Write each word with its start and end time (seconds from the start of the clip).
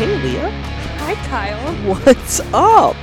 Hey, 0.00 0.16
Leah. 0.22 0.50
Hi, 0.50 1.14
Kyle. 1.26 1.94
What's 1.94 2.40
up? 2.54 2.96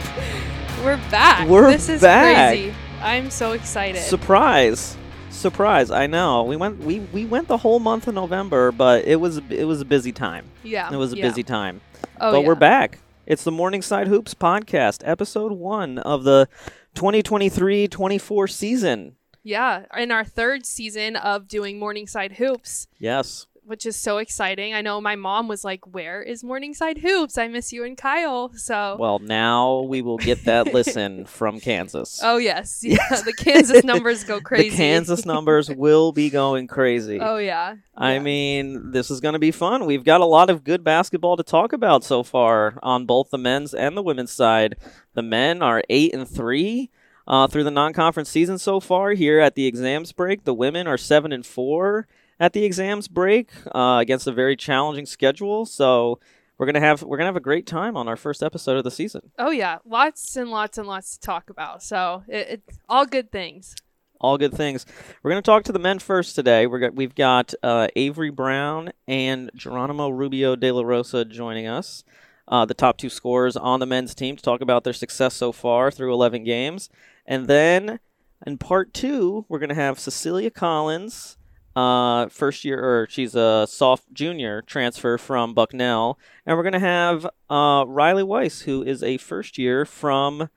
We're 0.84 0.98
back. 1.12 1.48
We're 1.48 1.70
this 1.70 1.90
is 1.90 2.02
back. 2.02 2.56
crazy. 2.56 2.74
I'm 3.02 3.30
so 3.30 3.52
excited. 3.52 4.02
Surprise. 4.02 4.98
Surprise. 5.30 5.92
I 5.92 6.08
know. 6.08 6.42
We 6.46 6.56
went 6.56 6.80
we, 6.80 7.02
we 7.02 7.26
went 7.26 7.50
the 7.50 7.58
whole 7.58 7.78
month 7.80 8.08
of 8.08 8.16
November, 8.16 8.72
but 8.72 9.06
it 9.06 9.18
was 9.18 9.38
it 9.52 9.66
was 9.66 9.80
a 9.80 9.86
busy 9.86 10.12
time. 10.12 10.50
yeah. 10.64 10.92
It 10.92 10.96
was 10.96 11.14
a 11.14 11.18
yeah. 11.18 11.28
busy 11.28 11.44
time. 11.44 11.82
Oh, 12.20 12.32
but 12.32 12.46
we're 12.46 12.56
back. 12.56 12.98
It's 13.28 13.44
the 13.44 13.52
Morningside 13.52 14.08
Hoops 14.08 14.34
podcast, 14.34 15.04
episode 15.06 15.52
1 15.52 16.00
of 16.00 16.24
the 16.24 16.50
2023-24 16.96 18.50
season. 18.50 19.18
Yeah, 19.44 19.86
in 19.96 20.10
our 20.12 20.26
third 20.26 20.66
season 20.66 21.16
of 21.16 21.48
doing 21.48 21.78
Morningside 21.78 22.32
Hoops, 22.38 22.88
Yes. 22.98 23.46
Which 23.68 23.86
is 23.86 23.96
so 23.96 24.18
exciting. 24.18 24.74
I 24.74 24.82
know 24.82 25.00
my 25.02 25.16
mom 25.16 25.48
was 25.48 25.64
like, 25.64 25.86
"Where 25.94 26.22
is 26.22 26.44
Morningside 26.44 27.00
Hoops? 27.00 27.38
I 27.38 27.48
miss 27.48 27.72
you 27.72 27.84
and 27.84 27.98
Kyle." 27.98 28.52
So. 28.56 28.96
Well, 29.00 29.20
now 29.20 29.82
we 29.82 30.02
will 30.02 30.18
get 30.18 30.46
that 30.46 30.74
listen 30.74 31.26
from 31.26 31.60
Kansas. 31.60 32.20
oh 32.24 32.38
yes, 32.38 32.80
yeah. 32.84 32.98
The 33.26 33.34
Kansas 33.34 33.84
numbers 33.84 34.24
go 34.24 34.40
crazy. 34.42 34.70
The 34.70 34.76
Kansas 34.78 35.26
numbers 35.26 35.70
will 35.70 36.12
be 36.12 36.30
going 36.30 36.68
crazy. 36.68 37.20
Oh 37.22 37.38
yeah. 37.38 37.76
I 37.96 38.14
Yeah. 38.14 38.20
mean, 38.20 38.92
this 38.92 39.12
is 39.12 39.20
going 39.20 39.34
to 39.34 39.40
be 39.40 39.52
fun. 39.52 39.86
We've 39.86 40.04
got 40.04 40.22
a 40.22 40.26
lot 40.26 40.50
of 40.50 40.64
good 40.64 40.84
basketball 40.84 41.36
to 41.38 41.44
talk 41.44 41.74
about 41.74 42.04
so 42.04 42.24
far 42.24 42.80
on 42.84 43.06
both 43.06 43.30
the 43.32 43.38
men's 43.38 43.74
and 43.74 43.98
the 43.98 44.02
women's 44.04 44.32
side. 44.32 44.76
The 45.14 45.24
men 45.24 45.62
are 45.62 45.84
eight 45.90 46.14
and 46.14 46.28
three 46.28 46.90
uh, 47.28 47.48
through 47.48 47.64
the 47.66 47.72
non-conference 47.72 48.30
season 48.30 48.58
so 48.58 48.80
far. 48.80 49.12
Here 49.12 49.40
at 49.40 49.56
the 49.56 49.66
exams 49.66 50.12
break, 50.14 50.44
the 50.46 50.54
women 50.54 50.88
are 50.88 50.98
seven 50.98 51.32
and 51.34 51.46
four 51.46 52.08
at 52.40 52.54
the 52.54 52.64
exams 52.66 53.08
break 53.08 53.52
uh, 53.74 53.98
against 54.02 54.28
a 54.28 54.32
very 54.32 54.56
challenging 54.56 55.06
schedule. 55.06 55.66
So 55.66 56.20
we're 56.58 56.66
gonna 56.66 56.80
have 56.80 57.04
we're 57.04 57.18
gonna 57.18 57.28
have 57.28 57.36
a 57.36 57.40
great 57.42 57.68
time 57.68 57.96
on 57.96 58.08
our 58.08 58.16
first 58.16 58.42
episode 58.44 58.78
of 58.78 58.84
the 58.84 58.92
season. 58.92 59.32
Oh 59.38 59.52
yeah, 59.52 59.78
lots 59.86 60.36
and 60.36 60.50
lots 60.50 60.78
and 60.78 60.88
lots 60.88 61.18
to 61.18 61.20
talk 61.20 61.50
about. 61.50 61.84
So 61.84 62.24
it, 62.28 62.48
it 62.48 62.64
all 62.90 63.06
good 63.06 63.32
things. 63.32 63.76
all 64.20 64.38
good 64.40 64.54
things. 64.54 64.84
We're 65.22 65.30
going 65.30 65.44
to 65.44 65.46
talk 65.46 65.64
to 65.66 65.72
the 65.72 65.78
men 65.78 66.00
first 66.00 66.34
today. 66.36 66.66
We're 66.66 66.80
got, 66.80 66.96
we've 66.96 67.14
got 67.14 67.54
uh, 67.62 67.88
Avery 67.96 68.32
Brown 68.32 68.92
and 69.08 69.52
Geronimo 69.56 70.10
Rubio 70.10 70.56
de 70.56 70.72
la 70.72 70.82
Rosa 70.82 71.24
joining 71.24 71.68
us, 71.68 72.04
uh, 72.48 72.66
the 72.66 72.74
top 72.74 72.98
two 72.98 73.10
scorers 73.10 73.56
on 73.56 73.80
the 73.80 73.86
men's 73.86 74.16
team, 74.16 74.36
to 74.36 74.42
talk 74.42 74.62
about 74.62 74.84
their 74.84 74.94
success 74.94 75.36
so 75.36 75.52
far 75.52 75.92
through 75.92 76.12
11 76.12 76.44
games. 76.46 76.90
And 77.28 77.46
then 77.46 78.00
in 78.44 78.58
part 78.58 78.92
two, 78.92 79.46
we're 79.50 79.60
going 79.60 79.70
to 79.70 79.76
have 79.76 80.00
Cecelia 80.00 80.50
Collins, 80.50 81.37
uh, 81.78 82.28
first 82.30 82.66
year, 82.66 82.84
or 82.84 83.08
she's 83.08 83.36
a 83.36 83.68
soft 83.70 84.12
junior 84.12 84.64
transfer 84.64 85.18
from 85.18 85.54
Bucknell. 85.54 86.18
And 86.46 86.58
we're 86.58 86.64
going 86.64 86.74
to 86.74 86.80
have 86.80 87.28
uh, 87.50 87.86
Riley 87.88 88.24
Weiss, 88.24 88.62
who 88.62 88.84
is 88.84 89.04
a 89.04 89.18
first 89.18 89.58
year 89.58 89.86
from, 89.86 90.50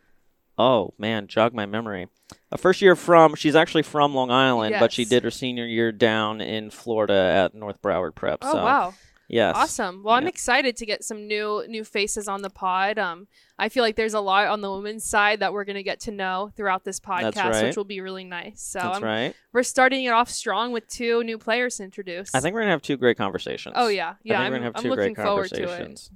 oh 0.56 0.94
man, 0.98 1.26
jog 1.26 1.52
my 1.52 1.66
memory 1.66 2.08
a 2.52 2.58
first 2.58 2.80
year 2.82 2.96
from 2.96 3.34
she's 3.34 3.56
actually 3.56 3.82
from 3.82 4.14
Long 4.14 4.30
Island, 4.30 4.76
but 4.78 4.92
she 4.92 5.04
did 5.04 5.24
her 5.24 5.30
senior 5.30 5.66
year 5.66 5.92
down 5.92 6.40
in 6.40 6.70
Florida 6.70 7.14
at 7.14 7.54
North 7.54 7.80
Broward 7.82 8.14
Prep. 8.14 8.38
Oh 8.42 8.52
so 8.52 8.58
wow. 8.58 8.94
Yes, 9.30 9.54
Awesome. 9.56 10.02
Well, 10.02 10.14
I'm 10.14 10.26
excited 10.26 10.76
to 10.76 10.84
get 10.86 11.02
some 11.04 11.26
new 11.26 11.64
new 11.68 11.84
faces 11.84 12.28
on 12.28 12.42
the 12.42 12.50
pod. 12.50 12.98
Um, 12.98 13.26
I 13.58 13.68
feel 13.68 13.82
like 13.82 13.96
there's 13.96 14.14
a 14.14 14.20
lot 14.20 14.46
on 14.48 14.60
the 14.60 14.70
women's 14.70 15.04
side 15.04 15.40
that 15.40 15.52
we're 15.52 15.64
gonna 15.64 15.82
get 15.82 16.00
to 16.00 16.10
know 16.10 16.50
throughout 16.56 16.84
this 16.84 16.98
podcast, 17.00 17.36
right. 17.36 17.64
which 17.64 17.76
will 17.76 17.84
be 17.84 18.00
really 18.00 18.24
nice. 18.24 18.60
So 18.60 18.78
That's 18.80 18.94
I'm- 18.96 19.04
right. 19.04 19.34
we're 19.52 19.62
starting 19.62 20.04
it 20.04 20.10
off 20.10 20.28
strong 20.28 20.72
with 20.72 20.86
two 20.88 21.22
new 21.24 21.38
players 21.38 21.76
to 21.76 21.84
introduce. 21.84 22.34
I 22.34 22.40
think 22.40 22.54
we're 22.54 22.60
gonna 22.60 22.72
have 22.72 22.82
two 22.82 22.96
great 22.96 23.16
conversations. 23.16 23.74
Oh 23.78 23.88
yeah, 23.88 24.14
yeah. 24.22 24.40
I 24.40 24.44
think 24.44 24.46
I'm, 24.46 24.50
we're 24.52 24.58
gonna 24.58 24.64
have 24.64 24.76
I'm 24.76 24.90
looking 24.90 25.14
great 25.14 25.24
forward 25.26 25.48
to 25.50 25.62
it. 25.62 25.66
conversations. 25.66 26.10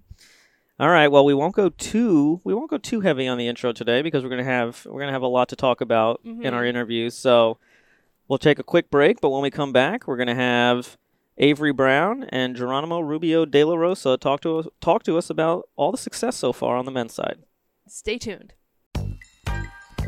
All 0.80 0.88
right. 0.90 1.06
Well, 1.06 1.24
we 1.24 1.34
won't 1.34 1.54
go 1.54 1.68
too 1.68 2.40
we 2.42 2.52
won't 2.52 2.68
go 2.70 2.78
too 2.78 3.00
heavy 3.00 3.28
on 3.28 3.38
the 3.38 3.46
intro 3.46 3.72
today 3.72 4.02
because 4.02 4.24
we're 4.24 4.30
gonna 4.30 4.42
have 4.44 4.84
we're 4.90 5.00
gonna 5.00 5.12
have 5.12 5.22
a 5.22 5.28
lot 5.28 5.48
to 5.50 5.56
talk 5.56 5.80
about 5.80 6.20
in 6.24 6.40
Mhm. 6.40 6.52
our 6.52 6.64
interviews. 6.66 7.14
So 7.14 7.58
we'll 8.26 8.38
take 8.38 8.58
a 8.58 8.64
quick 8.64 8.90
break, 8.90 9.20
but 9.20 9.30
when 9.30 9.42
we 9.42 9.50
come 9.50 9.72
back, 9.72 10.08
we're 10.08 10.16
gonna 10.16 10.34
have 10.34 10.96
Avery 11.38 11.72
Brown 11.72 12.24
and 12.28 12.54
Geronimo 12.54 13.00
Rubio 13.00 13.44
de 13.44 13.64
la 13.64 13.74
Rosa 13.74 14.16
talk 14.16 14.40
to 14.42 14.58
us, 14.58 14.66
talk 14.80 15.02
to 15.02 15.18
us 15.18 15.30
about 15.30 15.68
all 15.74 15.90
the 15.90 15.98
success 15.98 16.36
so 16.36 16.52
far 16.52 16.76
on 16.76 16.84
the 16.84 16.92
men's 16.92 17.12
side. 17.12 17.38
Stay 17.88 18.18
tuned. 18.18 18.54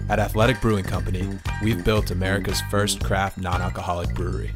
At 0.09 0.20
Athletic 0.20 0.60
Brewing 0.60 0.84
Company, 0.84 1.28
we've 1.64 1.84
built 1.84 2.12
America's 2.12 2.60
first 2.70 3.03
craft 3.03 3.38
non 3.38 3.60
alcoholic 3.60 4.14
brewery. 4.14 4.53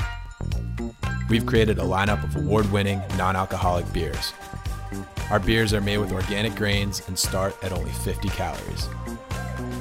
We've 1.29 1.45
created 1.45 1.81
a 1.81 1.83
lineup 1.83 2.23
of 2.23 2.37
award 2.37 2.71
winning 2.71 3.03
non 3.17 3.35
alcoholic 3.35 3.93
beers. 3.93 4.33
Our 5.29 5.41
beers 5.41 5.75
are 5.75 5.81
made 5.81 5.99
with 5.99 6.13
organic 6.13 6.55
grains 6.55 7.03
and 7.09 7.19
start 7.19 7.57
at 7.65 7.73
only 7.73 7.91
50 7.91 8.29
calories. 8.29 8.89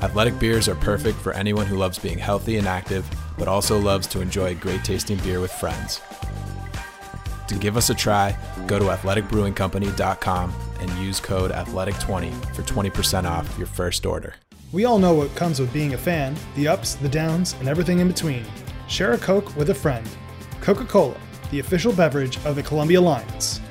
Athletic 0.01 0.39
beers 0.39 0.67
are 0.67 0.75
perfect 0.75 1.19
for 1.19 1.33
anyone 1.33 1.67
who 1.67 1.77
loves 1.77 1.99
being 1.99 2.17
healthy 2.17 2.57
and 2.57 2.67
active, 2.67 3.07
but 3.37 3.47
also 3.47 3.77
loves 3.77 4.07
to 4.07 4.21
enjoy 4.21 4.51
a 4.51 4.55
great 4.55 4.83
tasting 4.83 5.17
beer 5.19 5.39
with 5.39 5.51
friends. 5.51 6.01
To 7.49 7.57
give 7.57 7.77
us 7.77 7.89
a 7.89 7.95
try, 7.95 8.37
go 8.67 8.77
to 8.77 8.85
athleticbrewingcompany.com 8.85 10.53
and 10.81 10.91
use 10.99 11.19
code 11.19 11.49
ATHLETIC20 11.49 12.55
for 12.55 12.61
20% 12.61 13.23
off 13.23 13.57
your 13.57 13.65
first 13.65 14.05
order. 14.05 14.35
We 14.71 14.85
all 14.85 14.99
know 14.99 15.15
what 15.15 15.33
comes 15.35 15.59
with 15.59 15.73
being 15.73 15.95
a 15.95 15.97
fan 15.97 16.35
the 16.55 16.67
ups, 16.67 16.93
the 16.93 17.09
downs, 17.09 17.55
and 17.59 17.67
everything 17.67 17.97
in 17.97 18.07
between. 18.07 18.45
Share 18.87 19.13
a 19.13 19.17
Coke 19.17 19.55
with 19.55 19.71
a 19.71 19.73
friend. 19.73 20.07
Coca 20.61 20.85
Cola, 20.85 21.19
the 21.49 21.57
official 21.57 21.91
beverage 21.91 22.37
of 22.45 22.55
the 22.55 22.61
Columbia 22.61 23.01
Lions. 23.01 23.61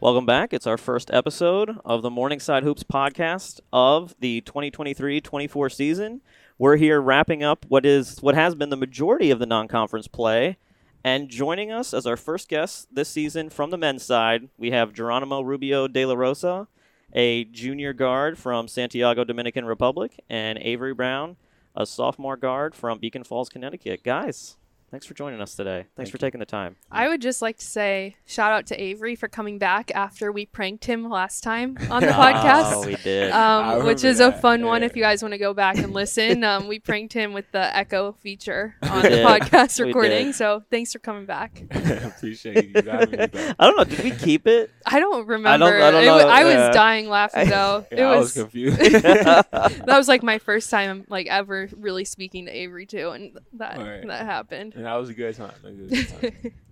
Welcome 0.00 0.24
back. 0.24 0.54
It's 0.54 0.66
our 0.66 0.78
first 0.78 1.10
episode 1.10 1.76
of 1.84 2.00
the 2.00 2.08
Morningside 2.08 2.62
Hoops 2.62 2.82
podcast 2.82 3.60
of 3.74 4.14
the 4.20 4.40
2023-24 4.40 5.70
season. 5.70 6.22
We're 6.56 6.76
here 6.76 6.98
wrapping 6.98 7.42
up 7.42 7.66
what 7.68 7.84
is 7.84 8.22
what 8.22 8.34
has 8.34 8.54
been 8.54 8.70
the 8.70 8.76
majority 8.78 9.30
of 9.30 9.38
the 9.38 9.44
non-conference 9.44 10.08
play. 10.08 10.56
And 11.04 11.28
joining 11.28 11.72
us 11.72 11.92
as 11.92 12.06
our 12.06 12.16
first 12.16 12.48
guest 12.48 12.86
this 12.94 13.08
season 13.08 13.50
from 13.50 13.70
the 13.70 13.76
men's 13.76 14.04
side, 14.04 14.48
we 14.56 14.70
have 14.70 14.92
Geronimo 14.92 15.40
Rubio 15.40 15.88
de 15.88 16.06
la 16.06 16.14
Rosa, 16.14 16.68
a 17.12 17.44
junior 17.44 17.92
guard 17.92 18.38
from 18.38 18.68
Santiago, 18.68 19.24
Dominican 19.24 19.64
Republic, 19.64 20.20
and 20.30 20.58
Avery 20.58 20.94
Brown, 20.94 21.36
a 21.74 21.86
sophomore 21.86 22.36
guard 22.36 22.74
from 22.74 23.00
Beacon 23.00 23.24
Falls, 23.24 23.48
Connecticut. 23.48 24.04
Guys, 24.04 24.58
thanks 24.92 25.06
for 25.06 25.14
joining 25.14 25.40
us 25.40 25.54
today. 25.56 25.86
Thanks 25.96 26.10
for 26.12 26.18
taking 26.18 26.38
the 26.38 26.46
time. 26.46 26.76
I 26.90 27.08
would 27.08 27.20
just 27.20 27.42
like 27.42 27.56
to 27.58 27.64
say 27.64 28.14
shout 28.26 28.52
out 28.52 28.66
to 28.66 28.80
Avery 28.80 29.16
for 29.16 29.26
coming 29.26 29.58
back 29.58 29.90
after 29.94 30.30
we 30.30 30.46
pranked 30.46 30.84
him 30.84 31.08
last 31.10 31.42
time 31.42 31.76
on 31.90 32.02
the 32.02 32.08
Oh, 32.16 32.20
podcast. 32.20 32.86
we 32.86 32.94
did. 32.96 33.32
Um, 33.32 33.78
which 33.86 34.02
remember 34.02 34.06
is 34.08 34.20
a 34.20 34.24
that, 34.24 34.40
fun 34.42 34.64
one 34.66 34.82
if 34.84 34.94
you 34.94 35.02
guys 35.02 35.22
want 35.22 35.32
to 35.32 35.38
go 35.38 35.52
back 35.54 35.78
and 35.78 35.92
listen. 35.92 36.44
Um, 36.52 36.68
we 36.68 36.78
pranked 36.78 37.14
him 37.14 37.32
with 37.32 37.50
the 37.52 37.74
echo 37.76 38.12
feature 38.20 38.74
on 38.82 39.00
the 39.02 39.08
podcast 39.08 39.82
recording. 39.82 40.32
So 40.34 40.62
thanks 40.70 40.92
for 40.92 40.98
coming 40.98 41.24
back. 41.24 41.62
Appreciate 41.70 42.66
you 42.76 42.82
having 42.82 43.10
me 43.12 43.26
back. 43.28 43.54
I 43.58 43.66
don't 43.66 43.76
know. 43.76 43.84
Did 43.84 44.04
we 44.04 44.10
keep 44.10 44.46
it? 44.46 44.70
I 44.84 45.00
don't 45.00 45.26
remember. 45.26 45.48
I 45.48 45.56
don't 45.56 46.04
It 46.04 46.10
wa- 46.10 46.18
know, 46.18 46.28
I 46.28 46.40
yeah. 46.44 46.66
was 46.66 46.74
dying 46.76 47.08
laughing 47.08 47.48
though. 47.48 47.86
Yeah, 47.90 47.98
it 47.98 48.02
I 48.02 48.16
was, 48.18 48.34
was 48.36 48.42
confused. 48.42 48.78
that 48.78 49.84
was 49.86 50.08
like 50.08 50.22
my 50.22 50.38
first 50.38 50.68
time 50.70 51.06
like 51.08 51.26
ever 51.28 51.68
really 51.76 52.04
speaking 52.04 52.44
to 52.46 52.50
Avery 52.54 52.84
too, 52.86 53.10
and 53.10 53.38
that 53.54 53.78
Right. 53.78 54.06
that 54.06 54.26
happened. 54.26 54.74
And 54.82 54.88
that 54.88 54.96
was 54.96 55.10
a 55.10 55.14
good 55.14 55.36
time. 55.36 55.52
A 55.64 55.70
good 55.70 56.08
time. 56.08 56.52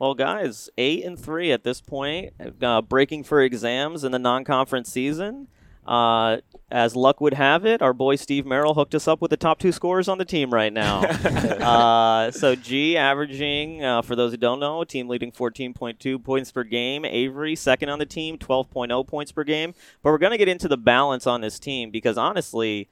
Well, 0.00 0.14
guys, 0.14 0.70
eight 0.78 1.04
and 1.04 1.18
three 1.18 1.50
at 1.50 1.64
this 1.64 1.80
point, 1.80 2.32
uh, 2.62 2.82
breaking 2.82 3.24
for 3.24 3.42
exams 3.42 4.04
in 4.04 4.12
the 4.12 4.18
non-conference 4.20 4.88
season. 4.88 5.48
Uh, 5.84 6.36
as 6.70 6.94
luck 6.94 7.20
would 7.20 7.34
have 7.34 7.66
it, 7.66 7.82
our 7.82 7.92
boy 7.92 8.14
Steve 8.14 8.46
Merrill 8.46 8.74
hooked 8.74 8.94
us 8.94 9.08
up 9.08 9.20
with 9.20 9.32
the 9.32 9.36
top 9.36 9.58
two 9.58 9.72
scorers 9.72 10.06
on 10.06 10.18
the 10.18 10.24
team 10.24 10.54
right 10.54 10.72
now. 10.72 11.00
uh, 11.02 12.30
so 12.30 12.54
G 12.54 12.96
averaging, 12.96 13.82
uh, 13.82 14.02
for 14.02 14.14
those 14.14 14.30
who 14.30 14.36
don't 14.36 14.60
know, 14.60 14.84
team 14.84 15.08
leading 15.08 15.32
14.2 15.32 16.22
points 16.22 16.52
per 16.52 16.62
game. 16.62 17.04
Avery 17.04 17.56
second 17.56 17.88
on 17.88 17.98
the 17.98 18.06
team, 18.06 18.38
12.0 18.38 19.04
points 19.04 19.32
per 19.32 19.42
game. 19.42 19.74
But 20.00 20.10
we're 20.12 20.18
gonna 20.18 20.38
get 20.38 20.46
into 20.46 20.68
the 20.68 20.78
balance 20.78 21.26
on 21.26 21.40
this 21.40 21.58
team 21.58 21.90
because 21.90 22.16
honestly, 22.16 22.88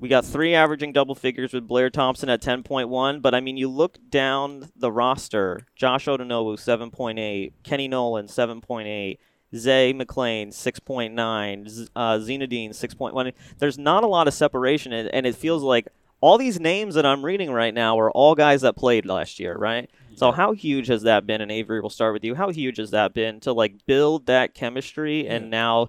we 0.00 0.08
got 0.08 0.24
three 0.24 0.54
averaging 0.54 0.92
double 0.92 1.14
figures 1.14 1.52
with 1.52 1.68
Blair 1.68 1.90
Thompson 1.90 2.28
at 2.28 2.40
10.1. 2.42 3.20
But 3.22 3.34
I 3.34 3.40
mean, 3.40 3.56
you 3.56 3.68
look 3.68 3.98
down 4.08 4.70
the 4.74 4.90
roster 4.90 5.66
Josh 5.76 6.06
Odunowo, 6.06 6.56
7.8. 6.58 7.52
Kenny 7.62 7.86
Noland, 7.86 8.28
7.8. 8.30 9.18
Zay 9.54 9.92
McLean, 9.92 10.50
6.9. 10.50 11.68
Z- 11.68 11.88
uh, 11.96 12.18
Zine 12.18 12.42
Eddine, 12.42 12.70
6.1. 12.70 13.32
There's 13.58 13.78
not 13.78 14.04
a 14.04 14.06
lot 14.06 14.28
of 14.28 14.34
separation, 14.34 14.92
and, 14.92 15.08
and 15.12 15.26
it 15.26 15.34
feels 15.34 15.62
like 15.62 15.88
all 16.20 16.38
these 16.38 16.60
names 16.60 16.94
that 16.94 17.04
I'm 17.04 17.24
reading 17.24 17.50
right 17.50 17.74
now 17.74 17.98
are 17.98 18.10
all 18.12 18.34
guys 18.34 18.60
that 18.60 18.76
played 18.76 19.06
last 19.06 19.40
year, 19.40 19.56
right? 19.56 19.90
So 20.16 20.32
how 20.32 20.52
huge 20.52 20.86
has 20.88 21.02
that 21.02 21.26
been? 21.26 21.40
And 21.40 21.50
Avery, 21.50 21.80
we'll 21.80 21.88
start 21.88 22.12
with 22.12 22.22
you. 22.24 22.34
How 22.34 22.50
huge 22.50 22.76
has 22.76 22.90
that 22.90 23.14
been 23.14 23.40
to 23.40 23.52
like 23.54 23.86
build 23.86 24.26
that 24.26 24.52
chemistry 24.54 25.26
and 25.26 25.44
Yeah. 25.46 25.50
now 25.50 25.88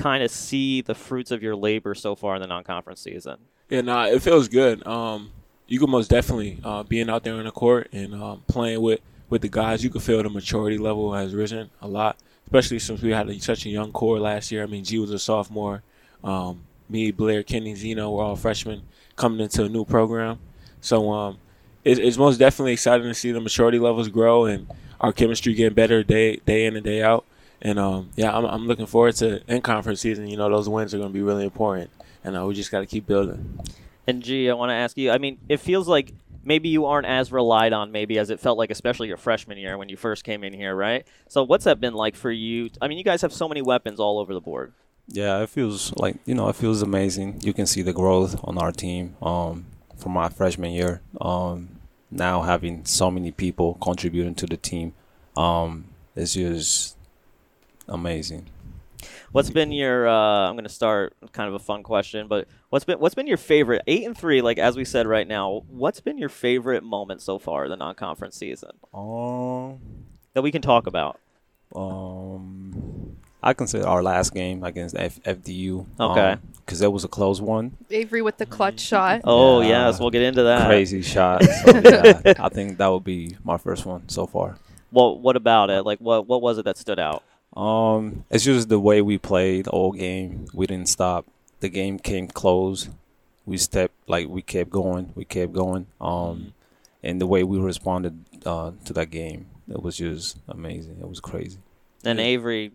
kind 0.00 0.22
of 0.22 0.30
see 0.30 0.80
the 0.80 0.94
fruits 0.94 1.30
of 1.30 1.42
your 1.42 1.54
labor 1.54 1.94
so 1.94 2.14
far 2.14 2.34
in 2.34 2.40
the 2.40 2.46
non-conference 2.46 3.00
season? 3.00 3.36
Yeah, 3.68 3.82
nah, 3.82 4.06
it 4.06 4.22
feels 4.22 4.48
good. 4.48 4.84
Um, 4.86 5.30
you 5.68 5.78
can 5.78 5.90
most 5.90 6.10
definitely 6.10 6.58
uh, 6.64 6.82
being 6.82 7.08
out 7.08 7.22
there 7.22 7.34
in 7.38 7.44
the 7.44 7.52
court 7.52 7.88
and 7.92 8.14
um, 8.14 8.42
playing 8.48 8.80
with 8.80 9.00
with 9.28 9.42
the 9.42 9.48
guys. 9.48 9.84
You 9.84 9.90
can 9.90 10.00
feel 10.00 10.22
the 10.22 10.28
maturity 10.28 10.78
level 10.78 11.12
has 11.14 11.34
risen 11.34 11.70
a 11.80 11.86
lot, 11.86 12.16
especially 12.46 12.80
since 12.80 13.00
we 13.00 13.10
had 13.10 13.42
such 13.42 13.64
a 13.66 13.68
young 13.68 13.92
core 13.92 14.18
last 14.18 14.50
year. 14.50 14.64
I 14.64 14.66
mean, 14.66 14.82
G 14.82 14.98
was 14.98 15.12
a 15.12 15.18
sophomore. 15.18 15.82
Um, 16.24 16.62
me, 16.88 17.12
Blair, 17.12 17.44
Kenny, 17.44 17.74
Zeno 17.76 18.10
were 18.10 18.24
all 18.24 18.36
freshmen 18.36 18.82
coming 19.14 19.40
into 19.40 19.64
a 19.64 19.68
new 19.68 19.84
program. 19.84 20.40
So 20.80 21.12
um, 21.12 21.38
it, 21.84 21.98
it's 22.00 22.16
most 22.18 22.38
definitely 22.38 22.72
exciting 22.72 23.06
to 23.06 23.14
see 23.14 23.30
the 23.30 23.40
maturity 23.40 23.78
levels 23.78 24.08
grow 24.08 24.46
and 24.46 24.66
our 25.00 25.12
chemistry 25.12 25.54
getting 25.54 25.74
better 25.74 26.02
day 26.02 26.36
day 26.44 26.66
in 26.66 26.74
and 26.74 26.84
day 26.84 27.02
out. 27.02 27.24
And 27.62 27.78
um, 27.78 28.10
yeah, 28.16 28.36
I'm, 28.36 28.44
I'm 28.44 28.66
looking 28.66 28.86
forward 28.86 29.16
to 29.16 29.42
in 29.52 29.60
conference 29.60 30.00
season. 30.00 30.28
You 30.28 30.36
know, 30.36 30.48
those 30.48 30.68
wins 30.68 30.94
are 30.94 30.98
going 30.98 31.10
to 31.10 31.14
be 31.14 31.22
really 31.22 31.44
important, 31.44 31.90
and 32.24 32.36
uh, 32.36 32.46
we 32.46 32.54
just 32.54 32.70
got 32.70 32.80
to 32.80 32.86
keep 32.86 33.06
building. 33.06 33.60
And 34.06 34.22
G, 34.22 34.48
I 34.50 34.54
want 34.54 34.70
to 34.70 34.74
ask 34.74 34.96
you. 34.96 35.10
I 35.10 35.18
mean, 35.18 35.38
it 35.48 35.58
feels 35.58 35.86
like 35.86 36.14
maybe 36.44 36.68
you 36.68 36.86
aren't 36.86 37.06
as 37.06 37.30
relied 37.30 37.72
on, 37.72 37.92
maybe 37.92 38.18
as 38.18 38.30
it 38.30 38.40
felt 38.40 38.58
like, 38.58 38.70
especially 38.70 39.08
your 39.08 39.16
freshman 39.16 39.58
year 39.58 39.76
when 39.76 39.88
you 39.88 39.96
first 39.96 40.24
came 40.24 40.42
in 40.42 40.52
here, 40.52 40.74
right? 40.74 41.06
So, 41.28 41.44
what's 41.44 41.64
that 41.64 41.80
been 41.80 41.94
like 41.94 42.16
for 42.16 42.30
you? 42.30 42.70
I 42.80 42.88
mean, 42.88 42.98
you 42.98 43.04
guys 43.04 43.22
have 43.22 43.32
so 43.32 43.48
many 43.48 43.62
weapons 43.62 44.00
all 44.00 44.18
over 44.18 44.32
the 44.32 44.40
board. 44.40 44.72
Yeah, 45.08 45.42
it 45.42 45.50
feels 45.50 45.94
like 45.96 46.16
you 46.24 46.34
know, 46.34 46.48
it 46.48 46.56
feels 46.56 46.82
amazing. 46.82 47.40
You 47.42 47.52
can 47.52 47.66
see 47.66 47.82
the 47.82 47.92
growth 47.92 48.40
on 48.44 48.58
our 48.58 48.72
team 48.72 49.16
um, 49.20 49.66
from 49.96 50.12
my 50.12 50.28
freshman 50.28 50.72
year. 50.72 51.02
Um, 51.20 51.80
now 52.10 52.42
having 52.42 52.84
so 52.84 53.10
many 53.10 53.30
people 53.30 53.74
contributing 53.80 54.34
to 54.36 54.46
the 54.46 54.56
team, 54.56 54.94
um, 55.36 55.86
it's 56.16 56.34
just 56.34 56.96
amazing. 57.90 58.46
What's 59.32 59.48
been 59.50 59.72
your? 59.72 60.08
Uh, 60.08 60.48
I'm 60.48 60.54
going 60.54 60.64
to 60.64 60.68
start 60.70 61.14
kind 61.32 61.48
of 61.48 61.54
a 61.54 61.58
fun 61.58 61.82
question, 61.82 62.26
but 62.28 62.48
what's 62.70 62.84
been 62.84 62.98
what's 62.98 63.14
been 63.14 63.26
your 63.26 63.36
favorite 63.36 63.82
eight 63.86 64.04
and 64.04 64.16
three? 64.16 64.42
Like 64.42 64.58
as 64.58 64.76
we 64.76 64.84
said 64.84 65.06
right 65.06 65.26
now, 65.26 65.62
what's 65.68 66.00
been 66.00 66.18
your 66.18 66.28
favorite 66.28 66.82
moment 66.82 67.22
so 67.22 67.38
far 67.38 67.68
the 67.68 67.76
non-conference 67.76 68.36
season 68.36 68.70
Um, 68.92 69.78
that 70.34 70.42
we 70.42 70.50
can 70.50 70.62
talk 70.62 70.86
about? 70.86 71.18
um, 71.74 73.16
I 73.42 73.54
consider 73.54 73.86
our 73.86 74.02
last 74.02 74.34
game 74.34 74.62
against 74.64 74.96
F- 74.96 75.20
FDU. 75.22 75.86
Okay. 75.98 76.36
Because 76.66 76.80
that 76.80 76.90
was 76.90 77.04
a 77.04 77.08
close 77.08 77.40
one. 77.40 77.76
Avery 77.90 78.22
with 78.22 78.36
the 78.36 78.46
clutch 78.46 78.80
shot. 78.80 79.22
Oh 79.24 79.60
Yeah. 79.60 79.86
yes, 79.86 79.98
we'll 80.00 80.10
get 80.10 80.22
into 80.22 80.42
that. 80.44 80.66
Crazy 80.66 81.02
shot. 81.14 81.42
So, 81.44 81.80
yeah, 81.82 82.34
I 82.38 82.48
think 82.48 82.78
that 82.78 82.88
would 82.88 83.04
be 83.04 83.36
my 83.44 83.56
first 83.56 83.86
one 83.86 84.08
so 84.08 84.26
far. 84.26 84.56
Well, 84.92 85.18
what 85.18 85.36
about 85.36 85.70
it? 85.70 85.82
Like 85.86 86.00
what 86.00 86.26
what 86.26 86.42
was 86.42 86.58
it 86.58 86.64
that 86.66 86.76
stood 86.76 86.98
out? 86.98 87.22
Um, 87.56 88.24
it's 88.30 88.44
just 88.44 88.68
the 88.68 88.78
way 88.78 89.02
we 89.02 89.18
played 89.18 89.66
all 89.68 89.92
game. 89.92 90.46
We 90.54 90.66
didn't 90.66 90.88
stop. 90.88 91.26
The 91.60 91.68
game 91.68 91.98
came 91.98 92.28
close. 92.28 92.88
We 93.44 93.58
stepped 93.58 93.94
like 94.08 94.28
we 94.28 94.42
kept 94.42 94.70
going. 94.70 95.12
We 95.14 95.24
kept 95.24 95.52
going. 95.52 95.86
Um, 96.00 96.54
and 97.02 97.20
the 97.20 97.26
way 97.26 97.42
we 97.42 97.58
responded 97.58 98.24
uh, 98.46 98.72
to 98.84 98.92
that 98.92 99.10
game, 99.10 99.46
it 99.68 99.82
was 99.82 99.96
just 99.96 100.38
amazing. 100.48 100.98
It 101.00 101.08
was 101.08 101.20
crazy. 101.20 101.58
And 102.04 102.20
Avery, 102.20 102.72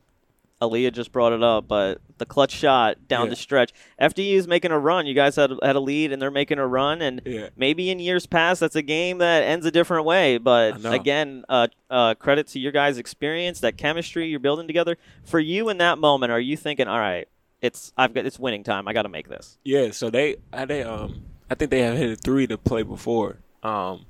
Aaliyah 0.61 0.93
just 0.93 1.11
brought 1.11 1.33
it 1.33 1.43
up, 1.43 1.67
but 1.67 1.99
the 2.17 2.25
clutch 2.25 2.51
shot 2.51 3.07
down 3.07 3.25
Yeah. 3.25 3.29
the 3.31 3.35
stretch. 3.35 3.73
FDU 3.99 4.35
is 4.37 4.47
making 4.47 4.71
a 4.71 4.79
run. 4.79 5.05
You 5.05 5.13
guys 5.13 5.35
had 5.35 5.51
had 5.61 5.75
a 5.75 5.79
lead, 5.79 6.11
and 6.11 6.21
they're 6.21 6.31
making 6.31 6.59
a 6.59 6.67
run. 6.67 7.01
And 7.01 7.21
Yeah. 7.25 7.49
maybe 7.55 7.89
in 7.89 7.99
years 7.99 8.25
past, 8.25 8.59
that's 8.61 8.75
a 8.75 8.81
game 8.81 9.17
that 9.19 9.43
ends 9.43 9.65
a 9.65 9.71
different 9.71 10.05
way. 10.05 10.37
But 10.37 10.85
again, 10.85 11.43
uh, 11.49 11.67
uh, 11.89 12.15
credit 12.15 12.47
to 12.47 12.59
your 12.59 12.71
guys' 12.71 12.97
experience, 12.97 13.59
that 13.59 13.77
chemistry 13.77 14.27
you're 14.27 14.39
building 14.39 14.67
together. 14.67 14.97
For 15.23 15.39
you 15.39 15.69
in 15.69 15.77
that 15.79 15.97
moment, 15.97 16.31
are 16.31 16.39
you 16.39 16.55
thinking, 16.57 16.87
all 16.87 16.99
right, 16.99 17.27
it's 17.61 17.91
I've 17.97 18.13
got 18.13 18.25
it's 18.25 18.39
winning 18.39 18.63
time. 18.63 18.87
I 18.87 18.93
got 18.93 19.03
to 19.03 19.09
make 19.09 19.27
this. 19.29 19.57
Yeah, 19.63 19.91
so 19.91 20.09
they 20.09 20.37
they 20.67 20.83
um 20.83 21.23
I 21.49 21.55
think 21.55 21.71
they 21.71 21.81
have 21.81 21.97
hit 21.97 22.11
a 22.11 22.15
three 22.15 22.47
to 22.47 22.57
play 22.57 22.83
before. 22.83 23.37
Um 23.63 24.05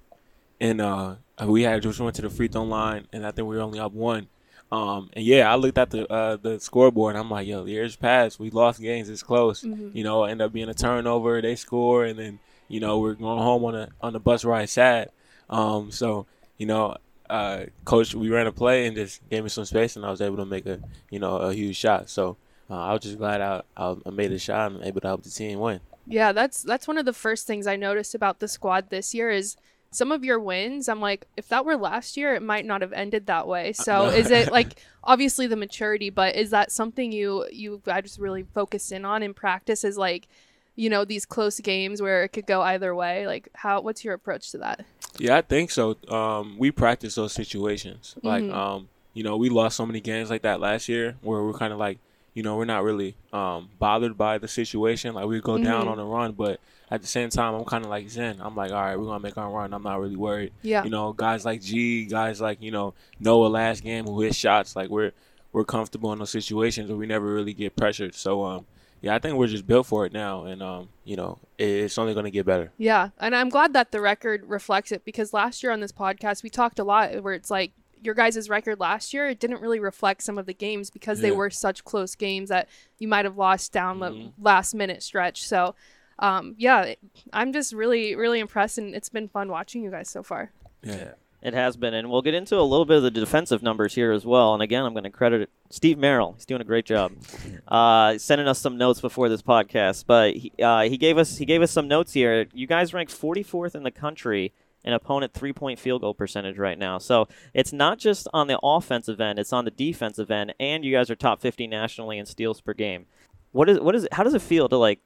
and 0.59 0.79
uh 0.81 1.15
we 1.45 1.63
had 1.63 1.81
just 1.81 1.99
went 1.99 2.15
to 2.17 2.21
the 2.21 2.29
free 2.29 2.47
throw 2.47 2.63
line 2.63 3.07
and 3.13 3.25
I 3.25 3.31
think 3.31 3.47
we 3.47 3.55
were 3.55 3.61
only 3.61 3.79
up 3.79 3.91
one. 3.93 4.27
Um 4.71 5.09
and 5.13 5.23
yeah, 5.23 5.51
I 5.51 5.55
looked 5.55 5.77
at 5.77 5.91
the 5.91 6.11
uh 6.11 6.37
the 6.37 6.59
scoreboard 6.59 7.15
and 7.15 7.23
I'm 7.23 7.29
like, 7.29 7.47
yo, 7.47 7.65
years 7.65 7.95
past, 7.95 8.39
we 8.39 8.49
lost 8.49 8.81
games 8.81 9.09
it's 9.09 9.23
close. 9.23 9.63
You 9.93 10.03
know, 10.03 10.23
end 10.23 10.41
up 10.41 10.51
being 10.53 10.69
a 10.69 10.73
turnover, 10.73 11.41
they 11.41 11.55
score 11.55 12.05
and 12.05 12.17
then, 12.17 12.39
you 12.67 12.79
know, 12.79 12.99
we're 12.99 13.13
going 13.13 13.41
home 13.41 13.63
on 13.65 13.75
a 13.75 13.89
on 14.01 14.13
the 14.13 14.19
bus 14.19 14.43
ride 14.43 14.69
sad. 14.69 15.11
Um 15.49 15.91
so, 15.91 16.25
you 16.57 16.65
know, 16.65 16.97
uh 17.29 17.65
coach 17.85 18.13
we 18.15 18.29
ran 18.29 18.47
a 18.47 18.51
play 18.51 18.87
and 18.87 18.95
just 18.95 19.27
gave 19.29 19.43
me 19.43 19.49
some 19.49 19.65
space 19.65 19.95
and 19.95 20.05
I 20.05 20.09
was 20.11 20.21
able 20.21 20.37
to 20.37 20.45
make 20.45 20.65
a 20.65 20.79
you 21.11 21.19
know, 21.19 21.37
a 21.37 21.53
huge 21.53 21.77
shot. 21.77 22.09
So 22.09 22.37
uh, 22.69 22.77
I 22.79 22.93
was 22.93 23.01
just 23.01 23.17
glad 23.17 23.41
I, 23.41 23.61
I 23.77 23.95
I 24.05 24.09
made 24.09 24.31
a 24.31 24.39
shot 24.39 24.71
and 24.71 24.83
able 24.83 25.01
to 25.01 25.07
help 25.07 25.23
the 25.23 25.29
team 25.29 25.59
win. 25.59 25.79
Yeah, 26.07 26.31
that's 26.31 26.61
that's 26.61 26.87
one 26.87 26.97
of 26.97 27.05
the 27.05 27.13
first 27.13 27.47
things 27.47 27.67
I 27.67 27.75
noticed 27.75 28.15
about 28.15 28.39
the 28.39 28.47
squad 28.47 28.89
this 28.89 29.13
year 29.13 29.29
is 29.29 29.55
some 29.95 30.11
of 30.11 30.23
your 30.23 30.39
wins. 30.39 30.89
I'm 30.89 30.99
like, 30.99 31.25
if 31.37 31.47
that 31.49 31.65
were 31.65 31.77
last 31.77 32.17
year, 32.17 32.35
it 32.35 32.41
might 32.41 32.65
not 32.65 32.81
have 32.81 32.93
ended 32.93 33.27
that 33.27 33.47
way. 33.47 33.73
So 33.73 34.07
is 34.07 34.29
it 34.31 34.51
like 34.51 34.75
obviously 35.03 35.47
the 35.47 35.55
maturity, 35.55 36.09
but 36.09 36.35
is 36.35 36.49
that 36.49 36.71
something 36.71 37.11
you 37.11 37.47
you 37.51 37.81
guys 37.85 38.17
really 38.19 38.43
focus 38.53 38.91
in 38.91 39.05
on 39.05 39.23
in 39.23 39.33
practice? 39.33 39.83
Is 39.83 39.97
like, 39.97 40.27
you 40.75 40.89
know, 40.89 41.05
these 41.05 41.25
close 41.25 41.59
games 41.59 42.01
where 42.01 42.23
it 42.23 42.29
could 42.29 42.45
go 42.45 42.61
either 42.61 42.93
way. 42.93 43.25
Like, 43.25 43.49
how 43.53 43.81
what's 43.81 44.03
your 44.03 44.13
approach 44.13 44.51
to 44.51 44.57
that? 44.59 44.85
Yeah, 45.17 45.37
I 45.37 45.41
think 45.41 45.71
so. 45.71 45.95
Um, 46.09 46.57
we 46.57 46.71
practice 46.71 47.15
those 47.15 47.31
situations. 47.31 48.15
Like, 48.21 48.43
Mhm. 48.43 48.53
um, 48.53 48.89
you 49.13 49.23
know, 49.23 49.37
we 49.37 49.47
lost 49.47 49.77
so 49.77 49.85
many 49.85 50.01
games 50.01 50.29
like 50.29 50.41
that 50.41 50.59
last 50.59 50.89
year 50.89 51.15
where 51.21 51.41
we're 51.41 51.53
kind 51.53 51.71
of 51.71 51.79
like, 51.79 51.99
you 52.35 52.43
know, 52.43 52.55
we're 52.57 52.65
not 52.65 52.83
really 52.83 53.15
um, 53.33 53.69
bothered 53.79 54.15
by 54.17 54.37
the 54.37 54.47
situation. 54.47 55.15
Like, 55.15 55.25
we 55.25 55.41
go 55.41 55.57
down 55.57 55.85
Mhm. 55.87 55.91
on 55.91 55.99
a 55.99 56.05
run, 56.05 56.33
but 56.33 56.59
at 56.91 57.01
the 57.01 57.07
same 57.07 57.29
time, 57.31 57.55
I'm 57.55 57.65
kind 57.65 57.83
of 57.83 57.89
like 57.89 58.07
Zen. 58.09 58.37
I'm 58.39 58.55
like, 58.55 58.71
all 58.71 58.79
right, 58.81 58.95
we're 58.99 59.05
gonna 59.05 59.19
make 59.21 59.37
our 59.37 59.49
run. 59.49 59.73
I'm 59.73 59.81
not 59.81 59.99
really 59.99 60.15
worried. 60.15 60.51
Yeah. 60.61 60.83
You 60.83 60.91
know, 60.91 61.13
guys 61.13 61.43
like 61.43 61.61
G, 61.63 62.05
guys 62.05 62.39
like 62.39 62.61
you 62.61 62.69
know 62.69 62.93
Noah 63.19 63.47
last 63.47 63.81
game 63.83 64.05
who 64.05 64.21
hit 64.21 64.35
shots. 64.35 64.75
Like, 64.75 64.89
we're 64.89 65.11
we're 65.51 65.63
comfortable 65.65 66.11
in 66.13 66.19
those 66.19 66.29
situations 66.29 66.89
where 66.89 66.97
we 66.97 67.07
never 67.07 67.25
really 67.33 67.53
get 67.53 67.75
pressured. 67.77 68.13
So, 68.13 68.43
um, 68.43 68.65
yeah, 69.01 69.15
I 69.15 69.19
think 69.19 69.37
we're 69.37 69.47
just 69.47 69.65
built 69.65 69.87
for 69.87 70.05
it 70.05 70.11
now, 70.13 70.43
and 70.43 70.61
um, 70.61 70.89
you 71.05 71.15
know, 71.15 71.39
it's 71.57 71.97
only 71.97 72.13
gonna 72.13 72.29
get 72.31 72.45
better. 72.45 72.71
Yeah, 72.77 73.09
and 73.19 73.33
I'm 73.35 73.47
glad 73.49 73.71
that 73.73 73.91
the 73.91 74.01
record 74.01 74.43
reflects 74.45 74.91
it 74.91 75.05
because 75.05 75.31
last 75.33 75.63
year 75.63 75.71
on 75.71 75.79
this 75.79 75.93
podcast 75.93 76.43
we 76.43 76.49
talked 76.49 76.77
a 76.79 76.83
lot 76.83 77.23
where 77.23 77.33
it's 77.33 77.49
like 77.49 77.71
your 78.03 78.13
guys' 78.13 78.49
record 78.49 78.79
last 78.79 79.13
year 79.13 79.27
it 79.29 79.39
didn't 79.39 79.61
really 79.61 79.79
reflect 79.79 80.21
some 80.23 80.37
of 80.37 80.45
the 80.45 80.53
games 80.53 80.89
because 80.89 81.19
they 81.21 81.31
were 81.31 81.49
such 81.49 81.83
close 81.83 82.15
games 82.15 82.49
that 82.49 82.67
you 82.99 83.07
might 83.07 83.25
have 83.25 83.37
lost 83.37 83.71
down 83.71 83.99
the 83.99 84.09
Mhm. 84.11 84.31
last 84.39 84.73
minute 84.75 85.01
stretch. 85.03 85.43
So, 85.45 85.75
um, 86.19 86.55
yeah, 86.57 86.93
I'm 87.33 87.51
just 87.53 87.73
really 87.73 88.15
really 88.15 88.39
impressed 88.39 88.77
and 88.77 88.93
it's 88.95 89.09
been 89.09 89.27
fun 89.27 89.49
watching 89.49 89.83
you 89.83 89.91
guys 89.91 90.09
so 90.09 90.23
far. 90.23 90.51
Yeah. 90.83 91.13
It 91.41 91.53
has 91.53 91.77
been, 91.77 91.93
and 91.93 92.09
we'll 92.09 92.23
get 92.23 92.33
into 92.33 92.57
a 92.57 92.63
little 92.65 92.85
bit 92.85 92.97
of 92.97 93.03
the 93.03 93.11
defensive 93.11 93.61
numbers 93.61 93.93
here 93.93 94.11
as 94.11 94.25
well. 94.25 94.55
And 94.55 94.63
again, 94.63 94.83
I'm 94.83 94.93
going 94.93 95.03
to 95.03 95.11
credit 95.11 95.47
Steve 95.69 95.95
Merrill. 95.99 96.33
He's 96.33 96.45
doing 96.47 96.59
a 96.59 96.63
great 96.63 96.85
job, 96.85 97.11
uh, 97.67 98.17
sending 98.17 98.47
us 98.47 98.57
some 98.57 98.79
notes 98.79 98.99
before 98.99 99.29
this 99.29 99.43
podcast. 99.43 100.05
But 100.07 100.35
he, 100.37 100.51
uh, 100.59 100.83
he 100.89 100.97
gave 100.97 101.19
us 101.19 101.37
he 101.37 101.45
gave 101.45 101.61
us 101.61 101.69
some 101.69 101.87
notes 101.87 102.13
here. 102.13 102.47
You 102.51 102.65
guys 102.65 102.95
ranked 102.95 103.11
44th 103.11 103.75
in 103.75 103.83
the 103.83 103.91
country 103.91 104.53
in 104.85 104.93
opponent 104.93 105.33
three 105.33 105.51
point 105.51 105.79
field 105.79 106.01
goal 106.01 106.13
percentage 106.13 106.57
right 106.57 106.77
now. 106.77 106.99
So 106.99 107.27
it's 107.53 107.73
not 107.73 107.97
just 107.97 108.27
on 108.33 108.47
the 108.47 108.59
offensive 108.63 109.19
end; 109.19 109.39
it's 109.39 109.51
on 109.51 109.65
the 109.65 109.71
defensive 109.71 110.31
end, 110.31 110.53
and 110.59 110.85
you 110.85 110.93
guys 110.93 111.09
are 111.09 111.15
top 111.15 111.41
50 111.41 111.67
nationally 111.67 112.17
in 112.17 112.25
steals 112.25 112.61
per 112.61 112.73
game. 112.73 113.07
What 113.51 113.67
is 113.67 113.79
what 113.79 113.95
is 113.95 114.05
it? 114.05 114.13
How 114.13 114.23
does 114.23 114.35
it 114.35 114.41
feel 114.41 114.69
to 114.69 114.77
like? 114.77 114.99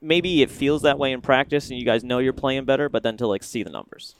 Maybe 0.00 0.42
it 0.42 0.50
feels 0.50 0.82
that 0.82 0.98
way 0.98 1.12
in 1.12 1.20
practice, 1.20 1.70
and 1.70 1.78
you 1.78 1.84
guys 1.84 2.02
know 2.02 2.18
you're 2.18 2.32
playing 2.32 2.64
better, 2.64 2.88
but 2.88 3.02
then 3.02 3.16
to 3.18 3.26
like 3.26 3.44
see 3.44 3.62
the 3.62 3.70
numbers. 3.70 4.14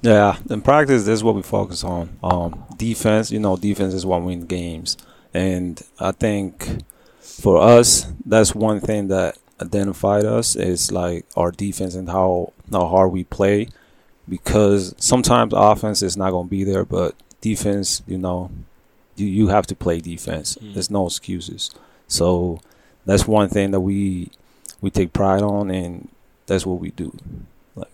Yeah, 0.00 0.36
in 0.50 0.62
practice, 0.62 1.04
this 1.04 1.14
is 1.14 1.24
what 1.24 1.36
we 1.36 1.42
focus 1.42 1.84
on. 1.84 2.18
Um, 2.24 2.64
defense, 2.76 3.30
you 3.30 3.38
know, 3.38 3.56
defense 3.56 3.94
is 3.94 4.04
what 4.04 4.22
wins 4.22 4.46
games, 4.46 4.96
and 5.32 5.80
I 6.00 6.10
think 6.10 6.82
for 7.20 7.60
us, 7.60 8.12
that's 8.26 8.52
one 8.52 8.80
thing 8.80 9.08
that 9.08 9.38
identified 9.60 10.24
us 10.24 10.56
is 10.56 10.90
like 10.90 11.24
our 11.36 11.52
defense 11.52 11.94
and 11.94 12.08
how 12.08 12.52
how 12.70 12.88
hard 12.88 13.12
we 13.12 13.24
play. 13.24 13.68
Because 14.28 14.94
sometimes 14.98 15.52
offense 15.54 16.02
is 16.02 16.16
not 16.16 16.30
going 16.30 16.46
to 16.46 16.50
be 16.50 16.64
there, 16.64 16.84
but 16.84 17.14
defense, 17.40 18.02
you 18.06 18.18
know, 18.18 18.50
you 19.16 19.26
you 19.26 19.48
have 19.48 19.66
to 19.66 19.74
play 19.74 20.00
defense. 20.00 20.56
Mm. 20.56 20.74
There's 20.74 20.90
no 20.90 21.06
excuses. 21.06 21.70
So 22.06 22.60
that's 23.04 23.26
one 23.26 23.48
thing 23.48 23.72
that 23.72 23.80
we 23.80 24.30
we 24.80 24.90
take 24.90 25.12
pride 25.12 25.42
on, 25.42 25.70
and 25.70 26.08
that's 26.46 26.64
what 26.64 26.78
we 26.78 26.90
do. 26.90 27.16
Like 27.74 27.90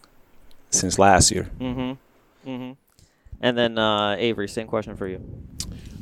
since 0.71 0.99
last 0.99 1.31
year. 1.31 1.49
Mm-hmm. 1.59 2.51
Mm-hmm. 2.51 2.73
And 3.41 3.59
then 3.59 3.79
uh, 3.79 4.17
Avery, 4.19 4.49
same 4.49 4.67
question 4.67 4.97
for 4.97 5.07
you. 5.07 5.23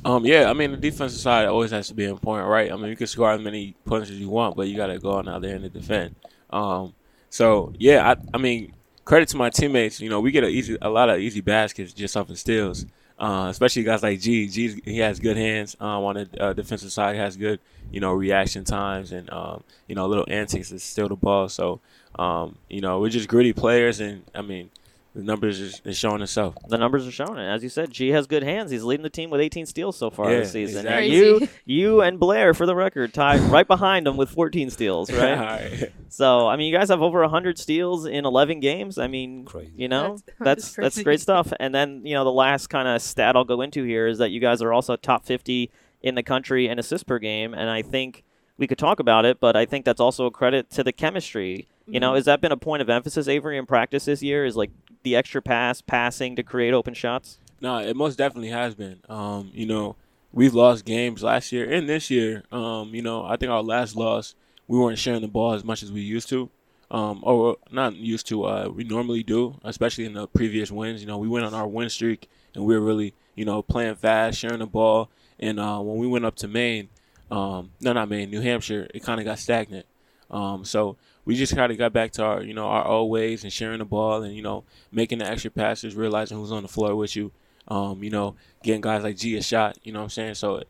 Um, 0.04 0.24
yeah, 0.24 0.48
I 0.48 0.52
mean 0.52 0.70
the 0.70 0.76
defensive 0.76 1.20
side 1.20 1.46
always 1.46 1.72
has 1.72 1.88
to 1.88 1.94
be 1.94 2.04
important, 2.04 2.48
right? 2.48 2.70
I 2.72 2.76
mean 2.76 2.88
you 2.88 2.96
can 2.96 3.06
score 3.06 3.32
as 3.32 3.40
many 3.40 3.74
points 3.84 4.10
as 4.10 4.18
you 4.20 4.28
want, 4.28 4.56
but 4.56 4.68
you 4.68 4.76
got 4.76 4.86
to 4.86 4.98
go 4.98 5.12
on 5.12 5.28
out 5.28 5.42
there 5.42 5.56
and 5.56 5.72
defend. 5.72 6.14
Um, 6.50 6.94
so 7.28 7.72
yeah, 7.78 8.12
I, 8.12 8.16
I 8.32 8.38
mean 8.38 8.72
credit 9.06 9.30
to 9.30 9.38
my 9.38 9.48
teammates. 9.48 10.00
You 10.00 10.10
know, 10.10 10.20
we 10.20 10.32
get 10.32 10.44
a 10.44 10.48
easy 10.48 10.76
a 10.82 10.90
lot 10.90 11.08
of 11.08 11.18
easy 11.20 11.40
baskets 11.40 11.94
just 11.94 12.16
off 12.18 12.28
of 12.28 12.38
steals. 12.38 12.84
Uh, 13.18 13.46
especially 13.48 13.82
guys 13.82 14.02
like 14.02 14.20
G. 14.20 14.46
G 14.46 14.78
he 14.84 14.98
has 14.98 15.18
good 15.18 15.38
hands 15.38 15.74
um, 15.80 16.04
on 16.04 16.16
the 16.16 16.28
uh, 16.38 16.52
defensive 16.52 16.92
side. 16.92 17.14
He 17.14 17.20
has 17.22 17.38
good, 17.38 17.60
you 17.90 17.98
know, 17.98 18.12
reaction 18.12 18.62
times 18.64 19.10
and 19.12 19.32
um, 19.32 19.64
you 19.86 19.94
know 19.94 20.06
little 20.06 20.26
antics 20.28 20.68
to 20.68 20.78
steal 20.78 21.08
the 21.08 21.16
ball. 21.16 21.48
So 21.48 21.80
um, 22.18 22.56
you 22.68 22.82
know 22.82 23.00
we're 23.00 23.08
just 23.08 23.28
gritty 23.28 23.54
players, 23.54 24.00
and 24.00 24.22
I 24.34 24.42
mean 24.42 24.68
the 25.16 25.22
numbers 25.22 25.58
is, 25.60 25.80
is 25.84 25.96
showing 25.96 26.20
itself. 26.20 26.54
The 26.68 26.76
numbers 26.76 27.06
are 27.06 27.10
showing 27.10 27.38
it. 27.38 27.46
As 27.48 27.62
you 27.62 27.70
said, 27.70 27.90
G 27.90 28.10
has 28.10 28.26
good 28.26 28.42
hands. 28.42 28.70
He's 28.70 28.82
leading 28.84 29.02
the 29.02 29.08
team 29.10 29.30
with 29.30 29.40
18 29.40 29.64
steals 29.64 29.96
so 29.96 30.10
far 30.10 30.30
Yeah, 30.30 30.40
this 30.40 30.52
season. 30.52 30.80
exactly. 30.86 31.04
And 31.06 31.12
you, 31.42 31.48
you 31.64 32.00
and 32.02 32.20
Blair, 32.20 32.52
for 32.52 32.66
the 32.66 32.74
record, 32.74 33.14
tied 33.14 33.40
right 33.40 33.66
behind 33.66 34.06
him 34.06 34.16
with 34.18 34.28
14 34.30 34.68
steals, 34.70 35.10
right? 35.12 35.38
Alright. 35.38 35.92
so, 36.10 36.46
I 36.46 36.56
mean, 36.56 36.70
you 36.70 36.78
guys 36.78 36.90
have 36.90 37.00
over 37.00 37.20
100 37.22 37.58
steals 37.58 38.04
in 38.04 38.26
11 38.26 38.60
games. 38.60 38.98
I 38.98 39.06
mean, 39.06 39.44
Crazy. 39.46 39.72
you 39.76 39.88
know, 39.88 40.18
That's- 40.18 40.22
that's 40.38 40.62
that's 40.74 40.76
that's 40.96 41.02
great 41.02 41.20
stuff. 41.20 41.52
And 41.58 41.74
then, 41.74 42.02
you 42.04 42.14
know, 42.14 42.24
the 42.24 42.32
last 42.32 42.66
kind 42.68 42.86
of 42.86 43.00
stat 43.00 43.36
I'll 43.36 43.44
go 43.44 43.62
into 43.62 43.84
here 43.84 44.06
is 44.06 44.18
that 44.18 44.30
you 44.30 44.40
guys 44.40 44.60
are 44.60 44.72
also 44.72 44.96
top 44.96 45.24
50 45.24 45.70
in 46.02 46.14
the 46.14 46.22
country 46.22 46.68
in 46.68 46.78
assists 46.78 47.04
per 47.04 47.18
game. 47.18 47.54
And 47.54 47.70
I 47.70 47.80
think 47.82 48.22
we 48.58 48.66
could 48.66 48.78
talk 48.78 49.00
about 49.00 49.24
it, 49.24 49.40
but 49.40 49.56
I 49.56 49.64
think 49.64 49.84
that's 49.86 50.00
also 50.00 50.26
a 50.26 50.30
credit 50.30 50.68
to 50.72 50.84
the 50.84 50.92
chemistry. 50.92 51.66
You 51.88 52.00
know, 52.00 52.14
has 52.14 52.24
that 52.24 52.40
been 52.40 52.52
a 52.52 52.56
point 52.56 52.82
of 52.82 52.90
emphasis, 52.90 53.28
Avery, 53.28 53.58
in 53.58 53.66
practice 53.66 54.06
this 54.06 54.22
year? 54.22 54.44
Is 54.44 54.56
like 54.56 54.70
the 55.02 55.14
extra 55.14 55.40
pass, 55.40 55.80
passing 55.80 56.34
to 56.36 56.42
create 56.42 56.74
open 56.74 56.94
shots? 56.94 57.38
No, 57.60 57.78
it 57.78 57.96
most 57.96 58.18
definitely 58.18 58.50
has 58.50 58.74
been. 58.74 59.00
Um, 59.08 59.50
you 59.54 59.66
know, 59.66 59.96
we've 60.32 60.54
lost 60.54 60.84
games 60.84 61.22
last 61.22 61.52
year 61.52 61.70
and 61.70 61.88
this 61.88 62.10
year. 62.10 62.42
Um, 62.50 62.94
you 62.94 63.02
know, 63.02 63.24
I 63.24 63.36
think 63.36 63.50
our 63.50 63.62
last 63.62 63.94
loss, 63.96 64.34
we 64.66 64.78
weren't 64.78 64.98
sharing 64.98 65.22
the 65.22 65.28
ball 65.28 65.52
as 65.52 65.64
much 65.64 65.82
as 65.82 65.92
we 65.92 66.00
used 66.00 66.28
to. 66.30 66.50
Um, 66.88 67.20
or 67.22 67.56
not 67.70 67.96
used 67.96 68.28
to. 68.28 68.44
Uh, 68.44 68.68
we 68.72 68.84
normally 68.84 69.22
do, 69.22 69.58
especially 69.64 70.04
in 70.04 70.12
the 70.12 70.28
previous 70.28 70.70
wins. 70.70 71.00
You 71.00 71.06
know, 71.06 71.18
we 71.18 71.28
went 71.28 71.44
on 71.44 71.54
our 71.54 71.66
win 71.66 71.88
streak 71.88 72.28
and 72.54 72.64
we 72.64 72.74
were 72.74 72.84
really, 72.84 73.14
you 73.34 73.44
know, 73.44 73.62
playing 73.62 73.96
fast, 73.96 74.38
sharing 74.38 74.60
the 74.60 74.66
ball. 74.66 75.10
And 75.38 75.58
uh, 75.58 75.78
when 75.80 75.98
we 75.98 76.06
went 76.06 76.24
up 76.24 76.36
to 76.36 76.48
Maine, 76.48 76.88
um, 77.30 77.70
no, 77.80 77.92
not 77.92 78.08
Maine, 78.08 78.30
New 78.30 78.40
Hampshire, 78.40 78.88
it 78.94 79.02
kind 79.02 79.18
of 79.20 79.26
got 79.26 79.38
stagnant. 79.38 79.86
Um, 80.30 80.64
so 80.64 80.96
we 81.26 81.34
just 81.34 81.54
kind 81.54 81.70
of 81.70 81.76
got 81.76 81.92
back 81.92 82.12
to 82.12 82.24
our, 82.24 82.42
you 82.42 82.54
know, 82.54 82.66
our 82.66 82.86
old 82.86 83.10
ways 83.10 83.44
and 83.44 83.52
sharing 83.52 83.80
the 83.80 83.84
ball 83.84 84.22
and 84.22 84.34
you 84.34 84.42
know 84.42 84.64
making 84.90 85.18
the 85.18 85.26
extra 85.26 85.50
passes, 85.50 85.94
realizing 85.94 86.38
who's 86.38 86.52
on 86.52 86.62
the 86.62 86.68
floor 86.68 86.96
with 86.96 87.14
you. 87.14 87.32
Um, 87.68 88.02
you 88.02 88.10
know, 88.10 88.36
getting 88.62 88.80
guys 88.80 89.02
like 89.02 89.16
G 89.16 89.36
a 89.36 89.42
shot. 89.42 89.76
You 89.82 89.92
know 89.92 89.98
what 89.98 90.04
I'm 90.04 90.10
saying? 90.10 90.34
So, 90.36 90.62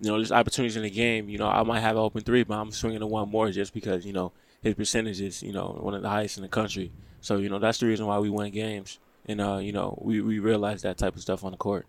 you 0.00 0.10
know, 0.10 0.16
there's 0.16 0.32
opportunities 0.32 0.76
in 0.76 0.84
the 0.84 0.90
game. 0.90 1.28
You 1.28 1.36
know, 1.36 1.48
I 1.48 1.64
might 1.64 1.80
have 1.80 1.96
an 1.96 2.02
open 2.02 2.22
three, 2.22 2.44
but 2.44 2.54
I'm 2.54 2.70
swinging 2.70 3.00
to 3.00 3.06
one 3.06 3.28
more 3.28 3.50
just 3.50 3.74
because 3.74 4.06
you 4.06 4.12
know 4.12 4.32
his 4.62 4.74
percentage 4.74 5.20
is 5.20 5.42
you 5.42 5.52
know 5.52 5.76
one 5.80 5.94
of 5.94 6.02
the 6.02 6.08
highest 6.08 6.38
in 6.38 6.42
the 6.42 6.48
country. 6.48 6.92
So 7.20 7.38
you 7.38 7.48
know 7.48 7.58
that's 7.58 7.78
the 7.78 7.86
reason 7.86 8.06
why 8.06 8.18
we 8.20 8.30
win 8.30 8.52
games. 8.52 8.98
And 9.26 9.40
uh, 9.40 9.56
you 9.56 9.72
know, 9.72 9.98
we 10.00 10.20
we 10.20 10.38
realize 10.38 10.82
that 10.82 10.98
type 10.98 11.16
of 11.16 11.22
stuff 11.22 11.44
on 11.44 11.52
the 11.52 11.58
court. 11.58 11.86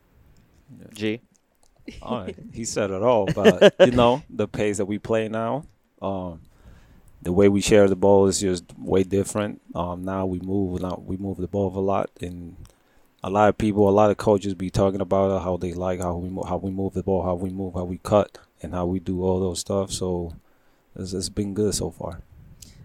G. 0.94 1.22
All 2.02 2.22
right, 2.22 2.36
he 2.52 2.66
said 2.66 2.90
it 2.90 3.04
all. 3.04 3.28
But 3.28 3.76
you 3.80 3.92
know, 3.92 4.24
the 4.30 4.48
pace 4.48 4.78
that 4.78 4.86
we 4.86 4.98
play 4.98 5.28
now, 5.28 5.66
um, 6.02 6.42
the 7.26 7.34
way 7.34 7.50
we 7.50 7.60
share 7.60 7.90
the 7.90 7.96
ball 7.96 8.28
is 8.28 8.40
just 8.40 8.64
way 8.78 9.04
different. 9.04 9.60
Um, 9.74 10.04
now 10.06 10.26
we 10.26 10.40
move, 10.40 10.82
now 10.82 11.02
we 11.06 11.18
move 11.18 11.38
the 11.38 11.48
ball 11.48 11.76
a 11.76 11.80
lot, 11.82 12.10
and 12.22 12.56
a 13.24 13.30
lot 13.30 13.50
of 13.50 13.58
people, 13.58 13.90
a 13.90 13.92
lot 13.92 14.12
of 14.12 14.18
coaches 14.18 14.54
be 14.54 14.70
talking 14.70 15.02
about 15.02 15.42
how 15.44 15.58
they 15.58 15.74
like 15.74 16.00
how 16.00 16.16
we 16.16 16.30
mo- 16.30 16.44
how 16.44 16.58
we 16.58 16.70
move 16.72 16.94
the 16.94 17.04
ball, 17.04 17.24
how 17.24 17.34
we 17.36 17.50
move, 17.50 17.74
how 17.74 17.84
we 17.84 17.98
cut, 17.98 18.38
and 18.62 18.74
how 18.74 18.86
we 18.86 19.00
do 19.00 19.24
all 19.24 19.40
those 19.40 19.60
stuff. 19.60 19.92
So 19.92 20.36
it's, 20.96 21.14
it's 21.14 21.30
been 21.30 21.54
good 21.56 21.74
so 21.74 21.90
far. 21.90 22.22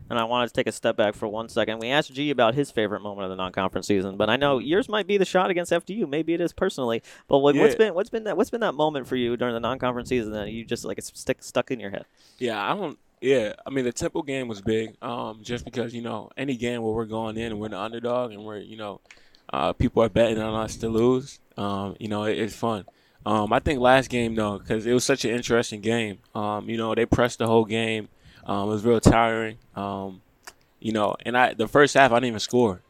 And 0.09 0.19
I 0.19 0.25
wanted 0.25 0.49
to 0.49 0.55
take 0.55 0.67
a 0.67 0.73
step 0.73 0.97
back 0.97 1.15
for 1.15 1.29
one 1.29 1.49
second. 1.49 1.79
We 1.79 1.89
asked 1.89 2.13
G 2.13 2.31
about 2.31 2.55
his 2.55 2.71
favorite 2.73 3.01
moment 3.01 3.25
of 3.27 3.31
the 3.31 3.37
non-conference 3.37 3.87
season, 3.87 4.17
but 4.17 4.29
I 4.29 4.35
know 4.37 4.59
yours 4.59 4.89
might 4.89 5.07
be 5.07 5.19
the 5.19 5.25
shot 5.25 5.51
against 5.51 5.71
FDU. 5.71 6.09
Maybe 6.09 6.35
it 6.35 6.41
is 6.41 6.53
personally. 6.53 7.01
But 7.29 7.39
what, 7.39 7.55
what's 7.55 7.75
Yeah. 7.75 7.79
been 7.79 7.95
what's 7.95 8.11
been 8.11 8.25
that 8.25 8.37
what's 8.37 8.51
been 8.51 8.63
that 8.63 8.75
moment 8.75 9.07
for 9.07 9.15
you 9.15 9.37
during 9.37 9.55
the 9.55 9.61
non-conference 9.61 10.09
season 10.09 10.33
that 10.33 10.51
you 10.51 10.65
just 10.65 10.85
like 10.85 10.99
it's 10.99 11.13
stick 11.21 11.43
stuck 11.45 11.71
in 11.71 11.79
your 11.79 11.91
head? 11.91 12.07
Yeah, 12.39 12.61
I 12.61 12.75
don't. 12.75 12.99
Yeah, 13.21 13.53
I 13.67 13.71
mean 13.71 13.85
the 13.85 13.93
Temple 13.93 14.23
game 14.23 14.49
was 14.49 14.63
big, 14.63 14.97
um, 15.03 15.41
just 15.43 15.65
because 15.67 15.95
you 15.95 16.01
know 16.01 16.31
any 16.39 16.57
game 16.57 16.81
where 16.83 16.93
we're 16.93 17.05
going 17.05 17.37
in 17.37 17.53
and 17.53 17.61
we're 17.61 17.69
the 17.69 17.79
underdog 17.79 18.33
and 18.33 18.45
we're 18.45 18.59
you 18.59 18.79
know, 18.79 19.01
uh, 19.53 19.75
people 19.75 20.03
are 20.03 20.09
betting 20.09 20.39
on 20.39 20.55
us 20.55 20.77
to 20.77 20.89
lose. 20.89 21.39
Um, 21.57 21.97
you 22.01 22.09
know, 22.09 22.25
it, 22.25 22.39
it's 22.39 22.57
fun. 22.57 22.87
Um, 23.27 23.53
I 23.53 23.59
think 23.59 23.81
last 23.81 24.09
game 24.09 24.35
though, 24.35 24.59
because 24.59 24.87
it 24.87 24.95
was 24.95 25.05
such 25.05 25.27
an 25.27 25.33
interesting 25.33 25.83
game. 25.83 26.21
Um, 26.35 26.71
you 26.71 26.79
know, 26.79 26.95
they 26.95 27.05
pressed 27.05 27.41
the 27.41 27.47
whole 27.47 27.67
game. 27.67 28.09
Um, 28.47 28.69
it 28.69 28.73
was 28.73 28.85
real 28.87 29.01
tiring. 29.01 29.59
Um, 29.77 30.23
you 30.79 30.93
know, 30.93 31.15
and 31.27 31.37
I 31.37 31.53
the 31.53 31.69
first 31.69 31.93
half 31.93 32.13
I 32.13 32.17
didn't 32.17 32.29
even 32.29 32.41
score, 32.41 32.81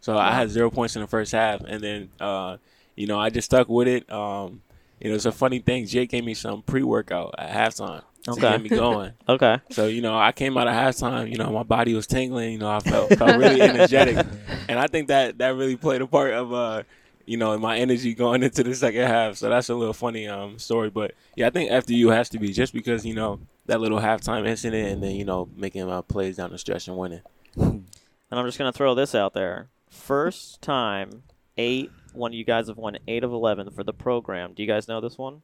so 0.00 0.18
I 0.18 0.32
had 0.32 0.50
zero 0.50 0.68
points 0.68 0.96
in 0.96 1.02
the 1.02 1.08
first 1.08 1.30
half, 1.30 1.60
and 1.60 1.80
then 1.80 2.08
uh, 2.18 2.56
you 2.96 3.06
know 3.06 3.20
I 3.20 3.30
just 3.30 3.46
stuck 3.46 3.68
with 3.68 3.86
it. 3.86 4.04
You 4.08 5.10
know, 5.10 5.14
it's 5.14 5.26
a 5.26 5.32
funny 5.32 5.60
thing. 5.60 5.86
Jake 5.86 6.10
gave 6.10 6.24
me 6.24 6.34
some 6.34 6.62
pre-workout 6.62 7.36
at 7.38 7.50
halftime 7.50 8.02
to 8.34 8.40
Okay. 8.46 8.50
get 8.52 8.62
me 8.62 8.68
going. 8.68 9.12
Okay. 9.28 9.58
So 9.70 9.86
you 9.86 10.02
know, 10.02 10.16
I 10.18 10.32
came 10.32 10.56
out 10.56 10.68
of 10.68 10.74
halftime. 10.74 11.30
You 11.30 11.38
know, 11.38 11.50
my 11.50 11.62
body 11.62 11.94
was 11.94 12.06
tingling. 12.06 12.52
You 12.52 12.58
know, 12.58 12.70
I 12.70 12.80
felt 12.80 13.14
felt 13.16 13.38
really 13.38 13.60
energetic, 13.62 14.24
and 14.68 14.78
I 14.78 14.86
think 14.86 15.08
that 15.08 15.38
that 15.38 15.56
really 15.56 15.76
played 15.76 16.00
a 16.02 16.06
part 16.06 16.32
of 16.32 16.52
uh, 16.52 16.82
you 17.24 17.36
know, 17.36 17.58
my 17.58 17.78
energy 17.78 18.14
going 18.14 18.42
into 18.44 18.62
the 18.62 18.74
second 18.74 19.02
half. 19.06 19.36
So 19.36 19.48
that's 19.50 19.68
a 19.68 19.74
little 19.74 19.92
funny 19.94 20.28
um 20.28 20.58
story. 20.58 20.90
But 20.90 21.14
yeah, 21.34 21.46
I 21.48 21.50
think 21.50 21.70
FDU 21.70 22.12
has 22.14 22.28
to 22.30 22.38
be 22.38 22.52
just 22.52 22.72
because 22.72 23.04
you 23.04 23.14
know 23.14 23.40
that 23.66 23.80
little 23.80 23.98
halftime 23.98 24.46
incident, 24.46 24.88
and 24.92 25.02
then 25.02 25.12
you 25.16 25.24
know 25.24 25.48
making 25.56 25.90
uh, 25.90 26.02
plays 26.02 26.36
down 26.36 26.50
the 26.50 26.58
stretch 26.58 26.86
and 26.88 26.96
winning. 26.96 27.22
And 27.56 27.84
I'm 28.30 28.46
just 28.46 28.58
gonna 28.58 28.72
throw 28.72 28.94
this 28.94 29.14
out 29.14 29.34
there. 29.34 29.68
First 29.90 30.62
time 30.62 31.22
eight 31.56 31.90
one 32.12 32.30
of 32.32 32.34
you 32.34 32.44
guys 32.44 32.68
have 32.68 32.76
won 32.76 32.96
eight 33.08 33.24
of 33.24 33.32
eleven 33.32 33.70
for 33.70 33.82
the 33.84 33.92
program. 33.92 34.52
Do 34.54 34.62
you 34.62 34.68
guys 34.68 34.88
know 34.88 35.00
this 35.00 35.18
one? 35.18 35.42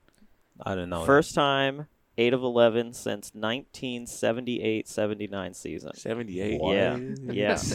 I 0.64 0.74
don't 0.74 0.88
know. 0.90 1.00
that. 1.00 1.06
First 1.06 1.34
time 1.34 1.86
eight 2.18 2.34
of 2.34 2.42
eleven 2.42 2.92
since 2.92 3.30
1978-79 3.32 5.56
season. 5.56 5.94
Seventy 5.94 6.40
eight. 6.40 6.60
Yeah. 6.62 6.98
Yeah. 7.32 7.58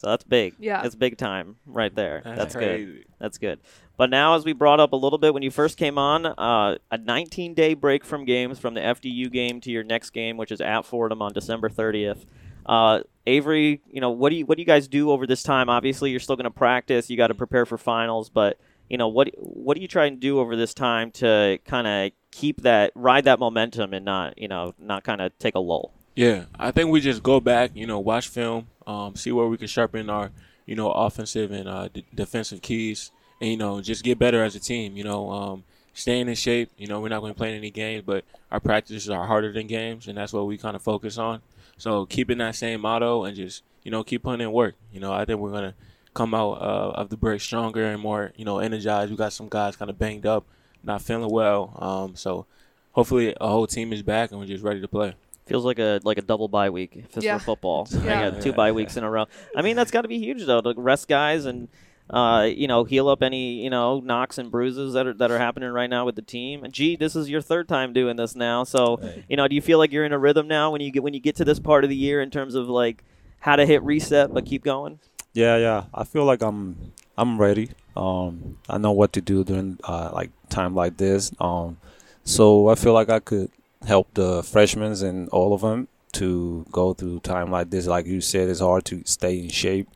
So 0.00 0.06
that's 0.06 0.24
big. 0.24 0.54
Yeah. 0.58 0.80
That's 0.80 0.94
big 0.94 1.18
time 1.18 1.56
right 1.66 1.94
there. 1.94 2.22
That's, 2.24 2.38
That's, 2.38 2.56
good. 2.56 3.04
That's 3.18 3.36
good. 3.36 3.60
But 3.98 4.08
now, 4.08 4.34
as 4.34 4.46
we 4.46 4.54
brought 4.54 4.80
up 4.80 4.94
a 4.94 4.96
little 4.96 5.18
bit 5.18 5.34
when 5.34 5.42
you 5.42 5.50
first 5.50 5.76
came 5.76 5.98
on, 5.98 6.24
uh, 6.24 6.78
a 6.90 6.96
19 6.96 7.52
day 7.52 7.74
break 7.74 8.06
from 8.06 8.24
games 8.24 8.58
from 8.58 8.72
the 8.72 8.80
FDU 8.80 9.30
game 9.30 9.60
to 9.60 9.70
your 9.70 9.84
next 9.84 10.10
game, 10.10 10.38
which 10.38 10.52
is 10.52 10.62
at 10.62 10.86
Fordham 10.86 11.20
on 11.20 11.34
December 11.34 11.68
30th. 11.68 12.24
Uh, 12.64 13.00
Avery, 13.26 13.82
you 13.90 14.00
know, 14.00 14.10
what 14.10 14.30
do 14.30 14.36
you 14.36 14.46
what 14.46 14.56
do 14.56 14.62
you 14.62 14.66
guys 14.66 14.88
do 14.88 15.10
over 15.10 15.26
this 15.26 15.42
time? 15.42 15.68
Obviously, 15.68 16.10
you're 16.10 16.18
still 16.18 16.36
going 16.36 16.44
to 16.44 16.50
practice. 16.50 17.10
You 17.10 17.18
got 17.18 17.26
to 17.26 17.34
prepare 17.34 17.66
for 17.66 17.76
finals, 17.76 18.30
but 18.30 18.58
you 18.90 18.98
know, 18.98 19.08
what 19.08 19.30
what 19.38 19.76
do 19.76 19.80
you 19.80 19.88
trying 19.88 20.14
to 20.14 20.20
do 20.20 20.40
over 20.40 20.56
this 20.56 20.74
time 20.74 21.12
to 21.12 21.58
kind 21.64 21.86
of 21.86 22.12
keep 22.32 22.62
that 22.62 22.92
ride 22.94 23.24
that 23.24 23.38
momentum 23.38 23.94
and 23.94 24.04
not 24.04 24.36
you 24.36 24.48
know 24.48 24.74
not 24.78 25.04
kind 25.04 25.20
of 25.20 25.36
take 25.38 25.54
a 25.54 25.60
lull? 25.60 25.92
Yeah, 26.16 26.46
I 26.58 26.72
think 26.72 26.90
we 26.90 27.00
just 27.00 27.22
go 27.22 27.40
back, 27.40 27.70
you 27.74 27.86
know, 27.86 28.00
watch 28.00 28.28
film, 28.28 28.66
um, 28.86 29.14
see 29.14 29.30
where 29.30 29.46
we 29.46 29.56
can 29.56 29.68
sharpen 29.68 30.10
our, 30.10 30.32
you 30.66 30.74
know, 30.74 30.90
offensive 30.90 31.52
and 31.52 31.68
uh, 31.68 31.88
d- 31.88 32.04
defensive 32.14 32.60
keys, 32.60 33.12
and 33.40 33.48
you 33.50 33.56
know, 33.56 33.80
just 33.80 34.02
get 34.02 34.18
better 34.18 34.42
as 34.42 34.56
a 34.56 34.60
team. 34.60 34.96
You 34.96 35.04
know, 35.04 35.30
um, 35.30 35.64
staying 35.94 36.28
in 36.28 36.34
shape. 36.34 36.70
You 36.76 36.88
know, 36.88 37.00
we're 37.00 37.08
not 37.08 37.20
going 37.20 37.32
to 37.32 37.38
play 37.38 37.56
any 37.56 37.70
games, 37.70 38.02
but 38.04 38.24
our 38.50 38.60
practices 38.60 39.08
are 39.08 39.26
harder 39.26 39.52
than 39.52 39.68
games, 39.68 40.08
and 40.08 40.18
that's 40.18 40.32
what 40.32 40.46
we 40.46 40.58
kind 40.58 40.74
of 40.74 40.82
focus 40.82 41.16
on. 41.16 41.42
So 41.78 42.06
keeping 42.06 42.38
that 42.38 42.56
same 42.56 42.80
motto 42.80 43.24
and 43.24 43.36
just, 43.36 43.62
you 43.84 43.90
know, 43.90 44.02
keep 44.02 44.24
putting 44.24 44.40
in 44.40 44.52
work. 44.52 44.74
You 44.92 45.00
know, 45.00 45.12
I 45.12 45.24
think 45.24 45.38
we're 45.38 45.52
gonna 45.52 45.74
come 46.14 46.34
out 46.34 46.52
uh, 46.60 46.92
of 46.94 47.08
the 47.10 47.16
break 47.16 47.40
stronger 47.40 47.84
and 47.84 48.00
more, 48.00 48.32
you 48.36 48.44
know, 48.44 48.58
energized. 48.58 49.10
We 49.10 49.16
got 49.16 49.32
some 49.32 49.48
guys 49.48 49.76
kind 49.76 49.90
of 49.90 49.98
banged 49.98 50.26
up, 50.26 50.44
not 50.82 51.02
feeling 51.02 51.30
well. 51.30 51.76
Um, 51.78 52.16
so 52.16 52.46
hopefully 52.92 53.34
a 53.40 53.48
whole 53.48 53.66
team 53.66 53.92
is 53.92 54.02
back 54.02 54.30
and 54.30 54.40
we're 54.40 54.46
just 54.46 54.64
ready 54.64 54.80
to 54.80 54.88
play. 54.88 55.14
Feels 55.46 55.64
like 55.64 55.78
a 55.80 56.00
like 56.04 56.18
a 56.18 56.22
double 56.22 56.46
bye 56.48 56.70
week 56.70 56.92
if 56.94 57.12
this 57.12 57.24
Yeah. 57.24 57.34
were 57.34 57.40
football. 57.40 57.88
Yeah. 57.90 58.20
I 58.26 58.30
got 58.30 58.40
two 58.42 58.52
bye 58.52 58.70
weeks 58.72 58.96
in 58.96 59.02
a 59.04 59.10
row. 59.10 59.26
I 59.56 59.62
mean, 59.62 59.74
that's 59.76 59.90
got 59.90 60.02
to 60.02 60.08
be 60.08 60.18
huge 60.18 60.44
though 60.46 60.60
to 60.60 60.74
rest 60.76 61.08
guys 61.08 61.44
and 61.44 61.68
uh, 62.08 62.48
you 62.52 62.66
know 62.68 62.82
heal 62.84 63.08
up 63.08 63.22
any 63.22 63.62
you 63.62 63.70
know 63.70 64.00
knocks 64.00 64.38
and 64.38 64.50
bruises 64.50 64.94
that 64.94 65.06
are 65.06 65.14
that 65.14 65.30
are 65.30 65.38
happening 65.38 65.70
right 65.70 65.90
now 65.90 66.04
with 66.04 66.14
the 66.16 66.22
team. 66.22 66.62
And 66.64 66.72
G, 66.72 66.94
this 66.96 67.14
is 67.16 67.28
your 67.30 67.40
third 67.40 67.68
time 67.68 67.92
doing 67.92 68.16
this 68.16 68.34
now, 68.36 68.62
so 68.64 68.96
Hey. 68.98 69.24
you 69.28 69.36
know 69.36 69.46
do 69.48 69.54
you 69.54 69.62
feel 69.62 69.78
like 69.78 69.90
you're 69.92 70.04
in 70.04 70.12
a 70.12 70.18
rhythm 70.18 70.46
now 70.48 70.70
when 70.70 70.80
you 70.80 70.90
get 70.92 71.02
when 71.02 71.14
you 71.14 71.20
get 71.20 71.36
to 71.36 71.44
this 71.44 71.58
part 71.60 71.82
of 71.84 71.90
the 71.90 71.96
year 71.96 72.20
in 72.20 72.30
terms 72.30 72.54
of 72.54 72.68
like 72.68 73.02
how 73.40 73.56
to 73.56 73.64
hit 73.66 73.82
reset 73.82 74.32
but 74.34 74.44
keep 74.44 74.62
going? 74.64 74.98
Yeah, 75.32 75.56
yeah. 75.56 75.84
I 75.94 76.04
feel 76.04 76.24
like 76.24 76.42
I'm 76.42 76.92
I'm 77.16 77.40
ready. 77.40 77.70
Um, 77.96 78.58
I 78.68 78.78
know 78.78 78.92
what 78.92 79.12
to 79.14 79.20
do 79.20 79.44
during 79.44 79.78
uh, 79.84 80.10
like 80.12 80.30
time 80.48 80.74
like 80.74 80.96
this. 80.96 81.32
Um, 81.40 81.78
so 82.24 82.68
I 82.68 82.74
feel 82.74 82.92
like 82.92 83.10
I 83.10 83.20
could 83.20 83.50
help 83.86 84.12
the 84.14 84.42
freshmen 84.42 84.92
and 85.04 85.28
all 85.30 85.52
of 85.52 85.60
them 85.62 85.88
to 86.12 86.66
go 86.72 86.94
through 86.94 87.20
time 87.20 87.50
like 87.50 87.70
this. 87.70 87.86
Like 87.86 88.06
you 88.06 88.20
said, 88.20 88.48
it's 88.48 88.60
hard 88.60 88.84
to 88.86 89.02
stay 89.04 89.38
in 89.38 89.48
shape. 89.48 89.88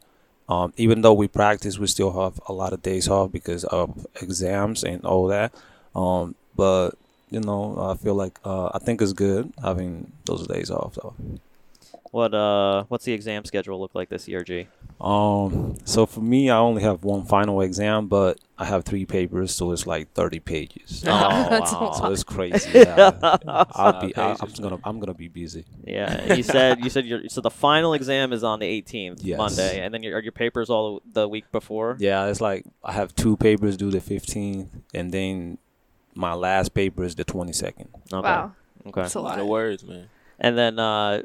Um, 0.49 0.73
even 0.76 1.00
though 1.00 1.14
we 1.14 1.26
practice, 1.26 1.79
we 1.79 1.87
still 1.87 2.12
have 2.23 2.38
a 2.47 2.53
lot 2.53 2.73
of 2.73 2.83
days 2.83 3.09
off 3.09 3.33
because 3.33 3.64
of 3.64 4.07
exams 4.21 4.85
and 4.85 5.05
all 5.05 5.26
that. 5.29 5.55
Um, 5.95 6.35
but 6.55 6.91
you 7.31 7.41
know, 7.41 7.76
I 7.79 7.97
feel 7.97 8.14
like 8.14 8.38
uh, 8.45 8.71
I 8.75 8.79
think 8.79 9.03
it's 9.03 9.12
good 9.12 9.53
having 9.62 10.12
those 10.26 10.47
days 10.47 10.71
off 10.71 10.95
though. 10.95 11.14
What 12.11 12.35
uh, 12.35 12.85
what's 12.88 13.05
the 13.05 13.12
exam 13.12 13.45
schedule 13.45 13.81
look 13.81 13.95
like 13.95 14.09
this 14.09 14.29
year, 14.29 14.45
G? 14.45 14.69
Um, 15.00 15.76
so 15.84 16.06
for 16.06 16.20
me, 16.20 16.48
I 16.50 16.56
only 16.58 16.82
have 16.82 17.04
one 17.04 17.24
final 17.24 17.60
exam, 17.60 18.06
but 18.06 18.38
I 18.56 18.64
have 18.64 18.84
three 18.84 19.04
papers, 19.04 19.54
so 19.54 19.72
it's 19.72 19.86
like 19.86 20.12
thirty 20.14 20.40
pages. 20.40 21.04
Oh, 21.06 21.10
wow. 21.10 21.92
So 21.92 22.10
it's 22.12 22.24
crazy. 22.24 22.70
Yeah. 22.74 23.10
I'll 23.46 24.00
be, 24.06 24.16
I, 24.16 24.36
I'm 24.40 24.52
gonna. 24.60 24.78
I'm 24.84 25.00
gonna 25.00 25.12
be 25.14 25.28
busy. 25.28 25.64
Yeah, 25.84 26.34
you 26.34 26.42
said 26.42 26.82
you 26.82 26.88
said 26.90 27.04
your 27.06 27.28
so 27.28 27.40
the 27.40 27.50
final 27.50 27.92
exam 27.94 28.32
is 28.32 28.42
on 28.44 28.60
the 28.60 28.66
18th, 28.82 29.20
Yes. 29.22 29.36
Monday, 29.38 29.80
and 29.84 29.92
then 29.92 30.02
your 30.02 30.16
are 30.16 30.22
your 30.22 30.32
papers 30.32 30.70
all 30.70 31.02
the 31.12 31.28
week 31.28 31.50
before. 31.52 31.96
Yeah, 31.98 32.26
it's 32.26 32.40
like 32.40 32.64
I 32.82 32.92
have 32.92 33.14
two 33.14 33.36
papers 33.36 33.76
due 33.76 33.90
the 33.90 33.98
15th, 33.98 34.68
and 34.94 35.12
then 35.12 35.58
my 36.14 36.34
last 36.34 36.72
paper 36.74 37.02
is 37.04 37.14
the 37.16 37.24
22nd. 37.24 37.86
Okay. 38.12 38.22
Wow. 38.22 38.52
Okay. 38.86 39.00
That's 39.02 39.14
a 39.16 39.18
A 39.18 39.20
lot 39.20 39.30
lot. 39.30 39.38
of 39.40 39.46
words, 39.48 39.82
man. 39.84 40.08
And 40.38 40.56
then 40.56 40.78
uh, 40.78 41.22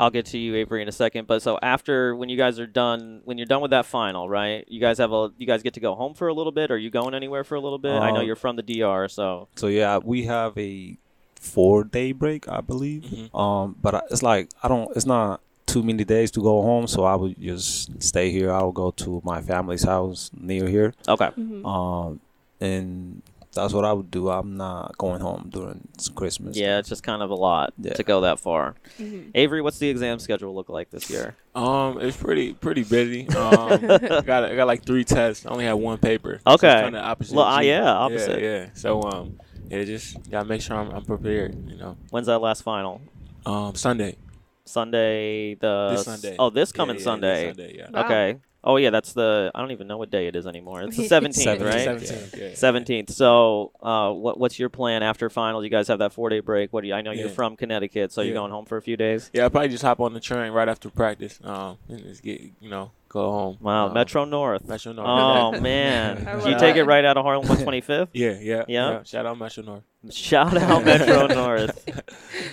I'll 0.00 0.10
get 0.10 0.26
to 0.26 0.38
you, 0.38 0.54
Avery, 0.56 0.80
in 0.82 0.88
a 0.88 0.92
second. 0.92 1.26
But 1.26 1.42
so 1.42 1.58
after 1.62 2.16
when 2.16 2.28
you 2.28 2.36
guys 2.36 2.58
are 2.58 2.66
done, 2.66 3.20
when 3.24 3.36
you're 3.38 3.46
done 3.54 3.60
with 3.60 3.70
that 3.72 3.86
final, 3.86 4.28
right? 4.28 4.64
You 4.68 4.80
guys 4.80 4.98
have 4.98 5.12
a 5.12 5.30
you 5.38 5.46
guys 5.46 5.62
get 5.62 5.74
to 5.74 5.80
go 5.80 5.94
home 5.94 6.14
for 6.14 6.28
a 6.28 6.34
little 6.34 6.52
bit. 6.52 6.70
Or 6.70 6.74
are 6.74 6.78
you 6.78 6.90
going 6.90 7.14
anywhere 7.14 7.44
for 7.44 7.54
a 7.54 7.60
little 7.60 7.78
bit? 7.78 7.92
I 7.92 8.10
know 8.10 8.20
Um, 8.20 8.26
you're 8.26 8.36
from 8.44 8.56
the 8.56 8.62
DR, 8.62 9.08
so 9.08 9.48
So 9.56 9.66
yeah, 9.66 9.98
we 10.02 10.24
have 10.24 10.56
a 10.58 10.96
four 11.38 11.84
day 11.84 12.12
break, 12.12 12.48
I 12.48 12.60
believe. 12.60 13.02
Mhm. 13.04 13.34
Um, 13.38 13.76
but 13.80 13.94
I, 13.94 14.00
it's 14.10 14.22
like 14.22 14.48
I 14.62 14.68
don't. 14.68 14.88
It's 14.96 15.06
not 15.06 15.40
too 15.66 15.82
many 15.82 16.04
days 16.04 16.30
to 16.32 16.40
go 16.42 16.62
home, 16.62 16.86
so 16.88 17.04
I 17.04 17.14
would 17.14 17.40
just 17.40 18.02
stay 18.02 18.30
here. 18.32 18.50
I 18.52 18.60
will 18.62 18.72
go 18.72 18.90
to 18.92 19.20
my 19.24 19.40
family's 19.40 19.84
house 19.84 20.30
near 20.36 20.66
here. 20.66 20.94
okay. 21.08 21.28
Mhm. 21.38 21.64
Um, 21.64 22.20
and 22.60 23.22
that's 23.52 23.72
what 23.72 23.84
I 23.84 23.92
would 23.92 24.10
do. 24.10 24.30
I'm 24.30 24.56
not 24.56 24.96
going 24.98 25.20
home 25.20 25.50
during 25.52 25.88
Christmas. 26.14 26.56
Yeah, 26.56 26.78
it's 26.78 26.88
just 26.88 27.02
kind 27.02 27.22
of 27.22 27.30
a 27.30 27.34
lot 27.34 27.72
Yeah. 27.78 27.94
to 27.94 28.02
go 28.02 28.20
that 28.22 28.38
far. 28.38 28.76
Mhm. 28.98 29.30
Avery, 29.34 29.60
what's 29.62 29.78
the 29.78 29.88
exam 29.88 30.18
schedule 30.18 30.54
look 30.54 30.68
like 30.68 30.90
this 30.90 31.10
year? 31.10 31.34
Um, 31.54 32.00
it's 32.00 32.16
pretty 32.16 32.52
pretty 32.54 32.84
busy. 32.84 33.28
Um, 33.28 33.72
I 33.90 34.22
got 34.24 34.44
I 34.44 34.54
got 34.54 34.66
like 34.66 34.84
three 34.84 35.04
tests. 35.04 35.46
I 35.46 35.50
only 35.50 35.64
had 35.64 35.74
one 35.74 35.98
paper. 35.98 36.40
Okay. 36.46 36.68
kind 36.82 36.96
of 36.96 37.04
opposite. 37.04 37.34
Well, 37.34 37.46
of 37.46 37.58
uh, 37.58 37.60
yeah, 37.62 37.90
opposite. 37.92 38.40
Yeah, 38.40 38.48
yeah. 38.64 38.66
So 38.74 39.02
um, 39.02 39.40
yeah, 39.68 39.84
just 39.84 40.30
gotta 40.30 40.48
make 40.48 40.62
sure 40.62 40.76
I'm, 40.76 40.90
I'm 40.90 41.04
prepared. 41.04 41.56
You 41.68 41.76
know. 41.76 41.96
When's 42.10 42.26
that 42.28 42.38
last 42.40 42.62
final? 42.62 43.00
Um, 43.46 43.74
Sunday. 43.74 44.16
Sunday. 44.64 45.54
The 45.54 45.88
This 45.96 46.04
Sunday. 46.04 46.36
Oh, 46.38 46.50
this 46.50 46.70
coming 46.72 46.94
yeah, 46.94 46.98
this 46.98 47.04
Sunday. 47.04 47.46
Sunday, 47.48 47.76
yeah. 47.78 47.90
Wow. 47.90 48.04
Okay. 48.04 48.38
Oh 48.62 48.76
yeah, 48.76 48.90
that's 48.90 49.14
the. 49.14 49.50
I 49.54 49.60
don't 49.60 49.70
even 49.70 49.86
know 49.86 49.96
what 49.96 50.10
day 50.10 50.26
it 50.26 50.36
is 50.36 50.46
anymore. 50.46 50.82
It's 50.82 50.96
the 50.96 51.08
seventeenth, 51.08 51.44
Seventeenth. 51.44 51.74
right? 51.74 52.00
Seventeenth. 52.00 52.34
Yeah. 52.36 52.54
Seventeenth. 52.54 53.10
So, 53.10 53.72
uh, 53.80 54.12
what 54.12 54.38
what's 54.38 54.58
your 54.58 54.68
plan 54.68 55.02
after 55.02 55.30
finals? 55.30 55.64
You 55.64 55.70
guys 55.70 55.88
have 55.88 56.00
that 56.00 56.12
four 56.12 56.28
day 56.28 56.40
break. 56.40 56.72
What 56.72 56.82
do 56.82 56.88
you? 56.88 56.94
I 56.94 57.00
know 57.00 57.12
you're 57.12 57.30
from 57.30 57.56
Connecticut, 57.56 58.12
so 58.12 58.20
you're 58.22 58.34
going 58.34 58.50
home 58.52 58.66
for 58.66 58.76
a 58.76 58.82
few 58.82 58.96
days. 58.96 59.30
Yeah, 59.32 59.44
I'll 59.44 59.50
probably 59.50 59.70
just 59.70 59.82
hop 59.82 60.00
on 60.00 60.12
the 60.12 60.20
train 60.20 60.52
right 60.52 60.68
after 60.68 60.90
practice. 60.90 61.40
Um, 61.42 61.78
and 61.88 62.02
just 62.02 62.22
get 62.22 62.40
you 62.60 62.68
know 62.68 62.90
go 63.10 63.30
home. 63.30 63.58
Wow, 63.60 63.88
Um, 63.88 63.94
Metro 63.94 64.24
North. 64.24 64.66
Metro 64.66 64.92
North. 64.92 65.06
Oh 65.08 65.60
man, 65.60 66.24
Did 66.24 66.46
you 66.46 66.58
take 66.58 66.76
it 66.76 66.84
right 66.84 67.04
out 67.04 67.16
of 67.18 67.24
Harlem 67.24 67.46
125th? 67.46 68.08
Yeah, 68.14 68.38
yeah, 68.40 68.64
Yeah? 68.68 69.02
Shout 69.02 69.26
out 69.26 69.36
Metro 69.38 69.62
North. 69.64 69.82
Shout 70.10 70.56
out 70.56 70.84
Metro 70.90 71.26
North. 71.26 71.86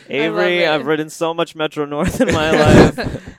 Avery. 0.10 0.66
I've 0.68 0.86
ridden 0.86 1.10
so 1.10 1.34
much 1.34 1.56
Metro 1.56 1.86
North 1.86 2.20
in 2.20 2.34
my 2.34 2.52
life. 2.52 2.96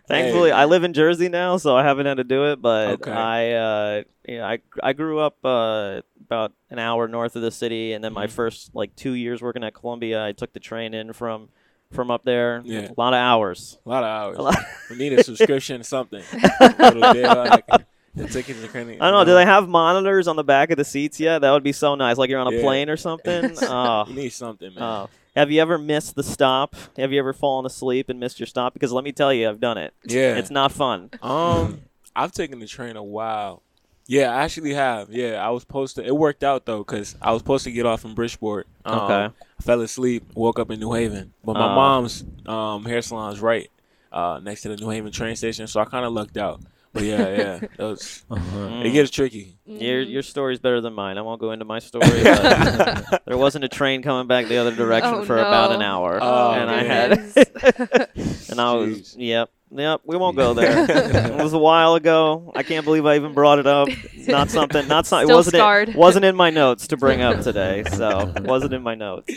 Thankfully, 0.07 0.53
I 0.53 0.65
live 0.65 0.85
in 0.85 0.95
Jersey 0.95 1.29
now, 1.29 1.59
so 1.59 1.77
I 1.77 1.83
haven't 1.83 2.07
had 2.07 2.17
to 2.17 2.25
do 2.25 2.51
it. 2.53 2.63
But 2.63 2.89
Okay. 3.03 3.11
I, 3.11 3.53
uh, 3.53 4.03
yeah, 4.27 4.47
I, 4.49 4.59
I 4.83 4.93
grew 4.95 5.19
up 5.19 5.37
uh, 5.45 6.01
about 6.25 6.53
an 6.71 6.79
hour 6.79 7.09
north 7.09 7.37
of 7.37 7.43
the 7.43 7.51
city, 7.51 7.93
and 7.93 8.03
then 8.03 8.13
my 8.15 8.27
Mhm. 8.27 8.31
first 8.31 8.75
like 8.75 8.95
two 8.97 9.13
years 9.13 9.43
working 9.43 9.65
at 9.65 9.75
Columbia, 9.75 10.25
I 10.25 10.33
took 10.33 10.53
the 10.55 10.61
train 10.61 10.95
in 10.95 11.13
from 11.13 11.49
from 11.93 12.11
up 12.11 12.23
there. 12.25 12.61
Yeah. 12.65 12.89
A 12.91 12.95
lot 13.01 13.15
of 13.15 13.19
hours. 13.19 13.79
A 13.87 13.89
lot 13.89 14.05
of 14.05 14.09
hours. 14.09 14.39
Lot. 14.39 14.57
we 14.91 14.97
need 14.97 15.13
a 15.15 15.23
subscription, 15.25 15.83
something. 15.85 16.23
Like, 16.61 17.67
the 18.15 18.27
tickets 18.29 18.63
are 18.63 18.69
kinda, 18.69 18.95
I 18.95 19.11
don't 19.11 19.13
know. 19.13 19.25
Do 19.25 19.35
they 19.35 19.45
have 19.45 19.69
monitors 19.69 20.29
on 20.29 20.37
the 20.37 20.45
back 20.45 20.71
of 20.71 20.77
the 20.77 20.85
seats 20.85 21.19
yet? 21.21 21.41
That 21.41 21.51
would 21.53 21.63
be 21.63 21.73
so 21.73 21.95
nice. 21.95 22.17
Like 22.19 22.31
you're 22.31 22.41
on 22.41 22.53
a 22.53 22.57
Yeah. 22.57 22.63
plane 22.63 22.91
or 22.91 22.97
something. 22.97 23.53
oh. 23.63 24.05
You 24.09 24.15
need 24.15 24.31
something, 24.33 24.75
man. 24.75 24.83
Oh. 24.83 25.11
Have 25.37 25.51
you 25.53 25.61
ever 25.63 25.79
missed 25.79 26.17
the 26.17 26.23
stop? 26.25 26.75
Have 26.97 27.13
you 27.13 27.19
ever 27.21 27.33
fallen 27.33 27.65
asleep 27.65 28.09
and 28.09 28.19
missed 28.19 28.41
your 28.41 28.47
stop? 28.49 28.73
Because 28.75 28.93
let 28.93 29.05
me 29.05 29.13
tell 29.13 29.33
you, 29.33 29.49
I've 29.49 29.61
done 29.61 29.79
it. 29.79 29.95
yeah. 30.05 30.37
It's 30.37 30.51
not 30.51 30.73
fun. 30.73 31.11
Um, 31.23 31.83
I've 32.17 32.33
taken 32.33 32.59
the 32.59 32.67
train 32.67 32.97
a 32.97 33.03
while. 33.05 33.63
Yeah, 34.11 34.35
I 34.35 34.43
actually 34.45 34.73
have. 34.73 35.11
Yeah, 35.11 35.35
I 35.47 35.51
was 35.51 35.63
supposed 35.63 35.97
to. 35.97 36.05
It 36.05 36.17
worked 36.17 36.43
out 36.43 36.65
though, 36.65 36.83
cause 36.83 37.15
I 37.21 37.31
was 37.33 37.41
supposed 37.41 37.65
to 37.65 37.71
get 37.71 37.85
off 37.85 38.05
in 38.07 38.15
Bridgeport. 38.15 38.67
Um, 38.87 38.99
Okay. 39.01 39.35
Fell 39.61 39.81
asleep, 39.83 40.25
woke 40.35 40.59
up 40.59 40.71
in 40.71 40.81
New 40.81 40.93
Haven, 40.95 41.35
but 41.45 41.55
my 41.55 41.67
Uh. 41.71 41.75
mom's 41.75 42.25
um 42.47 42.85
hair 42.87 43.03
salon's 43.03 43.41
right 43.41 43.71
uh 44.11 44.41
next 44.43 44.63
to 44.63 44.69
the 44.71 44.77
New 44.77 44.89
Haven 44.89 45.13
train 45.13 45.37
station, 45.37 45.67
so 45.67 45.79
I 45.81 45.85
kind 45.85 46.07
of 46.07 46.13
lucked 46.15 46.39
out. 46.39 46.61
But 46.95 47.03
yeah, 47.03 47.19
yeah, 47.37 47.55
it, 47.79 47.79
was, 47.79 48.25
Mm. 48.31 48.87
it 48.87 48.91
gets 48.93 49.11
tricky. 49.11 49.59
Your 49.67 50.01
your 50.01 50.23
story's 50.23 50.59
better 50.59 50.81
than 50.81 50.95
mine. 50.95 51.19
I 51.19 51.21
won't 51.23 51.39
go 51.41 51.51
into 51.53 51.67
my 51.67 51.81
story. 51.81 52.09
But 52.23 53.23
there 53.27 53.37
wasn't 53.37 53.65
a 53.65 53.69
train 53.69 54.01
coming 54.01 54.27
back 54.27 54.47
the 54.47 54.57
other 54.57 54.75
direction 54.75 55.13
Oh, 55.17 55.25
for 55.25 55.37
about 55.37 55.73
an 55.73 55.83
hour, 55.83 56.19
Oh, 56.23 56.53
and 56.53 56.71
I 56.71 56.83
had 56.85 57.13
and 58.49 58.59
I 58.59 58.73
was 58.73 58.89
Jeez. 58.89 59.15
yep 59.19 59.51
yep. 59.71 60.01
We 60.05 60.17
won't 60.17 60.37
go 60.37 60.55
there. 60.55 60.87
it 60.89 61.43
was 61.43 61.53
a 61.53 61.59
while 61.59 61.95
ago. 61.95 62.53
I 62.55 62.63
can't 62.63 62.85
believe 62.85 63.07
I 63.07 63.17
even 63.17 63.33
brought 63.33 63.59
it 63.59 63.67
up. 63.67 63.89
Not 64.27 64.51
something. 64.51 64.87
Not 64.89 65.07
something. 65.07 65.31
It 65.31 65.35
wasn't 65.35 65.57
scarred. 65.57 65.89
it 65.91 65.97
wasn't 65.97 66.25
in 66.25 66.37
my 66.37 66.51
notes 66.51 66.89
to 66.89 66.97
bring 66.97 67.21
up 67.21 67.43
today. 67.43 67.85
So 67.85 68.33
wasn't 68.41 68.75
in 68.75 68.83
my 68.83 68.95
notes. 68.95 69.33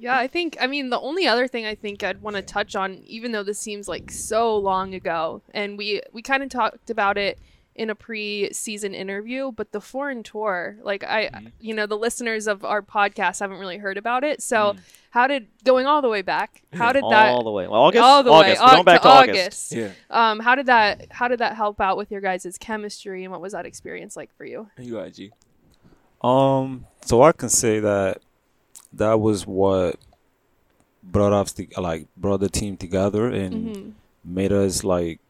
Yeah, 0.00 0.16
I 0.16 0.28
think 0.28 0.56
I 0.60 0.68
mean 0.68 0.90
the 0.90 1.00
only 1.00 1.26
other 1.26 1.48
thing 1.48 1.66
I 1.66 1.74
think 1.74 2.04
I'd 2.04 2.22
want 2.22 2.36
to 2.36 2.42
touch 2.42 2.76
on, 2.76 3.02
even 3.06 3.32
though 3.32 3.42
this 3.42 3.58
seems 3.58 3.88
like 3.88 4.10
so 4.12 4.56
long 4.56 4.94
ago, 4.94 5.42
and 5.52 5.76
we 5.76 6.02
we 6.12 6.22
kind 6.22 6.42
of 6.42 6.48
talked 6.50 6.90
about 6.90 7.18
it 7.18 7.38
in 7.78 7.90
a 7.90 7.94
pre-season 7.94 8.92
interview, 8.94 9.52
but 9.52 9.70
the 9.72 9.80
foreign 9.80 10.22
tour, 10.22 10.76
like 10.82 11.04
I, 11.04 11.28
Mhm. 11.28 11.52
you 11.60 11.74
know, 11.74 11.86
the 11.86 11.96
listeners 11.96 12.46
of 12.46 12.64
our 12.64 12.82
podcast 12.82 13.40
haven't 13.40 13.58
really 13.58 13.78
heard 13.78 13.96
about 13.96 14.24
it. 14.24 14.42
So 14.42 14.74
Mm. 14.74 14.78
how 15.10 15.26
did 15.28 15.46
going 15.64 15.86
all 15.86 16.02
the 16.02 16.08
way 16.08 16.22
back? 16.22 16.62
How 16.72 16.92
did 16.92 17.04
all 17.04 17.10
that? 17.10 17.44
the 17.44 17.50
way. 17.50 17.66
Well, 17.68 17.80
August. 17.80 18.02
all 18.04 18.22
the 18.22 18.30
August. 18.30 18.60
way 18.60 18.66
We're 18.66 18.72
going 18.74 18.84
back 18.84 19.02
to 19.02 19.08
August. 19.08 19.72
August. 19.72 19.72
Yeah, 19.72 19.90
Um, 20.10 20.40
how 20.40 20.54
did 20.56 20.66
that? 20.66 21.06
How 21.10 21.28
did 21.28 21.38
that 21.40 21.54
help 21.56 21.80
out 21.80 21.96
with 21.96 22.10
your 22.10 22.20
guys' 22.20 22.56
chemistry, 22.58 23.22
and 23.24 23.32
what 23.32 23.40
was 23.40 23.52
that 23.52 23.64
experience 23.64 24.16
like 24.16 24.34
for 24.36 24.44
you? 24.44 24.68
you 24.78 24.94
got 24.94 25.12
G. 25.12 25.30
Um, 26.22 26.86
so 27.04 27.22
I 27.22 27.32
can 27.32 27.48
say 27.48 27.78
that 27.80 28.20
that 28.92 29.20
was 29.20 29.46
what 29.46 29.96
brought 31.02 31.32
us 31.32 31.52
to, 31.52 31.66
like 31.78 32.08
brought 32.16 32.40
the 32.40 32.48
team 32.48 32.76
together 32.76 33.28
and 33.28 33.76
hmm 33.76 33.90
made 34.24 34.52
us 34.52 34.84
like 34.84 35.20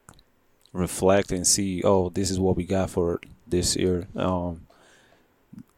reflect 0.73 1.33
and 1.33 1.47
see, 1.47 1.83
oh, 1.85 2.11
this 2.11 2.31
is 2.31 2.39
what 2.39 2.57
we 2.57 2.65
got 2.65 2.91
for 2.91 3.21
this 3.47 3.77
year. 3.77 4.07
Um, 4.17 4.63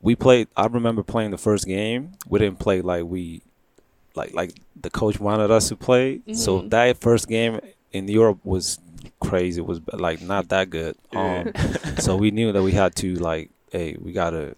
we 0.02 0.14
played. 0.16 0.48
I 0.56 0.66
remember 0.66 1.02
playing 1.02 1.30
the 1.30 1.38
first 1.38 1.66
game. 1.66 2.12
We 2.26 2.38
didn't 2.38 2.58
play 2.58 2.80
like 2.80 3.04
we, 3.04 3.42
like 4.14 4.32
like 4.34 4.52
the 4.80 4.90
coach 4.90 5.20
wanted 5.20 5.50
us 5.50 5.68
to 5.68 5.76
play. 5.76 6.20
So 6.32 6.62
Mhm. 6.62 6.70
that 6.70 6.98
first 6.98 7.28
game 7.28 7.60
in 7.92 8.08
Europe 8.08 8.38
was 8.44 8.78
crazy. 9.20 9.60
It 9.60 9.66
was 9.66 9.80
like 9.92 10.22
not 10.22 10.48
that 10.48 10.70
good. 10.70 10.96
Um, 11.12 11.52
so 11.98 12.16
we 12.16 12.30
knew 12.30 12.50
that 12.52 12.62
we 12.62 12.72
had 12.72 12.94
to 12.96 13.14
like, 13.16 13.50
hey, 13.72 13.96
we 14.00 14.12
gotta. 14.12 14.56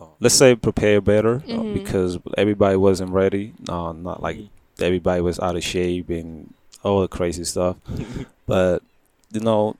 uh, 0.00 0.04
Let's 0.20 0.34
say 0.36 0.54
prepare 0.54 1.00
better 1.00 1.42
uh, 1.48 1.62
Mhm. 1.62 1.74
because 1.74 2.18
everybody 2.38 2.76
wasn't 2.76 3.10
ready. 3.10 3.52
Uh, 3.68 3.92
not 3.92 4.22
like 4.22 4.38
everybody 4.80 5.20
was 5.20 5.38
out 5.40 5.56
of 5.56 5.64
shape 5.64 6.08
and 6.10 6.54
all 6.84 7.00
the 7.02 7.08
crazy 7.08 7.44
stuff. 7.44 7.76
but 8.46 8.82
you 9.32 9.40
know, 9.40 9.76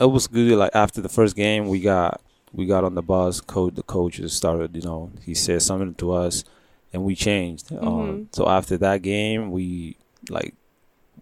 it 0.00 0.06
was 0.06 0.26
good. 0.26 0.56
Like 0.58 0.74
after 0.74 1.00
the 1.00 1.08
first 1.08 1.36
game, 1.36 1.68
we 1.68 1.80
got 1.80 2.20
we 2.52 2.66
got 2.66 2.84
on 2.84 2.94
the 2.94 3.02
bus. 3.02 3.40
Coach, 3.40 3.74
the 3.74 3.82
coaches 3.82 4.32
started. 4.32 4.74
You 4.76 4.82
know, 4.82 5.10
he 5.22 5.34
said 5.34 5.62
something 5.62 5.94
to 5.96 6.12
us, 6.12 6.44
and 6.92 7.04
we 7.04 7.14
changed. 7.14 7.72
Um, 7.72 7.80
Mhm. 7.80 8.26
so 8.32 8.48
after 8.48 8.76
that 8.78 9.02
game, 9.02 9.50
we 9.50 9.96
like 10.28 10.54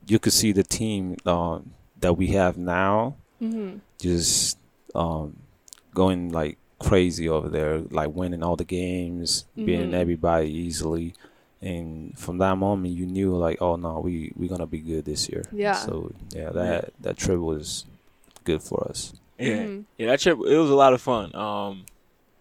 you 0.06 0.18
could 0.18 0.32
see 0.32 0.52
the 0.52 0.62
team 0.64 1.16
um, 1.26 1.72
that 2.00 2.14
we 2.16 2.28
have 2.28 2.58
now 2.58 3.16
hmm 3.38 3.76
just 4.00 4.58
um, 4.94 5.36
going 5.94 6.30
like 6.30 6.58
crazy 6.78 7.28
over 7.28 7.48
there, 7.48 7.78
like 7.90 8.10
winning 8.14 8.42
all 8.42 8.56
the 8.56 8.64
games, 8.64 9.46
beating 9.56 9.90
Mhm. 9.90 9.94
everybody 9.94 10.50
easily. 10.50 11.14
And 11.64 12.16
from 12.18 12.38
that 12.38 12.56
moment, 12.58 12.92
you 12.94 13.06
knew 13.06 13.34
like, 13.36 13.62
oh 13.62 13.76
no, 13.76 14.00
we 14.00 14.32
we 14.36 14.48
gonna 14.48 14.66
be 14.66 14.78
good 14.80 15.04
this 15.04 15.28
year. 15.28 15.44
Yeah. 15.52 15.72
So 15.72 16.12
yeah, 16.34 16.50
that 16.50 16.92
that 17.00 17.16
trip 17.16 17.38
was 17.38 17.86
good 18.44 18.62
for 18.62 18.86
us. 18.88 19.14
Yeah, 19.38 19.64
Mhm. 19.64 19.84
yeah, 19.98 20.06
that 20.08 20.20
trip 20.20 20.38
it 20.46 20.56
was 20.58 20.70
a 20.70 20.74
lot 20.74 20.92
of 20.92 21.00
fun. 21.00 21.34
Um, 21.34 21.86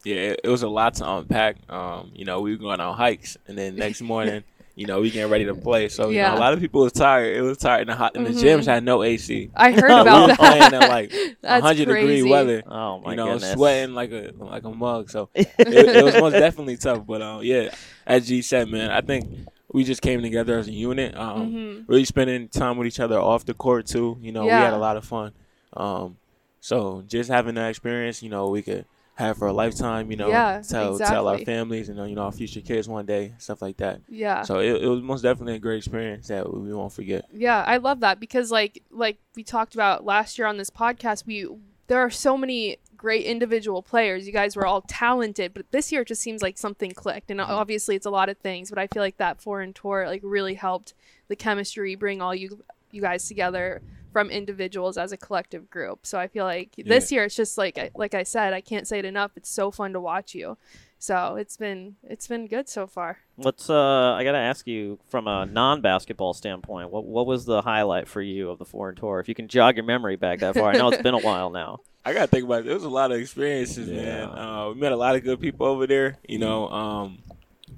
yeah, 0.03 0.15
it, 0.15 0.41
it 0.43 0.49
was 0.49 0.61
a 0.63 0.67
lot 0.67 0.95
to 0.95 1.09
unpack. 1.09 1.55
Um, 1.69 2.11
you 2.13 2.25
know, 2.25 2.41
we 2.41 2.51
were 2.51 2.57
going 2.61 2.81
on 2.81 2.95
hikes, 2.97 3.37
and 3.47 3.57
then 3.57 3.77
next 3.77 4.01
morning, 4.11 4.43
you 4.75 4.85
know, 4.87 4.99
we 4.99 5.09
getting 5.09 5.31
ready 5.31 5.45
to 5.45 5.55
play. 5.55 5.87
So 5.87 6.09
you 6.09 6.15
know, 6.17 6.33
Yeah. 6.33 6.37
a 6.37 6.39
lot 6.39 6.51
of 6.53 6.59
people 6.59 6.81
was 6.81 6.91
tired. 6.91 7.37
It 7.37 7.41
was 7.41 7.57
tired 7.57 7.83
in 7.83 7.87
the 7.87 7.95
hot, 7.95 8.15
in 8.17 8.25
the 8.25 8.31
Mhm. 8.31 8.41
gyms 8.59 8.65
had 8.65 8.83
no 8.83 9.01
AC. 9.03 9.49
I 9.55 9.71
heard 9.71 9.83
We 9.89 9.95
we 9.95 10.01
about 10.01 10.21
were 10.21 10.27
that. 10.27 10.37
playing 10.39 10.73
in 10.73 10.79
like 10.89 11.13
100 11.41 11.85
degree 11.85 12.23
weather. 12.23 12.61
Oh 12.67 12.99
my 12.99 13.11
you 13.11 13.15
know, 13.15 13.33
goodness. 13.33 13.53
sweating 13.53 13.95
like 13.95 14.11
a 14.11 14.31
like 14.37 14.65
a 14.65 14.69
mug. 14.71 15.09
So 15.09 15.29
it, 15.33 15.47
it 15.57 16.03
was 16.03 16.15
most 16.15 16.33
definitely 16.33 16.75
tough. 16.77 17.05
But 17.07 17.21
um, 17.21 17.41
yeah, 17.43 17.69
as 18.05 18.27
G 18.27 18.41
said, 18.41 18.67
man, 18.69 18.91
I 18.91 19.01
think 19.01 19.25
we 19.71 19.83
just 19.83 20.01
came 20.01 20.21
together 20.21 20.57
as 20.57 20.67
a 20.67 20.71
unit. 20.71 21.15
Um, 21.17 21.51
Mhm. 21.53 21.83
Really 21.87 22.05
spending 22.05 22.47
time 22.47 22.77
with 22.77 22.87
each 22.87 22.99
other 22.99 23.19
off 23.19 23.45
the 23.45 23.53
court 23.53 23.85
too. 23.87 24.17
You 24.21 24.31
know, 24.31 24.45
we 24.45 24.51
had 24.63 24.73
a 24.73 24.77
lot 24.77 24.97
of 24.97 25.05
fun. 25.05 25.31
Um, 25.75 26.17
so 26.59 27.03
just 27.07 27.29
having 27.29 27.55
that 27.55 27.69
experience, 27.69 28.21
you 28.23 28.29
know, 28.29 28.49
we 28.49 28.61
could 28.61 28.85
have 29.15 29.37
for 29.37 29.47
a 29.47 29.53
lifetime. 29.53 30.09
You 30.11 30.17
know, 30.17 30.29
Yeah, 30.29 30.61
tell 30.67 30.97
tell 30.97 31.27
our 31.27 31.37
families, 31.45 31.89
and 31.89 31.97
you 32.09 32.15
know, 32.15 32.23
our 32.23 32.31
future 32.31 32.61
kids 32.61 32.87
one 32.87 33.05
day, 33.05 33.33
stuff 33.37 33.61
like 33.61 33.77
that. 33.77 34.01
Yeah. 34.07 34.43
So 34.43 34.59
it, 34.59 34.81
it 34.83 34.87
was 34.87 35.01
most 35.01 35.21
definitely 35.21 35.55
a 35.55 35.59
great 35.59 35.77
experience 35.77 36.27
that 36.27 36.51
we 36.51 36.73
won't 36.73 36.93
forget. 36.93 37.25
Yeah, 37.33 37.63
I 37.65 37.77
love 37.77 37.99
that 38.01 38.19
because 38.19 38.51
like 38.51 38.81
like 38.91 39.17
we 39.35 39.43
talked 39.43 39.73
about 39.73 40.05
last 40.05 40.37
year 40.37 40.47
on 40.47 40.57
this 40.57 40.69
podcast, 40.69 41.25
we 41.25 41.47
there 41.87 41.99
are 41.99 42.09
so 42.09 42.37
many 42.37 42.77
great 42.95 43.25
individual 43.25 43.81
players. 43.81 44.25
You 44.25 44.31
guys 44.31 44.55
were 44.55 44.65
all 44.65 44.81
talented, 44.81 45.53
but 45.53 45.69
this 45.71 45.91
year 45.91 46.01
it 46.01 46.07
just 46.07 46.21
seems 46.21 46.41
like 46.41 46.57
something 46.57 46.91
clicked. 46.91 47.29
And 47.29 47.39
mm-hmm. 47.39 47.51
obviously 47.51 47.95
it's 47.95 48.05
a 48.05 48.09
lot 48.09 48.29
of 48.29 48.37
things, 48.37 48.69
but 48.69 48.79
I 48.79 48.87
feel 48.87 49.03
like 49.03 49.17
that 49.17 49.41
foreign 49.41 49.73
tour 49.73 50.07
like 50.07 50.21
really 50.23 50.53
helped 50.53 50.93
the 51.27 51.35
chemistry 51.35 51.95
bring 51.95 52.21
all 52.21 52.33
you 52.33 52.63
you 52.91 53.01
guys 53.01 53.27
together 53.27 53.81
from 54.13 54.29
individuals 54.29 54.97
as 54.97 55.11
a 55.11 55.17
collective 55.17 55.69
group. 55.69 56.05
So 56.05 56.19
I 56.19 56.27
feel 56.27 56.45
like 56.45 56.75
this 56.77 57.11
year 57.11 57.25
it's 57.25 57.35
just 57.35 57.57
like 57.57 57.91
like 57.95 58.13
I 58.13 58.23
said, 58.23 58.53
I 58.53 58.61
can't 58.61 58.87
say 58.87 58.99
it 58.99 59.05
enough. 59.05 59.31
It's 59.35 59.49
so 59.49 59.71
fun 59.71 59.91
to 59.93 59.99
watch 59.99 60.33
you. 60.33 60.57
So 61.03 61.35
it's 61.35 61.57
been 61.57 61.97
it's 62.01 62.29
been 62.29 62.47
good 62.47 62.69
so 62.69 62.87
far. 62.87 63.17
Let's. 63.35 63.69
Uh, 63.69 64.13
I 64.13 64.23
gotta 64.23 64.37
ask 64.37 64.65
you 64.65 64.99
from 65.09 65.27
a 65.27 65.45
non-basketball 65.45 66.33
standpoint. 66.33 66.91
What 66.91 67.03
what 67.03 67.25
was 67.27 67.43
the 67.43 67.61
highlight 67.61 68.07
for 68.07 68.21
you 68.21 68.49
of 68.49 68.57
the 68.57 68.63
foreign 68.63 68.95
tour? 68.95 69.19
If 69.19 69.27
you 69.27 69.35
can 69.35 69.49
jog 69.49 69.75
your 69.75 69.83
memory 69.83 70.15
back 70.15 70.39
that 70.39 70.55
far, 70.55 70.69
I 70.69 70.77
know 70.77 70.87
it's 70.87 71.01
been 71.01 71.13
a 71.13 71.19
while 71.29 71.49
now. 71.49 71.79
I 72.05 72.13
gotta 72.13 72.27
think 72.27 72.45
about 72.45 72.61
it. 72.61 72.65
There 72.67 72.73
was 72.73 72.85
a 72.85 72.89
lot 72.89 73.11
of 73.11 73.19
experiences, 73.19 73.89
Yeah. 73.89 74.27
man. 74.27 74.29
Uh, 74.29 74.69
we 74.69 74.75
met 74.75 74.93
a 74.93 74.95
lot 74.95 75.17
of 75.17 75.25
good 75.25 75.41
people 75.41 75.67
over 75.67 75.85
there. 75.87 76.19
You 76.25 76.39
know, 76.39 76.69
um, 76.69 77.17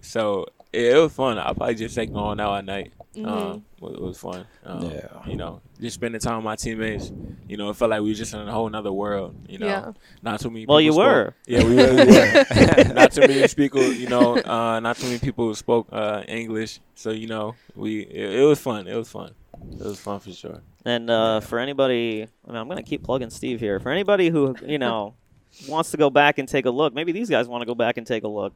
so 0.01 0.45
it, 0.71 0.93
it 0.93 0.99
was 0.99 1.11
fun. 1.13 1.39
I'll 1.39 1.55
probably 1.55 1.73
just 1.73 1.95
take 1.95 2.13
going 2.13 2.39
out 2.39 2.57
at 2.59 2.65
night. 2.65 2.93
Mhm. 3.15 3.25
Um, 3.27 3.65
it, 3.81 3.85
it 3.93 4.01
was 4.01 4.17
fun. 4.17 4.45
Um, 4.65 4.81
Yeah. 4.91 5.07
You 5.25 5.35
know, 5.37 5.61
just 5.79 5.95
spending 5.95 6.19
time 6.19 6.35
with 6.37 6.45
my 6.45 6.55
teammates. 6.55 7.11
You 7.47 7.57
know, 7.57 7.69
it 7.69 7.75
felt 7.77 7.91
like 7.91 8.01
we 8.01 8.09
were 8.09 8.15
just 8.15 8.33
in 8.33 8.39
a 8.47 8.51
whole 8.51 8.73
other 8.75 8.91
world. 8.91 9.35
You 9.47 9.59
know, 9.59 9.67
Yeah. 9.67 9.91
not 10.21 10.39
too 10.41 10.49
many. 10.49 10.65
Well, 10.65 10.81
you 10.81 10.91
spoke- 10.91 11.05
were. 11.05 11.33
Yeah, 11.47 11.63
we 11.63 11.75
really 11.77 12.05
were. 12.07 12.93
not 12.93 13.11
too 13.11 13.21
many 13.21 13.47
people. 13.47 13.83
You 13.83 14.07
know, 14.09 14.37
uh, 14.37 14.79
not 14.81 14.97
too 14.97 15.07
many 15.07 15.19
people 15.19 15.53
spoke 15.55 15.87
uh, 15.91 16.23
English. 16.27 16.79
So 16.95 17.11
you 17.11 17.27
know, 17.27 17.55
we 17.75 18.01
it, 18.01 18.39
it 18.41 18.43
was 18.43 18.59
fun. 18.59 18.87
It 18.87 18.95
was 18.95 19.09
fun. 19.09 19.31
It 19.71 19.85
was 19.85 19.99
fun 19.99 20.19
for 20.19 20.31
sure. 20.31 20.61
And 20.83 21.09
uh, 21.09 21.39
for 21.39 21.57
anybody, 21.59 22.27
I 22.45 22.51
mean, 22.51 22.57
I'm 22.57 22.67
going 22.67 22.77
to 22.77 22.87
keep 22.87 23.03
plugging 23.03 23.29
Steve 23.31 23.59
here. 23.59 23.79
For 23.79 23.89
anybody 23.91 24.29
who, 24.29 24.55
you 24.63 24.77
know, 24.77 25.15
wants 25.67 25.89
to 25.91 25.97
go 25.97 26.09
back 26.11 26.37
and 26.37 26.47
take 26.47 26.65
a 26.65 26.69
look, 26.69 26.93
maybe 26.93 27.11
these 27.11 27.29
guys 27.29 27.47
want 27.47 27.61
to 27.61 27.65
go 27.65 27.73
back 27.73 27.97
and 27.97 28.05
take 28.05 28.23
a 28.23 28.27
look, 28.27 28.53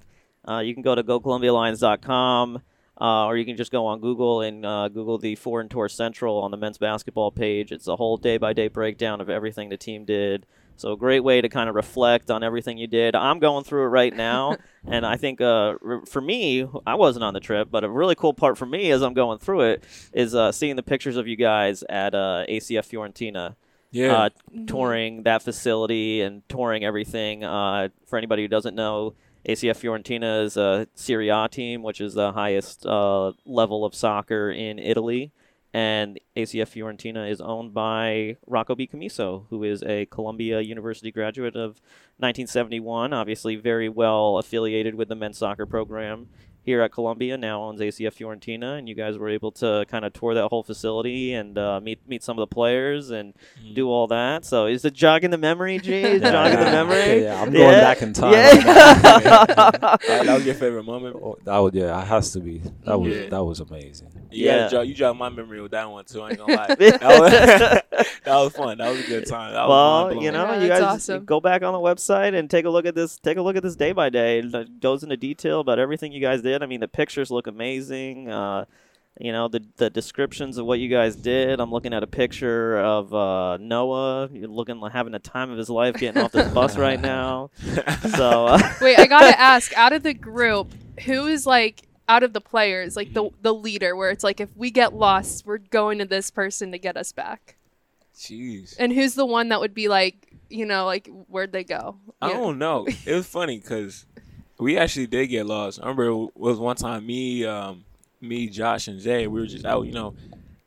uh, 0.48 0.60
you 0.60 0.74
can 0.76 0.84
go 0.84 0.94
to 0.94 1.04
gocolumbialions.com 1.04 2.62
uh, 3.02 3.26
or 3.26 3.38
you 3.38 3.46
can 3.46 3.58
just 3.58 3.72
go 3.72 3.86
on 3.86 4.00
Google 4.00 4.42
and 4.42 4.66
uh, 4.66 4.88
Google 4.90 5.18
the 5.18 5.36
Foreign 5.36 5.70
Tour 5.70 5.88
Central 5.90 6.38
on 6.40 6.52
the 6.52 6.58
men's 6.58 6.78
basketball 6.78 7.32
page. 7.32 7.72
It's 7.72 7.88
a 7.88 7.96
whole 7.96 8.18
day 8.18 8.38
by 8.38 8.54
day 8.54 8.68
breakdown 8.68 9.22
of 9.22 9.30
everything 9.30 9.70
the 9.70 9.78
team 9.78 10.06
did. 10.06 10.46
So, 10.76 10.94
a 10.94 10.98
great 10.98 11.20
way 11.26 11.42
to 11.42 11.50
kind 11.50 11.68
of 11.68 11.76
reflect 11.76 12.32
on 12.32 12.42
everything 12.42 12.78
you 12.78 12.88
did. 12.88 13.14
I'm 13.14 13.40
going 13.40 13.66
through 13.66 13.84
it 13.84 13.88
right 13.88 14.16
now. 14.16 14.56
and 14.88 15.06
I 15.06 15.18
think 15.18 15.42
uh, 15.42 15.76
r- 15.86 16.06
for 16.06 16.22
me, 16.22 16.66
I 16.88 16.96
wasn't 16.96 17.26
on 17.26 17.34
the 17.34 17.42
trip, 17.42 17.68
but 17.70 17.84
a 17.84 17.90
really 17.90 18.16
cool 18.16 18.34
part 18.34 18.58
for 18.58 18.66
me 18.66 18.90
as 18.92 19.02
I'm 19.02 19.14
going 19.14 19.40
through 19.40 19.62
it 19.72 19.84
is 20.14 20.34
uh, 20.34 20.54
seeing 20.54 20.78
the 20.78 20.84
pictures 20.84 21.18
of 21.18 21.28
you 21.28 21.36
guys 21.36 21.84
at 21.90 22.16
uh, 22.16 22.46
ACF 22.48 22.88
Fiorentina, 22.90 23.56
Yeah. 23.92 24.14
uh, 24.14 24.30
touring 24.68 25.24
that 25.24 25.42
facility 25.44 26.22
and 26.22 26.48
touring 26.48 26.86
everything. 26.86 27.44
Uh, 27.44 27.90
for 28.06 28.18
anybody 28.18 28.44
who 28.44 28.48
doesn't 28.48 28.74
know, 28.76 29.16
ACF 29.48 29.80
Fiorentina 29.80 30.44
is 30.44 30.58
a 30.58 30.88
Serie 30.96 31.30
A 31.30 31.48
team, 31.50 31.82
which 31.82 32.02
is 32.02 32.14
the 32.14 32.34
highest 32.34 32.86
uh, 32.86 33.32
level 33.46 33.86
of 33.86 33.96
soccer 33.96 34.52
in 34.52 34.80
Italy. 34.80 35.32
And 35.74 36.20
ACF 36.36 36.70
Fiorentina 36.76 37.30
is 37.30 37.40
owned 37.42 37.74
by 37.74 38.38
Rocco 38.48 38.74
B. 38.76 38.88
Commisso, 38.88 39.46
who 39.50 39.64
is 39.64 39.84
a 39.84 40.08
Columbia 40.08 40.62
University 40.62 41.12
graduate 41.12 41.56
of 41.56 41.80
1971, 42.18 43.14
obviously 43.14 43.56
very 43.56 43.88
well 43.90 44.38
affiliated 44.40 44.96
with 44.96 45.10
the 45.10 45.16
men's 45.16 45.38
soccer 45.38 45.66
program 45.68 46.28
here 46.62 46.82
at 46.82 46.92
Columbia, 46.92 47.38
now 47.38 47.64
owns 47.64 47.80
ACF 47.80 48.16
Fiorentina, 48.18 48.78
and 48.78 48.88
you 48.90 48.94
guys 48.94 49.18
were 49.18 49.30
able 49.30 49.52
to 49.54 49.86
kind 49.88 50.04
of 50.06 50.14
tour 50.14 50.34
that 50.34 50.50
whole 50.50 50.62
facility 50.62 51.34
and 51.34 51.58
uh, 51.58 51.80
meet 51.80 52.00
meet 52.08 52.22
some 52.22 52.38
of 52.38 52.48
the 52.48 52.54
players 52.54 53.10
and 53.12 53.34
do 53.74 53.90
all 53.90 54.08
that. 54.08 54.46
So 54.46 54.66
is 54.68 54.84
it 54.86 54.94
jogging 54.94 55.30
the 55.32 55.38
memory, 55.38 55.80
G? 55.80 55.94
Is 55.94 56.16
it 56.16 56.22
Yeah, 56.22 56.32
jogging 56.32 56.60
the 56.60 56.66
memory? 56.72 57.24
Yeah, 57.24 57.42
I'm 57.42 57.52
going 57.54 57.72
back 57.80 58.02
in 58.02 58.14
time. 58.14 58.34
Yeah. 58.34 58.54
that, 59.46 60.00
that 60.08 60.36
was 60.36 60.46
your 60.46 60.54
favorite 60.56 60.84
moment. 60.84 61.16
Oh, 61.16 61.38
that 61.44 61.58
would 61.58 61.74
yeah, 61.74 62.00
it 62.02 62.08
has 62.08 62.32
to 62.34 62.40
be. 62.40 62.62
That 62.86 63.00
was 63.00 63.14
Yeah. 63.16 63.30
that 63.30 63.44
was 63.44 63.60
amazing. 63.62 64.10
Yeah, 64.32 64.56
Yeah. 64.64 64.68
Joe, 64.70 64.82
you 64.82 64.94
jogged 64.94 65.20
my 65.20 65.30
memory 65.30 65.62
with 65.62 65.72
that 65.72 65.90
one 65.90 66.06
too. 66.06 66.22
I 66.22 66.30
ain't 66.30 66.38
gonna 66.38 66.54
lie. 66.54 66.68
that, 66.76 67.02
was, 67.02 67.32
that 68.24 68.36
was 68.36 68.54
fun. 68.54 68.78
That 68.78 68.90
was 68.92 69.04
a 69.04 69.08
good 69.08 69.26
time. 69.28 69.54
That 69.54 69.64
was 69.64 69.70
well, 69.70 70.02
mind-blowing. 70.06 70.26
you 70.26 70.32
know, 70.32 70.52
Yeah, 70.54 70.62
you 70.62 70.68
guys 70.68 70.82
awesome. 70.84 71.26
go 71.26 71.40
back 71.40 71.64
on 71.64 71.74
the 71.74 71.80
website 71.80 72.34
and 72.38 72.50
take 72.50 72.66
a 72.66 72.70
look 72.70 72.86
at 72.86 72.96
this. 72.96 73.18
Take 73.20 73.38
a 73.38 73.42
look 73.42 73.56
at 73.56 73.64
this 73.64 73.76
day 73.76 73.92
by 73.92 74.10
day. 74.10 74.40
It 74.40 74.80
goes 74.80 75.04
into 75.04 75.18
detail 75.18 75.60
about 75.60 75.80
everything 75.80 76.12
you 76.12 76.22
guys 76.22 76.42
did. 76.42 76.64
I 76.64 76.66
mean, 76.66 76.80
the 76.80 76.88
pictures 76.88 77.32
look 77.32 77.48
amazing. 77.48 78.30
Uh, 78.30 78.66
you 79.20 79.34
know, 79.34 79.50
the 79.50 79.62
the 79.76 79.90
descriptions 79.90 80.58
of 80.58 80.66
what 80.66 80.80
you 80.80 80.88
guys 80.88 81.16
did. 81.18 81.60
I'm 81.60 81.72
looking 81.72 81.94
at 81.94 82.04
a 82.04 82.08
picture 82.08 82.80
of 82.80 83.14
uh, 83.14 83.58
Noah. 83.58 84.30
You're 84.32 84.48
looking 84.48 84.80
like 84.80 84.94
having 84.94 85.14
a 85.14 85.20
time 85.20 85.52
of 85.52 85.58
his 85.58 85.70
life 85.70 85.96
getting 85.96 86.22
off 86.22 86.32
this 86.32 86.50
bus 86.54 86.78
right 86.78 87.02
now. 87.16 87.50
So 88.16 88.46
uh, 88.48 88.60
Wait, 88.80 88.98
I 88.98 89.08
gotta 89.08 89.38
ask. 89.38 89.76
Out 89.76 89.92
of 89.92 90.04
the 90.04 90.14
group, 90.14 90.72
who 91.06 91.28
is 91.28 91.46
like 91.46 91.82
out 92.10 92.24
of 92.24 92.34
the 92.34 92.42
players, 92.42 92.98
like 92.98 93.14
the 93.14 93.30
the 93.42 93.54
leader, 93.54 93.96
where 93.96 94.10
it's 94.10 94.24
like 94.24 94.42
if 94.42 94.50
we 94.58 94.72
get 94.72 94.94
lost, 94.94 95.46
we're 95.46 95.60
going 95.60 96.00
to 96.00 96.06
this 96.06 96.30
person 96.32 96.72
to 96.74 96.78
get 96.80 96.98
us 96.98 97.12
back, 97.14 97.56
Jeez. 98.18 98.76
and 98.78 98.92
who's 98.92 99.14
the 99.14 99.26
one 99.26 99.50
that 99.50 99.60
would 99.62 99.74
be 99.74 99.88
like, 99.88 100.34
you 100.50 100.66
know, 100.66 100.86
like 100.86 101.08
where'd 101.28 101.54
they 101.54 101.64
go? 101.64 101.96
I 102.22 102.30
Yeah. 102.32 102.38
don't 102.38 102.58
know. 102.58 102.88
It 103.06 103.14
was 103.14 103.28
funny 103.28 103.60
because 103.60 104.06
we 104.58 104.78
actually 104.78 105.08
did 105.08 105.28
get 105.28 105.46
lost. 105.46 105.80
I 105.80 105.84
remember 105.84 106.06
it 106.26 106.38
was 106.38 106.58
one 106.60 106.76
time 106.76 107.06
me, 107.06 107.46
um, 107.46 107.86
me, 108.20 108.50
Josh, 108.50 108.88
and 108.90 109.00
Zay. 109.00 109.28
We 109.28 109.40
were 109.40 109.48
just 109.48 109.64
out, 109.66 109.86
you 109.86 109.94
know, 109.94 110.16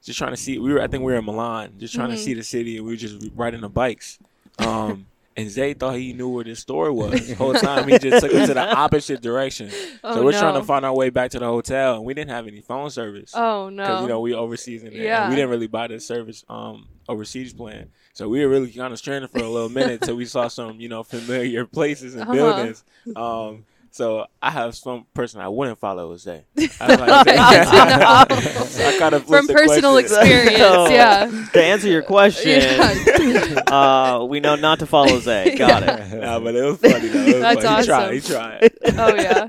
just 0.03 0.19
trying 0.19 0.31
to 0.33 0.37
see. 0.39 0.59
We 0.59 0.73
were, 0.73 0.81
I 0.81 0.87
think, 0.87 1.03
we 1.05 1.13
were 1.13 1.19
in 1.19 1.25
Milan, 1.27 1.75
just 1.79 1.95
trying 1.95 2.09
Mhm. 2.09 2.13
to 2.17 2.19
see 2.19 2.35
the 2.35 2.43
city, 2.43 2.77
and 2.79 2.87
we 2.87 2.93
were 2.93 2.97
just 2.97 3.23
riding 3.35 3.61
the 3.61 3.69
bikes. 3.69 4.19
Um, 4.59 5.07
and 5.37 5.49
Zay 5.51 5.75
thought 5.75 5.97
he 5.97 6.13
knew 6.13 6.29
where 6.29 6.45
this 6.45 6.61
story 6.61 6.91
was. 6.91 7.27
The 7.29 7.35
whole 7.35 7.55
time 7.55 7.89
he 7.89 7.99
just 7.99 8.21
took 8.23 8.33
us 8.35 8.49
to 8.49 8.55
the 8.55 8.61
opposite 8.77 9.21
direction. 9.23 9.71
Oh, 10.05 10.15
so 10.15 10.25
we're 10.25 10.33
trying 10.33 10.55
to 10.55 10.63
find 10.63 10.85
our 10.85 10.95
way 10.95 11.11
back 11.11 11.31
to 11.33 11.39
the 11.39 11.47
hotel, 11.47 11.97
and 11.97 12.05
we 12.05 12.15
didn't 12.15 12.31
have 12.31 12.47
any 12.47 12.61
phone 12.61 12.91
service. 12.91 13.33
Oh 13.35 13.71
because 13.71 13.97
no! 13.99 14.03
you 14.03 14.09
know 14.09 14.21
we 14.21 14.35
overseas 14.35 14.83
and 14.83 14.93
Yeah. 14.93 15.29
we 15.29 15.35
didn't 15.37 15.51
really 15.51 15.67
buy 15.69 15.87
the 15.89 16.01
service 16.01 16.45
um 16.49 16.89
overseas 17.09 17.53
plan. 17.53 17.89
So 18.13 18.29
we 18.29 18.45
were 18.45 18.51
really 18.51 18.71
kind 18.73 18.93
of 18.93 18.99
stranded 18.99 19.31
for 19.31 19.39
a 19.43 19.49
little 19.49 19.69
minute 19.71 20.03
till 20.03 20.17
we 20.17 20.25
saw 20.27 20.49
some 20.49 20.81
you 20.81 20.89
know 20.89 21.03
familiar 21.03 21.65
places 21.79 22.15
and 22.15 22.23
Uh-huh. 22.23 22.33
buildings. 22.33 22.85
Um, 23.17 23.65
so 23.93 24.27
I 24.43 24.51
have 24.51 24.75
some 24.75 25.07
person 25.15 25.41
I 25.41 25.49
wouldn't 25.49 25.79
follow 25.79 26.11
is 26.13 26.23
Zay. 26.23 26.45
I, 26.81 26.87
like 26.97 27.27
I 27.29 28.97
kind 28.99 29.15
of 29.15 29.27
From 29.27 29.47
personal 29.47 29.97
experience, 29.99 30.57
So, 30.59 30.89
yeah. 30.89 31.27
to 31.53 31.63
answer 31.63 31.89
your 31.89 32.03
question, 32.03 32.61
Yeah. 32.63 33.61
uh, 33.71 34.25
we 34.29 34.41
know 34.41 34.57
not 34.57 34.81
to 34.81 34.87
follow 34.87 35.19
Zay. 35.21 35.55
Got 35.57 35.83
it. 35.85 36.21
nah, 36.21 36.41
but 36.41 36.55
it 36.55 36.65
was 36.65 36.79
funny 36.79 37.09
though. 37.09 37.21
It 37.21 37.35
was 37.35 37.63
That's 37.63 37.87
funny. 37.87 38.15
He 38.17 38.21
tried. 38.21 38.65
awesome. 38.65 38.71
He 38.83 38.91
tried. 38.91 38.99
oh 38.99 39.15
yeah. 39.15 39.49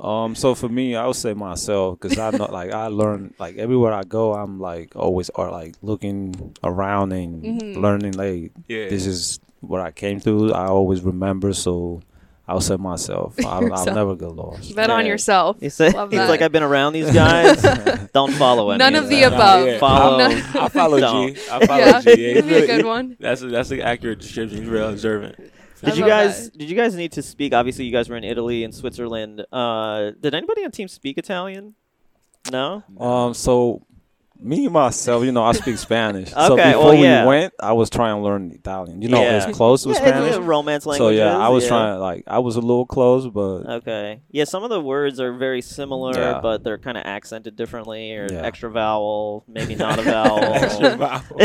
Um, 0.00 0.34
so 0.34 0.54
for 0.56 0.68
me, 0.68 0.96
I 0.96 1.06
would 1.06 1.14
say 1.16 1.32
myself 1.34 2.00
because 2.00 2.18
I 2.18 2.30
know, 2.30 2.46
like, 2.46 2.72
I 2.72 2.88
learn, 2.88 3.34
like, 3.38 3.56
everywhere 3.56 3.92
I 3.92 4.02
go, 4.02 4.32
I'm 4.34 4.58
like 4.58 4.96
always, 4.96 5.28
or 5.30 5.50
like 5.50 5.76
looking 5.82 6.54
around 6.64 7.12
and 7.12 7.44
Mhm. 7.60 7.76
learning, 7.76 8.12
like, 8.14 8.50
Yeah. 8.66 8.88
this 8.88 9.06
is 9.06 9.38
what 9.60 9.80
I 9.80 9.92
came 9.92 10.18
through. 10.18 10.52
I 10.54 10.66
always 10.66 11.02
remember, 11.02 11.52
so 11.52 12.00
I'll 12.48 12.60
say 12.60 12.76
myself. 12.76 13.34
I'll, 13.46 13.72
I'll 13.72 13.84
never 13.86 14.16
get 14.16 14.30
lost. 14.32 14.74
Bet 14.74 14.90
on 14.90 15.06
yourself. 15.06 15.58
He 15.60 15.68
said, 15.68 15.94
Love 15.94 16.10
he's 16.10 16.18
that. 16.18 16.28
like, 16.28 16.42
I've 16.42 16.50
been 16.52 16.62
around 16.64 16.92
these 16.92 17.10
guys. 17.12 17.62
Don't 18.12 18.32
follow 18.32 18.70
any 18.70 18.78
None 18.78 18.94
of 18.96 19.04
of 19.04 19.10
the 19.10 19.20
them. 19.20 19.32
above. 19.34 19.66
yeah. 19.66 19.78
Follow. 19.78 20.18
I 20.24 20.68
follow 20.68 21.00
Don't. 21.00 21.34
G. 21.36 21.40
I 21.50 21.66
follow 21.66 21.80
Yeah, 21.80 22.00
G. 22.00 22.10
Yeah, 22.10 22.16
he's 22.16 22.34
that'd 22.34 22.48
be 22.48 22.54
a 22.54 22.58
really- 22.60 22.66
good 22.66 22.84
one. 22.86 23.16
That's 23.20 23.42
a, 23.42 23.46
that's 23.46 23.70
an 23.70 23.80
accurate 23.80 24.20
description. 24.20 24.58
He's 24.58 24.68
real 24.68 24.88
observant. 24.90 25.36
Did 25.36 25.50
I 25.84 25.94
you 25.94 26.00
love 26.02 26.08
guys? 26.10 26.50
that. 26.50 26.58
Did 26.58 26.70
you 26.70 26.76
guys 26.76 26.94
need 26.94 27.12
to 27.12 27.22
speak? 27.22 27.52
Obviously, 27.54 27.84
you 27.86 27.92
guys 27.92 28.08
were 28.08 28.16
in 28.16 28.24
Italy 28.24 28.64
and 28.64 28.74
Switzerland. 28.74 29.44
Uh, 29.52 30.10
did 30.20 30.34
anybody 30.34 30.64
on 30.64 30.70
team 30.72 30.88
speak 30.88 31.18
Italian? 31.18 31.74
No. 32.50 32.82
Um, 32.98 33.34
so 33.34 33.86
me 34.42 34.68
myself, 34.68 35.24
you 35.24 35.32
know, 35.32 35.42
I 35.44 35.52
speak 35.52 35.78
Spanish. 35.78 36.32
okay, 36.32 36.46
so 36.46 36.56
before 36.56 36.84
well, 36.84 36.94
yeah. 36.94 37.22
we 37.22 37.28
went, 37.28 37.54
I 37.60 37.72
was 37.72 37.88
trying 37.90 38.16
to 38.16 38.22
learn 38.22 38.50
Italian. 38.52 39.00
You 39.02 39.08
know, 39.08 39.22
Yeah. 39.22 39.46
it's 39.46 39.56
close 39.56 39.82
to 39.84 39.90
Yeah, 39.90 39.94
Spanish. 39.96 40.28
it's 40.28 40.36
a 40.36 40.42
romance 40.42 40.84
so 40.84 41.08
yeah, 41.10 41.36
I 41.38 41.48
was 41.48 41.64
yeah. 41.64 41.68
trying, 41.68 41.98
like, 42.00 42.24
I 42.26 42.38
was 42.40 42.56
a 42.56 42.60
little 42.60 42.86
close, 42.86 43.26
but 43.28 43.66
Okay. 43.78 44.20
Yeah, 44.30 44.44
some 44.44 44.64
of 44.64 44.70
the 44.70 44.80
words 44.80 45.20
are 45.20 45.32
very 45.32 45.62
similar, 45.62 46.14
Yeah. 46.18 46.40
but 46.42 46.64
they're 46.64 46.78
kind 46.78 46.98
of 46.98 47.04
accented 47.04 47.56
differently, 47.56 48.14
or 48.16 48.26
Yeah. 48.30 48.42
extra 48.42 48.70
vowel, 48.70 49.44
maybe 49.48 49.74
not 49.74 49.98
a 49.98 50.02
vowel. 50.12 50.38
Extra 50.42 50.96
vowel. 50.96 51.22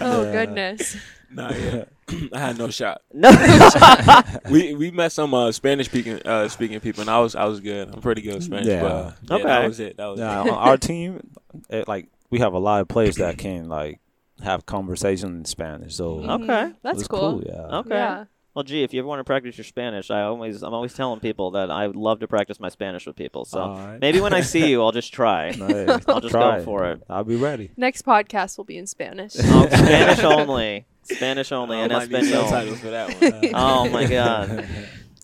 Oh 0.00 0.30
goodness. 0.32 0.96
Nah, 1.34 1.52
yeah. 1.52 1.84
I 2.32 2.38
had 2.38 2.58
no 2.58 2.68
shot. 2.70 3.00
No. 3.12 3.30
We 4.50 4.74
we 4.74 4.90
met 4.90 5.10
some 5.12 5.32
uh, 5.34 5.52
Spanish 5.52 5.86
speaking 5.86 6.20
uh, 6.24 6.48
speaking 6.48 6.80
people, 6.80 7.00
and 7.02 7.10
I 7.10 7.18
was 7.20 7.34
I 7.34 7.44
was 7.46 7.60
good. 7.60 7.88
I'm 7.92 8.00
pretty 8.00 8.20
good 8.22 8.34
with 8.34 8.44
Spanish. 8.44 8.66
Yeah. 8.66 8.82
But, 8.82 8.90
uh, 8.92 9.12
yeah, 9.22 9.34
Okay. 9.36 9.44
that 9.44 9.66
was 9.68 9.80
it. 9.80 9.96
That 9.96 10.06
was 10.06 10.20
Yeah, 10.20 10.42
it. 10.44 10.50
on 10.50 10.58
our 10.58 10.76
team, 10.90 11.30
it, 11.70 11.88
like 11.88 12.08
we 12.30 12.38
have 12.40 12.52
a 12.52 12.58
lot 12.58 12.80
of 12.82 12.88
players 12.88 13.16
that 13.16 13.38
can 13.38 13.68
like 13.68 14.00
have 14.42 14.66
conversation 14.66 15.36
in 15.38 15.44
Spanish. 15.44 15.94
So 15.96 16.20
Okay. 16.20 16.44
Mhm. 16.44 16.74
That's 16.82 17.00
it's 17.00 17.08
cool. 17.08 17.42
Yeah. 17.44 17.78
okay. 17.78 17.90
Yeah. 17.94 18.24
Well, 18.54 18.62
G, 18.62 18.84
if 18.84 18.94
you 18.94 19.00
ever 19.00 19.08
want 19.08 19.18
to 19.18 19.24
practice 19.24 19.58
your 19.58 19.64
Spanish, 19.64 20.10
I 20.12 20.22
always 20.22 20.62
I'm 20.62 20.74
always 20.74 20.94
telling 20.94 21.18
people 21.20 21.52
that 21.52 21.70
I 21.72 21.86
would 21.88 21.96
love 21.96 22.20
to 22.20 22.28
practice 22.28 22.60
my 22.60 22.68
Spanish 22.68 23.04
with 23.06 23.16
people. 23.16 23.44
So 23.46 23.60
Alright. 23.60 24.00
maybe 24.00 24.20
when 24.20 24.32
I 24.34 24.42
see 24.42 24.68
you, 24.70 24.80
I'll 24.82 24.92
just 24.92 25.12
try. 25.12 25.52
Hey, 25.52 25.86
I'll 25.88 26.20
just 26.20 26.30
try 26.32 26.58
go 26.58 26.64
for 26.64 26.84
it. 26.92 27.02
I'll 27.08 27.24
be 27.24 27.34
ready. 27.36 27.70
Next 27.76 28.04
podcast 28.04 28.56
will 28.58 28.64
be 28.64 28.76
in 28.78 28.86
Spanish. 28.86 29.32
Oh, 29.40 29.66
Spanish 29.66 30.22
only. 30.22 30.86
Spanish 31.04 31.52
only 31.52 31.76
I 31.76 31.82
and 31.82 31.92
might 31.92 32.10
need 32.10 32.22
Espanol. 32.24 32.48
subtitles 32.48 32.80
for 32.80 32.90
that 32.90 33.20
one. 33.42 33.50
Oh 33.54 33.88
my 33.88 34.06
god. 34.08 34.66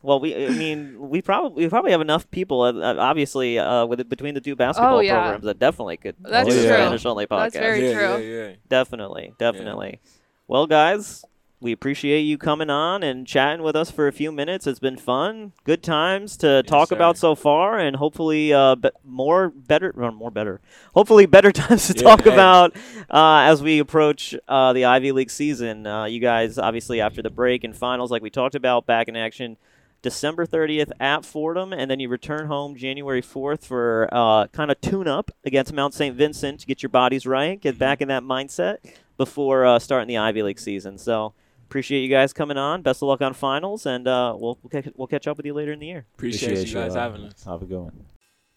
Well, 0.03 0.19
we 0.21 0.35
I 0.47 0.49
mean 0.51 0.97
we 0.99 1.21
probably 1.23 1.65
we 1.65 1.69
probably 1.69 1.91
have 1.93 2.01
enough 2.01 2.31
people 2.31 2.63
uh, 2.63 2.73
uh, 2.73 2.97
obviously 2.99 3.59
uh, 3.59 3.85
with 3.87 4.01
it, 4.01 4.09
between 4.09 4.35
the 4.35 4.41
two 4.41 4.57
basketball 4.57 4.97
Oh, 4.97 5.01
yeah. 5.01 5.21
programs 5.21 5.45
that 5.45 5.59
definitely 5.59 5.97
could 5.99 6.17
That's 6.21 6.49
do 6.49 6.55
a 6.55 6.59
true. 6.59 6.69
Spanish 6.69 7.05
only 7.07 7.27
podcast. 7.27 7.53
That's 7.53 7.57
very 7.57 7.87
yeah, 7.87 7.93
true. 7.95 8.25
Yeah, 8.25 8.49
yeah. 8.49 8.55
Definitely, 8.69 9.35
definitely. 9.39 10.01
Well, 10.49 10.67
guys, 10.67 11.25
we 11.63 11.73
appreciate 11.73 12.21
you 12.23 12.39
coming 12.39 12.71
on 12.71 13.03
and 13.03 13.27
chatting 13.27 13.63
with 13.63 13.77
us 13.77 13.91
for 13.91 14.09
a 14.09 14.13
few 14.13 14.33
minutes. 14.33 14.67
It's 14.67 14.79
been 14.79 14.97
fun, 14.97 15.53
good 15.65 15.83
times 15.83 16.37
to 16.39 16.63
talk 16.63 16.89
sir. 16.89 16.95
about 16.95 17.19
so 17.19 17.35
far, 17.35 17.79
and 17.79 17.97
hopefully, 17.97 18.53
uh, 18.53 18.77
be- 18.77 18.91
more 19.05 19.51
better, 19.51 19.93
or 19.97 20.11
more 20.11 20.31
better. 20.31 20.61
Hopefully, 20.95 21.27
better 21.27 21.53
times 21.53 21.89
to 21.89 21.95
Yeah, 21.97 22.03
talk 22.03 22.23
hey. 22.25 22.33
about 22.33 22.75
uh, 23.11 23.41
as 23.45 23.63
we 23.63 23.79
approach 23.79 24.35
uh, 24.49 24.73
the 24.73 24.87
Ivy 24.87 25.13
League 25.13 25.31
season. 25.31 25.87
Uh, 25.87 26.05
you 26.05 26.19
guys, 26.21 26.57
obviously, 26.59 27.01
after 27.01 27.21
the 27.21 27.31
break 27.31 27.63
and 27.63 27.77
finals, 27.77 28.11
like 28.11 28.23
we 28.23 28.31
talked 28.31 28.55
about, 28.55 28.87
back 28.87 29.09
in 29.09 29.17
action. 29.17 29.57
December 30.03 30.47
30th 30.47 30.93
at 30.99 31.27
Fordham, 31.27 31.75
and 31.75 31.91
then 31.91 32.01
you 32.01 32.09
return 32.09 32.47
home 32.47 32.75
January 32.75 33.21
4th 33.21 33.67
for 33.67 34.09
uh, 34.11 34.47
kind 34.47 34.71
of 34.71 34.81
tune 34.81 35.07
up 35.07 35.31
against 35.45 35.75
Mount 35.75 35.93
St. 35.93 36.17
Vincent 36.17 36.61
to 36.61 36.67
get 36.67 36.83
your 36.83 36.89
bodies 36.89 37.27
right, 37.27 37.61
get 37.61 37.79
back 37.79 38.01
in 38.01 38.09
that 38.09 38.23
mindset 38.23 38.79
before 39.19 39.67
uh, 39.67 39.79
starting 39.79 40.09
the 40.09 40.17
Ivy 40.17 40.43
League 40.43 40.59
season. 40.59 40.97
So 40.97 41.35
appreciate 41.71 42.01
you 42.01 42.09
guys 42.09 42.33
coming 42.33 42.57
on. 42.57 42.83
Best 42.83 43.01
of 43.01 43.07
luck 43.07 43.21
on 43.21 43.33
finals, 43.33 43.87
and 43.87 44.09
uh, 44.09 44.35
we'll 44.37 44.59
we'll 44.63 44.71
catch, 44.71 44.93
we'll 44.97 45.07
catch 45.07 45.29
up 45.29 45.37
with 45.37 45.47
you 45.47 45.55
later 45.55 45.73
in 45.73 45.79
the 45.79 45.87
year. 45.87 46.05
Appreciate, 46.15 46.67
you 46.67 46.75
guys 46.75 46.97
uh, 46.97 47.01
having 47.01 47.23
us. 47.23 47.45
Have 47.45 47.63
a 47.63 47.65
good 47.65 47.79
one. 47.79 48.07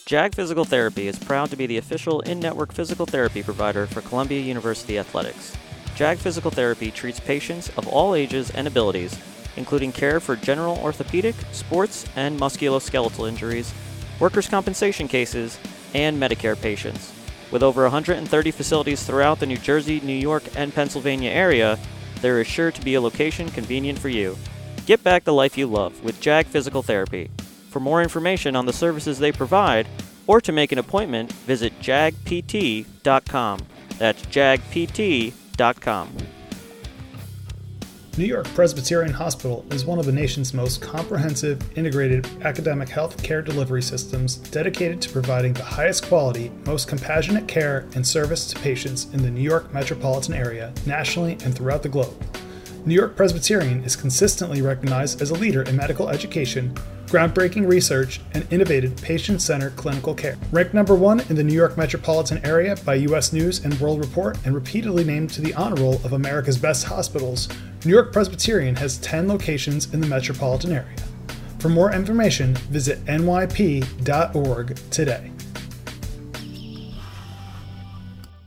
Jag 0.05 0.33
Physical 0.33 0.65
Therapy 0.65 1.07
is 1.07 1.17
proud 1.19 1.51
to 1.51 1.55
be 1.55 1.67
the 1.67 1.77
official 1.77 2.21
in-network 2.21 2.73
physical 2.73 3.05
therapy 3.05 3.43
provider 3.43 3.85
for 3.85 4.01
Columbia 4.01 4.41
University 4.41 4.97
Athletics. 4.97 5.55
Jag 5.95 6.17
Physical 6.17 6.49
Therapy 6.49 6.89
treats 6.89 7.19
patients 7.19 7.69
of 7.77 7.87
all 7.87 8.15
ages 8.15 8.49
and 8.49 8.67
abilities, 8.67 9.17
including 9.55 9.91
care 9.91 10.19
for 10.19 10.35
general 10.35 10.77
orthopedic, 10.79 11.35
sports, 11.51 12.05
and 12.15 12.39
musculoskeletal 12.39 13.29
injuries, 13.29 13.71
workers' 14.19 14.49
compensation 14.49 15.07
cases, 15.07 15.59
and 15.93 16.19
Medicare 16.19 16.59
patients. 16.59 17.13
With 17.51 17.61
over 17.61 17.83
130 17.83 18.51
facilities 18.51 19.03
throughout 19.03 19.39
the 19.39 19.45
New 19.45 19.57
Jersey, 19.57 20.01
New 20.01 20.13
York, 20.13 20.43
and 20.55 20.73
Pennsylvania 20.73 21.29
area, 21.29 21.77
there 22.23 22.39
is 22.39 22.47
sure 22.47 22.71
to 22.71 22.81
be 22.81 22.93
a 22.95 23.01
location 23.01 23.49
convenient 23.49 23.99
for 23.99 24.07
you. 24.07 24.37
Get 24.85 25.03
back 25.03 25.25
the 25.25 25.33
life 25.33 25.57
you 25.57 25.67
love 25.67 26.01
with 26.05 26.21
Jag 26.21 26.45
Physical 26.47 26.81
Therapy. 26.81 27.29
For 27.69 27.81
more 27.81 28.01
information 28.01 28.55
on 28.55 28.65
the 28.65 28.71
services 28.71 29.19
they 29.19 29.33
provide, 29.33 29.89
or 30.25 30.39
to 30.39 30.53
make 30.53 30.71
an 30.71 30.77
appointment, 30.77 31.33
visit 31.33 31.77
jagpt.com. 31.81 33.59
That's 33.97 34.25
jagpt.com. 34.27 36.17
New 38.15 38.25
York 38.25 38.45
Presbyterian 38.49 39.11
Hospital 39.11 39.65
is 39.71 39.85
one 39.85 39.97
of 39.97 40.05
the 40.05 40.11
nation's 40.11 40.53
most 40.53 40.83
comprehensive, 40.83 41.59
integrated 41.75 42.27
academic 42.43 42.87
health 42.87 43.23
care 43.23 43.41
delivery 43.41 43.81
systems 43.81 44.35
dedicated 44.35 45.01
to 45.01 45.09
providing 45.09 45.51
the 45.53 45.63
highest 45.63 46.05
quality, 46.05 46.51
most 46.63 46.87
compassionate 46.87 47.47
care 47.47 47.87
and 47.95 48.05
service 48.05 48.45
to 48.45 48.59
patients 48.59 49.07
in 49.13 49.23
the 49.23 49.31
New 49.31 49.41
York 49.41 49.73
metropolitan 49.73 50.35
area, 50.35 50.71
nationally, 50.85 51.39
and 51.43 51.55
throughout 51.55 51.81
the 51.81 51.89
globe. 51.89 52.13
New 52.85 52.95
York 52.95 53.15
Presbyterian 53.15 53.81
is 53.85 53.95
consistently 53.95 54.61
recognized 54.61 55.21
as 55.21 55.29
a 55.29 55.35
leader 55.35 55.61
in 55.61 55.77
medical 55.77 56.09
education, 56.09 56.75
groundbreaking 57.05 57.65
research, 57.65 58.19
and 58.33 58.45
innovative 58.51 58.97
patient 58.97 59.41
centered 59.41 59.73
clinical 59.77 60.13
care. 60.13 60.37
Ranked 60.51 60.73
number 60.73 60.93
one 60.93 61.21
in 61.29 61.37
the 61.37 61.45
New 61.45 61.53
York 61.53 61.77
metropolitan 61.77 62.45
area 62.45 62.75
by 62.83 62.95
U.S. 62.95 63.31
News 63.31 63.63
and 63.63 63.79
World 63.79 64.01
Report, 64.01 64.37
and 64.43 64.53
repeatedly 64.53 65.05
named 65.05 65.29
to 65.29 65.39
the 65.39 65.53
honor 65.53 65.81
roll 65.81 65.95
of 66.03 66.11
America's 66.11 66.57
best 66.57 66.85
hospitals, 66.85 67.47
New 67.85 67.91
York 67.93 68.11
Presbyterian 68.11 68.75
has 68.75 68.97
10 68.97 69.29
locations 69.29 69.93
in 69.93 70.01
the 70.01 70.07
metropolitan 70.07 70.73
area. 70.73 70.97
For 71.59 71.69
more 71.69 71.93
information, 71.93 72.53
visit 72.69 72.99
nyp.org 73.05 74.77
today. 74.89 75.31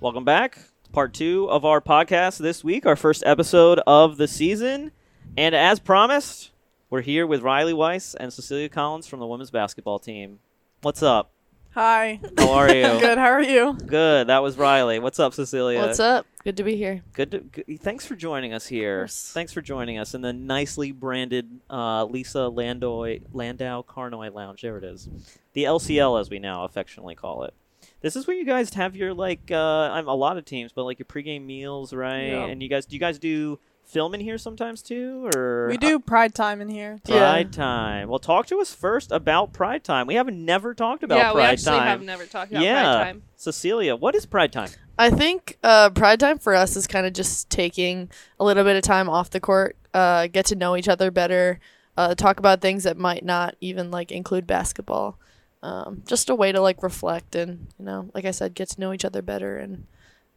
Welcome 0.01 0.25
back. 0.25 0.59
Part 0.97 1.13
two 1.13 1.47
of 1.51 1.67
our 1.67 1.83
podcast 1.83 2.39
this 2.39 2.65
week, 2.65 2.87
our 2.87 2.97
first 2.97 3.23
episode 3.27 3.81
of 3.87 4.17
the 4.17 4.27
season. 4.27 4.93
And 5.37 5.55
as 5.55 5.79
promised, 5.79 6.53
we're 6.89 7.03
here 7.03 7.27
with 7.27 7.43
Riley 7.43 7.75
Weiss 7.75 8.15
and 8.15 8.33
Cecelia 8.33 8.71
Collins 8.71 9.07
from 9.07 9.21
the 9.21 9.27
women's 9.27 9.51
basketball 9.51 9.99
team. 9.99 10.39
What's 10.81 11.03
up? 11.03 11.33
Hi. 11.73 12.19
How 12.39 12.51
are 12.51 12.75
you? 12.75 12.83
Good. 13.01 13.19
How 13.19 13.27
are 13.27 13.43
you? 13.43 13.75
Good. 13.75 14.29
That 14.29 14.43
was 14.43 14.57
Riley. 14.57 14.99
What's 14.99 15.21
up, 15.21 15.35
Cecelia? 15.35 15.81
What's 15.81 16.01
up? 16.01 16.25
Good 16.45 16.57
to 16.57 16.65
be 16.65 16.77
here. 16.77 17.03
Good, 17.13 17.31
to, 17.33 17.41
good. 17.41 17.79
Thanks 17.83 18.07
for 18.07 18.17
joining 18.17 18.55
us 18.55 18.67
here. 18.67 19.07
Thanks 19.07 19.53
for 19.53 19.61
joining 19.61 19.99
us 19.99 20.15
in 20.15 20.23
the 20.23 20.33
nicely 20.33 20.93
branded 20.93 21.61
uh, 21.69 22.07
Lisa 22.07 22.49
Landoy, 22.49 23.21
Landau 23.35 23.83
Carnoy 23.83 24.33
Lounge. 24.33 24.63
There 24.63 24.79
it 24.79 24.85
is, 24.85 25.11
the 25.53 25.65
LCL 25.65 26.19
as 26.19 26.31
we 26.31 26.39
now 26.39 26.65
affectionately 26.65 27.15
call 27.15 27.45
it. 27.45 27.53
This 28.01 28.15
is 28.15 28.27
where 28.27 28.37
you 28.37 28.45
guys 28.45 28.73
have 28.75 28.95
your 28.95 29.15
like 29.15 29.51
uh, 29.51 29.57
I'm 29.57 30.07
a 30.07 30.15
lot 30.15 30.37
of 30.37 30.45
teams, 30.45 30.73
but 30.73 30.85
like 30.85 30.99
your 30.99 31.07
pregame 31.07 31.45
meals, 31.45 31.93
right? 31.93 32.29
Yeah. 32.29 32.47
And 32.47 32.63
you 32.63 32.69
guys, 32.69 32.87
do 32.87 32.95
you 32.95 33.01
guys 33.01 33.19
do 33.19 33.59
film 33.87 34.15
in 34.15 34.21
here 34.21 34.37
sometimes 34.37 34.83
too, 34.83 35.31
or 35.35 35.69
We 35.69 35.77
do 35.77 35.99
Pride 35.99 36.35
Time 36.35 36.61
in 36.61 36.69
here. 36.69 36.99
Yeah. 37.07 37.19
Pride 37.19 37.53
Time? 37.53 38.09
Well, 38.09 38.19
talk 38.19 38.47
to 38.49 38.61
us 38.61 38.75
first 38.75 39.13
about 39.13 39.53
Pride 39.53 39.85
Time. 39.85 40.07
We 40.07 40.15
haven't 40.15 40.45
never 40.45 40.75
talked 40.75 41.03
about 41.03 41.19
yeah, 41.19 41.31
we 41.33 41.41
Pride 41.41 41.53
actually 41.53 41.79
Time. 41.79 41.87
have 41.87 42.03
never 42.03 42.27
talked 42.27 42.51
about 42.51 42.63
yeah, 42.63 42.83
Pride 42.83 43.05
Time. 43.05 43.23
Cecelia, 43.37 43.97
what 43.97 44.15
is 44.15 44.27
Pride 44.27 44.53
Time? 44.53 44.71
I 44.99 45.11
think 45.11 45.59
uh, 45.63 45.91
Pride 45.91 46.21
Time 46.21 46.39
for 46.39 46.55
us 46.55 46.77
is 46.77 46.87
kind 46.87 47.07
of 47.07 47.13
just 47.13 47.49
taking 47.49 48.11
a 48.41 48.45
little 48.45 48.65
bit 48.65 48.77
of 48.77 48.83
time 48.83 49.09
off 49.09 49.31
the 49.31 49.41
court, 49.41 49.77
uh, 49.95 50.27
get 50.27 50.47
to 50.47 50.57
know 50.57 50.77
each 50.77 50.89
other 50.89 51.11
better, 51.11 51.61
uh, 51.97 52.15
talk 52.15 52.39
about 52.39 52.61
things 52.61 52.83
that 52.85 52.97
might 52.97 53.25
not 53.25 53.55
even 53.61 53.91
like 53.91 54.11
include 54.11 54.47
basketball. 54.47 55.19
Um, 55.63 56.03
just 56.07 56.31
a 56.31 56.35
way 56.35 56.53
to 56.53 56.61
like 56.61 56.83
reflect 56.83 57.35
and 57.35 57.67
you 57.79 57.85
know, 57.85 58.11
like 58.15 58.25
I 58.25 58.31
said, 58.31 58.55
get 58.55 58.69
to 58.71 58.81
know 58.81 58.93
each 58.93 59.05
other 59.05 59.23
better 59.23 59.57
and 59.59 59.87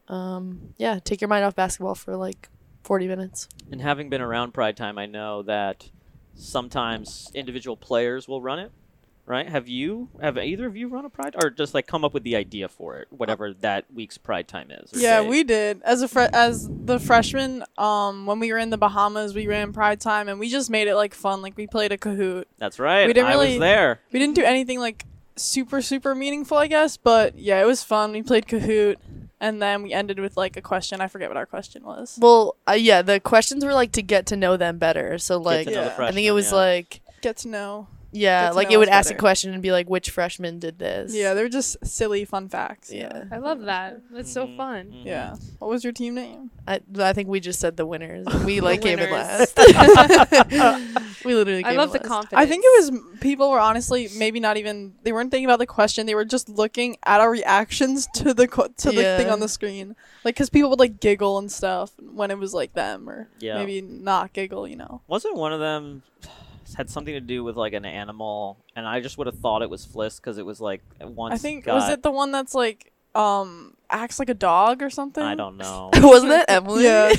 um, 0.07 0.73
yeah, 0.77 0.99
take 1.03 1.21
your 1.21 1.27
mind 1.27 1.45
off 1.45 1.55
basketball 1.55 1.95
for 1.95 2.15
like 2.15 2.49
forty 2.83 3.07
minutes. 3.07 3.47
And 3.71 3.81
having 3.81 4.09
been 4.09 4.21
around 4.21 4.53
Pride 4.53 4.75
Time, 4.75 4.97
I 4.97 5.05
know 5.05 5.43
that 5.43 5.89
sometimes 6.35 7.29
individual 7.33 7.77
players 7.77 8.27
will 8.27 8.41
run 8.41 8.59
it. 8.59 8.71
Right? 9.25 9.47
Have 9.47 9.67
you? 9.67 10.09
Have 10.19 10.39
either 10.39 10.65
of 10.65 10.75
you 10.75 10.87
run 10.87 11.05
a 11.05 11.09
Pride, 11.11 11.35
or 11.39 11.51
just 11.51 11.75
like 11.75 11.85
come 11.85 12.03
up 12.03 12.15
with 12.15 12.23
the 12.23 12.35
idea 12.35 12.67
for 12.67 12.97
it, 12.97 13.09
whatever 13.11 13.53
that 13.61 13.85
week's 13.93 14.17
Pride 14.17 14.47
Time 14.47 14.71
is? 14.71 14.89
Yeah, 14.91 15.21
day? 15.21 15.29
we 15.29 15.43
did. 15.43 15.83
As 15.83 16.01
a 16.01 16.07
fre- 16.07 16.33
as 16.33 16.67
the 16.67 16.99
freshman, 16.99 17.63
um, 17.77 18.25
when 18.25 18.39
we 18.39 18.51
were 18.51 18.57
in 18.57 18.71
the 18.71 18.77
Bahamas, 18.79 19.35
we 19.35 19.45
ran 19.45 19.71
Pride 19.71 20.01
Time, 20.01 20.29
and 20.29 20.39
we 20.39 20.49
just 20.49 20.71
made 20.71 20.87
it 20.87 20.95
like 20.95 21.13
fun. 21.13 21.43
Like 21.43 21.55
we 21.55 21.67
played 21.67 21.91
a 21.91 21.97
Kahoot. 21.99 22.45
That's 22.57 22.79
right. 22.79 23.05
we 23.05 23.13
didn't 23.13 23.27
I 23.27 23.33
really- 23.33 23.49
was 23.49 23.59
there. 23.59 23.99
We 24.11 24.17
didn't 24.17 24.33
do 24.33 24.43
anything 24.43 24.79
like 24.79 25.05
super 25.39 25.81
super 25.81 26.15
meaningful, 26.15 26.57
I 26.57 26.67
guess, 26.67 26.97
but 26.97 27.37
yeah, 27.37 27.61
it 27.61 27.65
was 27.65 27.83
fun. 27.83 28.11
We 28.11 28.21
played 28.21 28.45
Kahoot, 28.45 28.95
and 29.39 29.61
then 29.61 29.83
we 29.83 29.93
ended 29.93 30.19
with 30.19 30.37
like 30.37 30.57
a 30.57 30.61
question. 30.61 31.01
I 31.01 31.07
forget 31.07 31.29
what 31.29 31.37
our 31.37 31.45
question 31.45 31.83
was. 31.83 32.17
Well, 32.21 32.55
uh, 32.67 32.73
yeah, 32.73 33.01
the 33.01 33.19
questions 33.19 33.63
were 33.63 33.73
like 33.73 33.91
to 33.93 34.01
get 34.01 34.25
to 34.27 34.35
know 34.35 34.57
them 34.57 34.77
better. 34.77 35.17
So 35.17 35.37
like, 35.37 35.65
Get 35.65 35.73
to 35.73 35.79
know 35.79 35.85
the 35.85 35.89
Yeah. 35.91 36.05
I 36.05 36.09
I 36.09 36.11
think 36.11 36.27
it 36.27 36.31
was 36.31 36.51
yeah. 36.51 36.57
like. 36.57 37.01
Get 37.21 37.37
to 37.37 37.47
know. 37.47 37.87
Yeah, 38.11 38.51
like 38.51 38.71
it 38.71 38.77
would 38.77 38.89
us 38.89 38.93
ask 39.07 39.11
a 39.11 39.15
question 39.17 39.53
and 39.53 39.61
be 39.61 39.71
like, 39.71 39.87
which 39.89 40.09
freshman 40.09 40.57
did 40.57 40.79
this? 40.79 41.13
Yeah, 41.13 41.35
they're 41.35 41.47
just 41.49 41.77
silly 41.85 42.25
fun 42.25 42.49
facts. 42.49 42.91
Yeah. 42.91 43.25
I 43.31 43.37
love 43.37 43.61
that. 43.61 44.01
That's 44.11 44.31
so 44.31 44.47
Mhm, 44.47 44.57
fun. 44.57 44.85
mhm. 44.91 45.05
Yeah. 45.05 45.35
What 45.59 45.69
was 45.69 45.83
your 45.83 45.93
team 45.93 46.15
name? 46.15 46.49
I, 46.67 46.81
I 46.97 47.13
think 47.13 47.29
we 47.29 47.39
just 47.39 47.59
said 47.59 47.77
the 47.77 47.85
winners. 47.85 48.25
We 48.45 48.61
like 48.61 48.81
came 48.81 48.97
in 48.99 49.11
winners. 49.11 49.55
last. 49.57 49.57
we 51.25 51.35
literally. 51.35 51.63
I 51.63 51.73
love 51.73 51.91
the 51.91 51.99
last. 51.99 52.07
confidence. 52.07 52.41
I 52.41 52.45
think 52.47 52.63
it 52.65 52.91
was 52.91 52.99
people 53.19 53.51
were 53.51 53.59
honestly 53.59 54.09
maybe 54.17 54.39
not 54.39 54.57
even 54.57 54.93
they 55.03 55.11
weren't 55.11 55.29
thinking 55.31 55.45
about 55.45 55.59
the 55.59 55.67
question. 55.67 56.05
They 56.05 56.15
were 56.15 56.25
just 56.25 56.49
looking 56.49 56.97
at 57.05 57.21
our 57.21 57.29
reactions 57.29 58.07
to 58.15 58.33
the 58.33 58.47
co- 58.47 58.69
to 58.77 58.91
the 58.91 59.03
thing 59.17 59.29
on 59.29 59.39
the 59.39 59.49
screen, 59.49 59.95
like 60.23 60.35
because 60.35 60.49
people 60.49 60.69
would 60.71 60.79
like 60.79 60.99
giggle 60.99 61.37
and 61.37 61.51
stuff 61.51 61.91
when 61.99 62.31
it 62.31 62.37
was 62.39 62.53
like 62.53 62.73
them 62.73 63.09
or 63.09 63.27
Yeah. 63.39 63.57
maybe 63.57 63.81
not 63.81 64.33
giggle. 64.33 64.67
You 64.67 64.77
know, 64.77 65.01
Wasn't 65.07 65.35
one 65.35 65.53
of 65.53 65.59
them 65.59 66.01
had 66.75 66.89
something 66.89 67.13
to 67.13 67.21
do 67.21 67.43
with 67.43 67.55
like 67.55 67.73
an 67.73 67.85
animal, 67.85 68.63
and 68.75 68.87
I 68.87 68.99
just 68.99 69.17
would 69.17 69.27
have 69.27 69.39
thought 69.39 69.61
it 69.61 69.69
was 69.69 69.85
Fliss 69.85 70.17
because 70.17 70.37
it 70.37 70.45
was 70.45 70.59
like 70.61 70.81
once. 71.01 71.33
I 71.33 71.37
think 71.37 71.65
got, 71.65 71.75
was 71.75 71.89
it 71.89 72.03
the 72.03 72.11
one 72.11 72.31
that's 72.31 72.53
like 72.55 72.91
um 73.15 73.73
acts 73.89 74.19
like 74.19 74.29
a 74.29 74.33
dog 74.35 74.83
or 74.83 74.89
something. 74.89 75.23
I 75.23 75.33
don't 75.35 75.57
know. 75.57 75.89
Wasn't 75.95 76.29
that 76.29 76.45
Emily? 76.47 76.83
Yeah. 76.83 77.11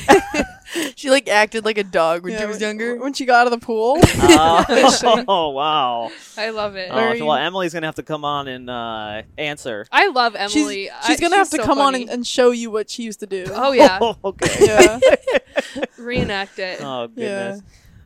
she 0.95 1.11
like 1.11 1.29
acted 1.29 1.65
like 1.65 1.79
a 1.79 1.85
dog 1.85 2.23
when 2.23 2.33
Yeah, 2.33 2.41
she 2.41 2.47
was 2.47 2.57
when- 2.57 2.63
younger. 2.63 2.97
When 2.97 3.13
she 3.13 3.25
got 3.25 3.41
out 3.47 3.53
of 3.53 3.61
the 3.61 3.65
pool. 3.65 3.99
oh, 4.03 5.25
oh, 5.27 5.49
wow. 5.49 6.13
I 6.39 6.51
love 6.51 6.77
it. 6.77 6.91
Oh, 6.93 6.95
Very- 6.95 7.23
well, 7.23 7.35
Emily's 7.35 7.75
gonna 7.75 7.89
have 7.89 7.97
to 7.97 8.05
come 8.05 8.25
on 8.25 8.47
and 8.47 8.71
uh, 8.71 9.23
answer. 9.37 9.87
I 9.91 10.09
love 10.11 10.37
she's 10.49 10.57
Emily. 10.63 10.91
I- 10.91 11.07
she's 11.09 11.21
gonna 11.21 11.37
have 11.37 11.51
to 11.51 11.57
so 11.57 11.65
come 11.65 11.81
on 11.81 11.97
and, 11.97 12.09
and 12.09 12.27
show 12.27 12.53
you 12.53 12.71
what 12.71 12.89
she 12.89 13.03
used 13.03 13.21
to 13.21 13.27
do. 13.27 13.47
oh 13.51 13.73
yeah, 13.73 13.99
okay. 14.25 14.57
yeah. 14.61 15.01
reenact 15.99 16.59
it. 16.61 16.81
Oh 16.83 17.11
Yeah. 17.17 17.59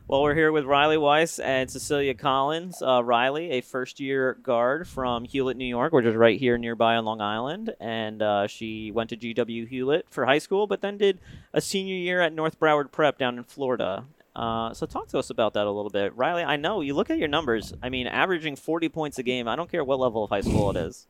Goodness. 0.05 0.11
Well, 0.11 0.21
we're 0.21 0.35
here 0.35 0.51
with 0.51 0.65
Riley 0.65 0.97
Weiss 0.97 1.39
and 1.39 1.69
Cecelia 1.69 2.13
Collins. 2.13 2.81
Uh, 2.81 3.03
Riley, 3.03 3.51
a 3.51 3.61
first-year 3.61 4.35
guard 4.35 4.87
from 4.87 5.25
Hewlett, 5.25 5.57
New 5.57 5.65
York, 5.65 5.93
which 5.93 6.05
is 6.05 6.15
right 6.15 6.39
here 6.39 6.57
nearby 6.59 6.95
on 6.95 7.05
Long 7.05 7.21
Island, 7.21 7.73
and 7.79 8.21
uh, 8.21 8.45
she 8.47 8.91
went 8.91 9.09
to 9.09 9.17
GW 9.17 9.67
Hewlett 9.67 10.05
for 10.09 10.25
high 10.25 10.37
school, 10.37 10.67
but 10.67 10.81
then 10.81 10.97
did 10.97 11.19
a 11.53 11.61
senior 11.61 11.95
year 11.95 12.21
at 12.21 12.33
North 12.33 12.59
Broward 12.59 12.91
Prep 12.91 13.17
down 13.17 13.37
in 13.37 13.43
Florida. 13.43 14.05
Uh, 14.35 14.73
so 14.73 14.85
talk 14.85 15.07
to 15.07 15.17
us 15.17 15.29
about 15.29 15.53
that 15.53 15.65
a 15.65 15.71
little 15.71 15.89
bit, 15.89 16.15
Riley. 16.15 16.43
I 16.43 16.57
know 16.57 16.81
you 16.81 16.93
look 16.93 17.09
at 17.09 17.17
your 17.17 17.29
numbers. 17.29 17.73
I 17.81 17.89
mean, 17.89 18.05
averaging 18.05 18.57
40 18.57 18.89
points 18.89 19.17
a 19.17 19.23
game. 19.23 19.47
I 19.47 19.55
don't 19.55 19.71
care 19.71 19.83
what 19.83 19.97
level 19.99 20.25
of 20.25 20.29
high 20.29 20.41
school 20.41 20.69
it 20.71 20.77
is. 20.77 21.07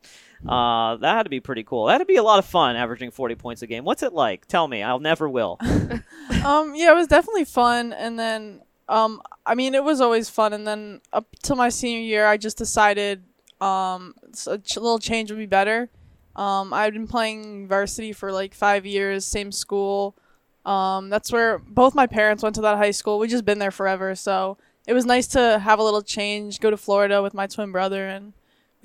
Uh, 0.48 0.96
that 0.98 1.18
had 1.18 1.24
to 1.24 1.30
be 1.30 1.40
pretty 1.40 1.64
cool. 1.64 1.88
That'd 1.88 2.06
be 2.08 2.18
a 2.18 2.24
lot 2.24 2.38
of 2.40 2.46
fun, 2.46 2.76
averaging 2.76 3.10
40 3.12 3.36
points 3.36 3.62
a 3.64 3.68
game. 3.68 3.84
What's 3.84 4.04
it 4.04 4.14
like? 4.14 4.46
Tell 4.46 4.68
me. 4.68 4.84
I'll 4.84 5.00
never 5.00 5.28
will. 5.28 5.60
Um, 6.46 6.76
yeah, 6.76 6.92
it 6.92 6.96
was 6.96 7.08
definitely 7.08 7.46
fun. 7.46 7.92
And 7.92 8.20
then, 8.20 8.62
um, 8.88 9.22
I 9.46 9.56
mean, 9.56 9.76
it 9.76 9.84
was 9.84 10.02
always 10.02 10.30
fun. 10.30 10.54
And 10.54 10.66
then 10.68 11.02
up 11.12 11.28
till 11.42 11.56
my 11.56 11.70
senior 11.70 12.02
year, 12.02 12.26
I 12.26 12.38
just 12.38 12.58
decided, 12.58 13.24
um, 13.62 14.16
a 14.48 14.58
ch- 14.58 14.78
little 14.78 15.00
change 15.00 15.32
would 15.32 15.38
be 15.40 15.46
better. 15.46 15.90
Um, 16.36 16.74
I've 16.74 16.94
been 16.94 17.08
playing 17.08 17.68
varsity 17.68 18.12
for 18.12 18.32
like 18.32 18.54
five 18.54 18.86
years, 18.86 19.26
same 19.26 19.52
school. 19.52 20.16
Um, 20.66 21.10
that's 21.10 21.32
where 21.32 21.60
both 21.60 21.96
my 21.96 22.08
parents 22.08 22.44
went 22.44 22.56
to 22.56 22.62
that 22.62 22.78
high 22.78 22.92
school. 22.92 23.20
We 23.20 23.28
just 23.28 23.46
been 23.46 23.60
there 23.60 23.72
forever, 23.72 24.16
so 24.16 24.58
it 24.88 24.94
was 24.94 25.06
nice 25.06 25.28
to 25.28 25.60
have 25.60 25.80
a 25.80 25.84
little 25.84 26.02
change. 26.02 26.60
Go 26.60 26.70
to 26.72 26.78
Florida 26.78 27.22
with 27.22 27.34
my 27.34 27.48
twin 27.48 27.72
brother, 27.72 28.08
and 28.08 28.34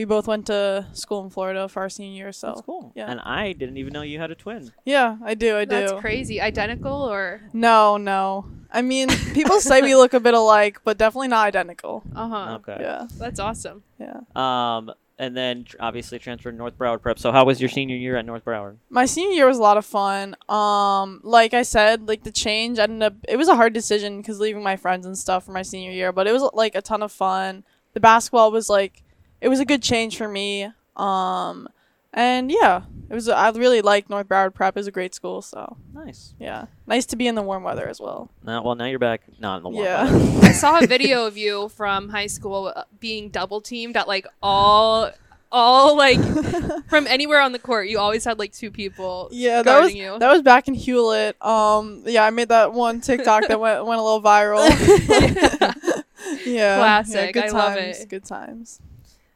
we 0.01 0.07
both 0.07 0.27
went 0.27 0.47
to 0.47 0.87
school 0.95 1.23
in 1.25 1.29
Florida 1.29 1.69
for 1.69 1.81
our 1.83 1.91
senior 1.91 2.17
year. 2.17 2.33
So 2.33 2.47
That's 2.47 2.63
cool. 2.63 2.91
yeah. 2.97 3.11
And 3.11 3.21
I 3.21 3.53
didn't 3.53 3.77
even 3.77 3.93
know 3.93 4.01
you 4.01 4.19
had 4.19 4.31
a 4.31 4.35
twin. 4.35 4.73
yeah, 4.87 5.19
I 5.23 5.35
do. 5.35 5.59
I 5.59 5.67
do. 5.67 5.77
That's 5.77 5.93
crazy. 6.01 6.41
Identical 6.41 7.03
or 7.03 7.43
No, 7.53 7.99
no. 7.99 8.47
I 8.73 8.81
mean, 8.81 9.09
people 9.35 9.61
say 9.61 9.83
we 9.83 9.95
look 9.95 10.15
a 10.15 10.21
bit 10.21 10.33
alike, 10.33 10.81
but 10.85 10.97
definitely 10.97 11.29
not 11.29 11.45
identical. 11.47 12.03
uh 12.17 12.29
huh. 12.29 12.59
Okay. 12.61 12.79
Yeah, 12.81 13.09
That's 13.19 13.39
awesome. 13.39 13.83
yeah. 13.99 14.21
Um, 14.35 14.91
and 15.19 15.37
then 15.37 15.65
tr- 15.65 15.77
obviously 15.81 16.19
transferred 16.19 16.53
to 16.53 16.57
North 16.57 16.79
Broward 16.79 17.03
Prep. 17.03 17.19
So 17.19 17.31
how 17.31 17.45
was 17.45 17.61
your 17.61 17.69
senior 17.69 17.97
year 17.97 18.17
at 18.17 18.25
North 18.25 18.43
Broward? 18.47 18.77
My 18.89 19.05
senior 19.05 19.35
year 19.35 19.47
was 19.47 19.59
a 19.59 19.63
lot 19.63 19.77
of 19.77 19.85
fun. 19.85 20.35
Um, 20.49 21.21
like 21.23 21.53
I 21.53 21.61
said, 21.61 22.09
like 22.09 22.23
the 22.25 22.33
change 22.33 22.79
ended 22.79 23.03
up. 23.03 23.15
It 23.29 23.37
was 23.37 23.49
a 23.49 23.55
hard 23.55 23.75
decision 23.75 24.17
because 24.23 24.41
leaving 24.41 24.63
my 24.63 24.77
friends 24.77 25.05
and 25.05 25.19
stuff 25.19 25.45
for 25.45 25.53
my 25.53 25.61
senior 25.61 25.91
year, 25.93 26.11
but 26.11 26.27
it 26.27 26.33
was 26.33 26.49
like 26.55 26.75
a 26.75 26.81
ton 26.81 27.03
of 27.03 27.13
fun. 27.13 27.65
The 27.93 28.01
basketball 28.01 28.51
was 28.51 28.71
like, 28.71 29.03
it 29.41 29.49
was 29.49 29.61
a 29.61 29.65
good 29.65 29.83
change 29.83 30.17
for 30.17 30.29
me. 30.29 30.69
Um, 30.97 31.69
and 32.13 32.51
yeah, 32.51 32.83
it 33.09 33.15
was. 33.15 33.29
I 33.29 33.51
really 33.51 33.83
liked 33.83 34.11
North 34.11 34.29
Broward 34.29 34.53
Prep. 34.55 34.77
It 34.77 34.81
was 34.81 34.87
a 34.87 34.91
great 34.93 35.15
school. 35.15 35.43
So 35.43 35.77
Nice. 35.95 36.35
yeah, 36.41 36.67
nice 36.87 37.07
to 37.07 37.17
be 37.17 37.27
in 37.29 37.37
the 37.37 37.43
warm 37.43 37.63
weather 37.63 37.89
as 37.89 38.01
well. 38.01 38.31
Now, 38.45 38.63
well, 38.65 38.75
now 38.75 38.87
you're 38.87 38.99
back. 38.99 39.23
Not 39.39 39.59
in 39.59 39.63
the 39.63 39.69
warm 39.71 39.85
Yeah. 39.85 40.05
weather. 40.13 40.47
I 40.49 40.53
saw 40.53 40.79
a 40.81 40.87
video 40.87 41.27
of 41.27 41.37
you 41.37 41.69
from 41.69 42.09
high 42.09 42.27
school 42.27 42.73
uh, 42.75 42.85
being 42.99 43.29
double 43.29 43.61
teamed 43.61 43.97
at 43.97 44.09
like 44.09 44.27
all, 44.43 45.11
all 45.53 45.97
like 45.97 46.19
from 46.89 47.07
anywhere 47.07 47.41
on 47.41 47.53
the 47.53 47.59
court. 47.61 47.89
You 47.89 48.01
always 48.01 48.25
had 48.25 48.41
like 48.41 48.53
two 48.53 48.73
people. 48.73 49.29
Yeah, 49.31 49.63
that 49.63 49.81
was 49.81 49.95
you. 49.95 50.19
that 50.19 50.31
was 50.33 50.43
back 50.43 50.67
in 50.67 50.75
Hewlett. 50.75 51.41
Um, 51.45 52.03
yeah, 52.07 52.25
I 52.25 52.31
made 52.31 52.49
that 52.49 52.73
one 52.73 53.01
TikTok 53.01 53.47
that 53.47 53.61
went 53.61 53.87
went 53.87 54.01
a 54.01 54.03
little 54.05 54.21
viral. 54.23 54.69
yeah, 56.45 56.77
Classic. 56.79 57.15
Yeah, 57.15 57.31
good 57.33 57.45
I 57.45 57.49
times. 57.49 57.55
love 57.55 57.77
it. 57.77 58.09
Good 58.09 58.25
times. 58.25 58.81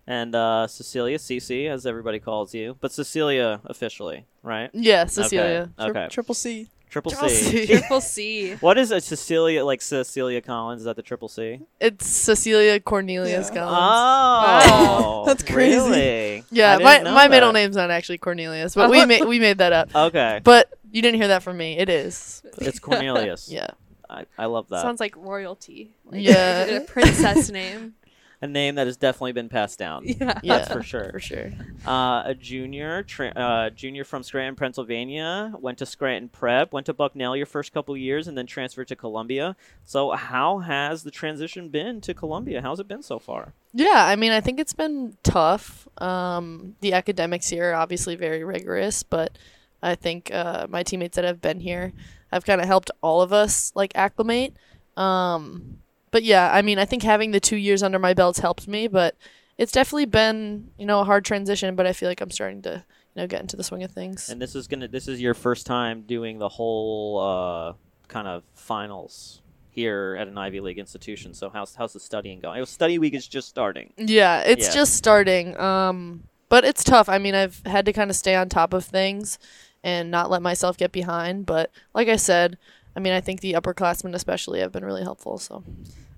And 0.07 0.35
uh, 0.35 0.67
Cecelia, 0.67 1.17
CC, 1.19 1.69
as 1.71 1.87
everybody 1.87 2.19
calls 2.19 2.53
you, 2.55 2.77
but 2.81 2.93
Cecelia 2.93 3.61
officially, 3.65 4.27
right? 4.43 4.69
Yeah, 4.75 5.07
Cecelia. 5.07 5.71
Okay. 5.79 5.91
Tri- 5.93 6.03
okay. 6.05 6.09
Triple 6.13 6.35
C. 6.35 6.69
Triple 6.91 7.11
Triple 7.11 7.29
C. 7.31 7.67
C. 7.67 7.67
Triple 7.79 8.01
C. 8.01 8.55
What 8.61 8.79
is 8.79 8.91
a 8.93 9.01
Cecelia 9.01 9.65
like? 9.65 9.81
Cecelia 9.83 10.41
Collins 10.43 10.83
is 10.83 10.85
that 10.85 10.95
the 10.97 11.03
triple 11.03 11.29
C? 11.29 11.61
It's 11.81 12.07
Cecelia 12.07 12.79
Cornelius 12.81 13.51
Yeah. 13.53 13.61
Collins. 13.61 14.65
Oh, 14.73 15.25
That's 15.27 15.43
crazy. 15.43 15.77
Really? 15.77 16.45
Yeah, 16.51 16.77
didn't 16.77 16.85
my 16.85 16.99
know 16.99 17.15
my 17.15 17.27
middle 17.29 17.53
name's 17.53 17.75
not 17.75 17.91
actually 17.91 18.19
Cornelius, 18.19 18.75
but 18.77 18.91
we 18.91 19.05
made 19.07 19.25
we 19.25 19.39
made 19.41 19.59
that 19.59 19.73
up. 19.73 19.95
Okay, 19.95 20.41
But 20.45 20.73
you 20.93 21.03
didn't 21.03 21.19
hear 21.19 21.29
that 21.29 21.43
from 21.43 21.57
me. 21.57 21.79
It 21.79 21.89
is. 21.89 22.43
it's 22.59 22.79
Cornelius. 22.79 23.49
Yeah. 23.51 23.69
I, 24.09 24.27
I 24.39 24.47
love 24.47 24.69
that. 24.69 24.83
Sounds 24.83 25.01
like 25.01 25.17
royalty. 25.17 25.91
Like 26.05 26.23
Yeah. 26.23 26.65
a 26.67 26.81
princess 26.83 27.51
name. 27.51 27.95
A 28.41 28.47
name 28.47 28.75
that 28.75 28.87
has 28.87 28.97
definitely 28.97 29.33
been 29.33 29.49
passed 29.49 29.79
down. 29.79 30.05
Yeah. 30.05 30.39
Yeah. 30.43 30.59
That's 30.59 30.73
for 30.73 30.83
sure. 30.93 31.11
For 31.13 31.21
sure. 31.21 31.53
Uh, 31.87 32.23
a 32.27 32.35
junior, 32.39 33.03
tra- 33.03 33.29
uh, 33.37 33.71
junior 33.71 34.05
from 34.05 34.23
Scranton, 34.23 34.57
Pennsylvania, 34.57 35.53
went 35.59 35.79
to 35.79 35.87
Scranton 35.87 36.29
Prep, 36.29 36.73
went 36.73 36.87
to 36.87 36.93
Bucknell 36.93 37.37
your 37.37 37.47
first 37.47 37.73
couple 37.73 37.97
years, 37.97 38.29
and 38.29 38.37
then 38.37 38.47
transferred 38.47 38.89
to 38.89 38.97
Columbia. 38.97 39.57
So, 39.85 40.11
how 40.13 40.59
has 40.59 41.03
the 41.03 41.11
transition 41.11 41.69
been 41.69 42.01
to 42.03 42.15
Columbia? 42.15 42.61
How's 42.63 42.81
it 42.81 42.89
been 42.89 43.03
so 43.03 43.19
far? 43.19 43.53
Yeah, 43.73 44.05
I 44.07 44.17
mean, 44.17 44.33
I 44.33 44.41
think 44.41 44.61
it's 44.61 44.73
been 44.75 45.17
tough. 45.23 45.89
Um, 45.99 46.77
the 46.81 46.93
academics 46.93 47.49
here 47.49 47.71
are 47.71 47.75
obviously 47.75 48.17
very 48.17 48.45
rigorous, 48.45 49.03
but 49.03 49.39
I 49.83 49.95
think 49.95 50.31
uh, 50.33 50.67
my 50.69 50.83
teammates 50.83 51.17
that 51.17 51.25
have 51.25 51.41
been 51.41 51.61
here 51.61 51.93
have 52.33 52.45
kind 52.45 52.61
of 52.61 52.67
helped 52.67 52.91
all 53.03 53.23
of 53.23 53.33
us 53.33 53.73
like 53.75 53.93
acclimate. 53.95 54.55
Um, 54.97 55.79
but 56.15 56.23
yeah, 56.23 56.49
I 56.53 56.63
mean, 56.63 56.79
I 56.79 56.85
think 56.85 57.03
having 57.03 57.33
the 57.33 57.41
two 57.41 57.57
years 57.57 57.83
under 57.83 57.99
my 57.99 58.15
belt's 58.15 58.39
helped 58.39 58.69
me, 58.69 58.87
but 58.87 59.17
it's 59.59 59.73
definitely 59.73 60.05
been 60.05 60.71
you 60.79 60.87
know 60.87 61.01
a 61.01 61.05
hard 61.05 61.25
transition. 61.25 61.75
But 61.75 61.89
I 61.89 61.93
feel 61.93 62.09
like 62.09 62.21
I'm 62.21 62.31
starting 62.31 62.63
to 62.63 62.85
you 63.17 63.21
know 63.21 63.27
get 63.27 63.41
into 63.41 63.57
the 63.57 63.65
swing 63.65 63.83
of 63.83 63.91
things. 63.91 64.29
And 64.29 64.41
this 64.41 64.55
is 64.55 64.69
gonna, 64.69 64.87
this 64.87 65.09
is 65.09 65.21
your 65.21 65.35
first 65.35 65.67
time 65.67 66.03
doing 66.03 66.39
the 66.39 66.49
whole 66.49 67.19
uh, 67.19 67.73
kind 68.07 68.29
of 68.29 68.45
finals 68.55 69.43
here 69.71 70.17
at 70.17 70.29
an 70.29 70.39
Ivy 70.39 70.61
League 70.61 70.79
institution. 70.79 71.35
So, 71.35 71.51
how's 71.51 71.75
how's 71.75 71.95
the 71.95 71.99
studying 71.99 72.39
going? 72.39 72.61
Oh, 72.61 72.65
study 72.65 72.97
week 73.01 73.15
is 73.15 73.27
just 73.27 73.49
starting. 73.49 73.93
Yeah, 73.97 74.43
it's 74.43 74.69
Yeah. 74.69 74.73
just 74.73 74.95
starting. 74.95 75.59
Um, 75.59 76.23
but 76.49 76.65
it's 76.65 76.85
tough. 76.85 77.09
I 77.09 77.19
mean, 77.19 77.35
I've 77.35 77.61
had 77.67 77.87
to 77.87 77.93
kind 77.93 78.09
of 78.09 78.15
stay 78.15 78.37
on 78.37 78.49
top 78.49 78.73
of 78.73 78.85
things 78.85 79.37
and 79.83 80.13
not 80.13 80.31
let 80.31 80.43
myself 80.43 80.77
get 80.77 80.93
behind. 80.93 81.45
But 81.45 81.73
like 81.93 82.07
I 82.07 82.15
said, 82.15 82.57
I 82.97 83.01
mean, 83.01 83.13
I 83.13 83.21
think 83.21 83.41
the 83.41 83.55
upperclassmen 83.55 84.15
especially 84.15 84.61
have 84.61 84.71
been 84.71 84.85
really 84.85 85.03
helpful. 85.03 85.39
So, 85.39 85.65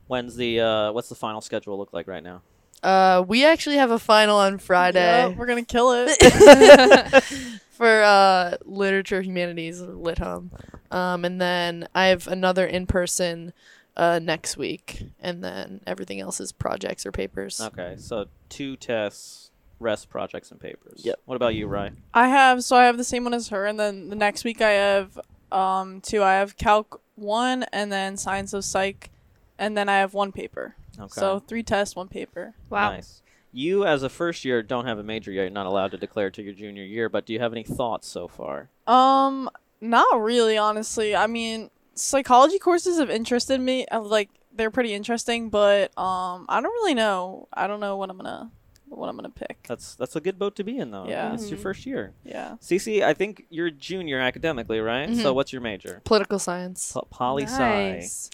When's 0.06 0.36
the 0.36 0.60
uh, 0.60 0.92
what's 0.92 1.08
the 1.08 1.14
final 1.14 1.40
schedule 1.40 1.78
look 1.78 1.92
like 1.92 2.06
right 2.06 2.22
now? 2.22 2.42
uh, 2.82 3.24
we 3.26 3.44
actually 3.44 3.76
have 3.76 3.90
a 3.90 3.98
final 3.98 4.36
on 4.36 4.52
Yeah, 4.54 4.58
Friday 4.58 5.34
we're 5.36 5.46
gonna 5.46 5.64
kill 5.64 5.92
it. 6.06 7.22
for 7.70 8.02
uh, 8.02 8.56
literature 8.64 9.20
humanities 9.22 9.82
or 9.82 9.92
lit 9.92 10.18
hum, 10.18 10.50
um, 10.90 11.24
and 11.24 11.40
then 11.40 11.86
I 11.94 12.06
have 12.06 12.26
another 12.26 12.64
in 12.66 12.86
person 12.86 13.52
uh, 13.96 14.18
next 14.22 14.56
week, 14.56 15.02
and 15.20 15.42
then 15.44 15.80
everything 15.86 16.20
else 16.20 16.40
is 16.40 16.52
projects 16.52 17.04
or 17.04 17.12
papers. 17.12 17.60
Okay, 17.60 17.94
so 17.98 18.26
two 18.48 18.76
tests, 18.76 19.50
rest 19.78 20.08
projects 20.08 20.50
and 20.50 20.60
papers. 20.60 21.02
Yep. 21.04 21.20
What 21.24 21.34
about 21.34 21.54
you, 21.54 21.66
Ryan? 21.66 22.02
I 22.14 22.28
have 22.28 22.62
so 22.64 22.76
I 22.76 22.84
have 22.84 22.96
the 22.96 23.04
same 23.04 23.24
one 23.24 23.34
as 23.34 23.48
her, 23.48 23.66
and 23.66 23.78
then 23.78 24.08
the 24.08 24.16
next 24.16 24.44
week 24.44 24.60
I 24.62 24.70
have 24.70 25.18
um 25.52 26.00
two. 26.00 26.22
I 26.22 26.34
have 26.34 26.56
Calc 26.56 27.00
one, 27.14 27.64
and 27.72 27.90
then 27.92 28.16
Science 28.16 28.52
of 28.54 28.64
Psych, 28.64 29.10
and 29.58 29.76
then 29.76 29.88
I 29.88 29.98
have 29.98 30.14
one 30.14 30.32
paper. 30.32 30.74
Okay. 30.98 31.08
So 31.20 31.38
three 31.40 31.62
tests, 31.62 31.94
one 31.96 32.08
paper. 32.08 32.54
Wow. 32.70 32.90
Nice. 32.90 33.22
You, 33.52 33.84
as 33.86 34.02
a 34.02 34.08
first 34.08 34.44
year, 34.44 34.62
don't 34.62 34.84
have 34.86 34.98
a 34.98 35.02
major 35.02 35.30
yet. 35.32 35.42
You're 35.42 35.50
not 35.50 35.66
allowed 35.66 35.92
to 35.92 35.96
declare 35.96 36.30
to 36.30 36.42
your 36.42 36.52
junior 36.52 36.82
year. 36.84 37.08
But 37.08 37.24
do 37.26 37.32
you 37.32 37.40
have 37.40 37.52
any 37.52 37.62
thoughts 37.62 38.06
so 38.08 38.28
far? 38.28 38.68
Um, 38.86 39.48
not 39.80 40.20
really, 40.20 40.58
honestly. 40.58 41.16
I 41.16 41.26
mean, 41.26 41.70
psychology 41.94 42.58
courses 42.58 42.98
have 42.98 43.08
interested 43.10 43.60
me. 43.60 43.86
uh, 43.86 44.00
Like 44.00 44.28
they're 44.54 44.70
pretty 44.70 44.92
interesting, 44.92 45.48
but 45.48 45.96
um, 45.98 46.44
I 46.48 46.60
don't 46.60 46.72
really 46.72 46.94
know. 46.94 47.48
I 47.52 47.66
don't 47.66 47.80
know 47.80 47.96
what 47.96 48.10
I'm 48.10 48.16
gonna 48.16 48.50
what 48.88 49.08
I'm 49.08 49.16
gonna 49.16 49.30
pick. 49.30 49.64
That's 49.66 49.94
that's 49.96 50.16
a 50.16 50.20
good 50.20 50.38
boat 50.38 50.54
to 50.56 50.64
be 50.64 50.78
in, 50.78 50.90
though. 50.90 51.00
I 51.00 51.02
mean, 51.04 51.10
Yeah. 51.10 51.34
it's 51.34 51.50
your 51.50 51.58
Mhm. 51.58 51.62
first 51.62 51.86
year. 51.86 52.12
Yeah. 52.24 52.56
Cece, 52.62 53.02
I 53.02 53.14
think 53.14 53.44
you're 53.50 53.66
a 53.66 53.70
junior 53.70 54.20
academically, 54.20 54.80
right? 54.80 55.08
So 55.16 55.32
Mhm. 55.32 55.34
what's 55.34 55.52
your 55.52 55.60
major? 55.62 56.00
Political 56.04 56.38
science. 56.38 56.92
Po- 56.92 57.06
Poli 57.10 57.44
sci. 57.44 57.58
Nice. 57.58 58.30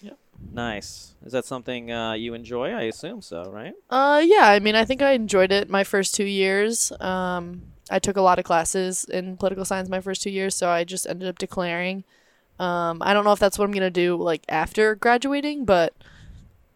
Nice. 0.52 1.14
Is 1.24 1.33
that 1.33 1.44
something 1.44 1.92
uh, 1.92 2.12
you 2.12 2.35
enjoy? 2.35 2.70
I 2.70 2.83
assume 2.83 3.22
so, 3.22 3.44
right? 3.44 3.74
Uh, 3.90 4.23
yeah. 4.25 4.48
I 4.48 4.58
mean, 4.58 4.75
I 4.75 4.85
think 4.85 5.02
I 5.02 5.12
enjoyed 5.12 5.52
it 5.52 5.71
my 5.71 5.85
first 5.85 6.14
two 6.14 6.25
years. 6.25 6.92
Um, 7.00 7.62
I 7.90 7.98
took 7.98 8.17
a 8.17 8.23
lot 8.23 8.38
of 8.38 8.44
classes 8.44 9.04
in 9.04 9.37
political 9.37 9.64
science 9.64 9.88
my 9.88 10.00
first 10.00 10.23
two 10.23 10.31
years, 10.31 10.54
so 10.54 10.69
I 10.69 10.85
just 10.85 11.06
ended 11.06 11.29
up 11.29 11.38
declaring. 11.38 12.04
Um, 12.58 13.02
I 13.02 13.12
don't 13.12 13.25
know 13.25 13.33
if 13.33 13.38
that's 13.38 13.58
what 13.58 13.64
I'm 13.64 13.73
gonna 13.73 13.90
do 13.90 14.17
like 14.17 14.44
after 14.48 14.94
graduating, 14.94 15.64
but 15.64 15.94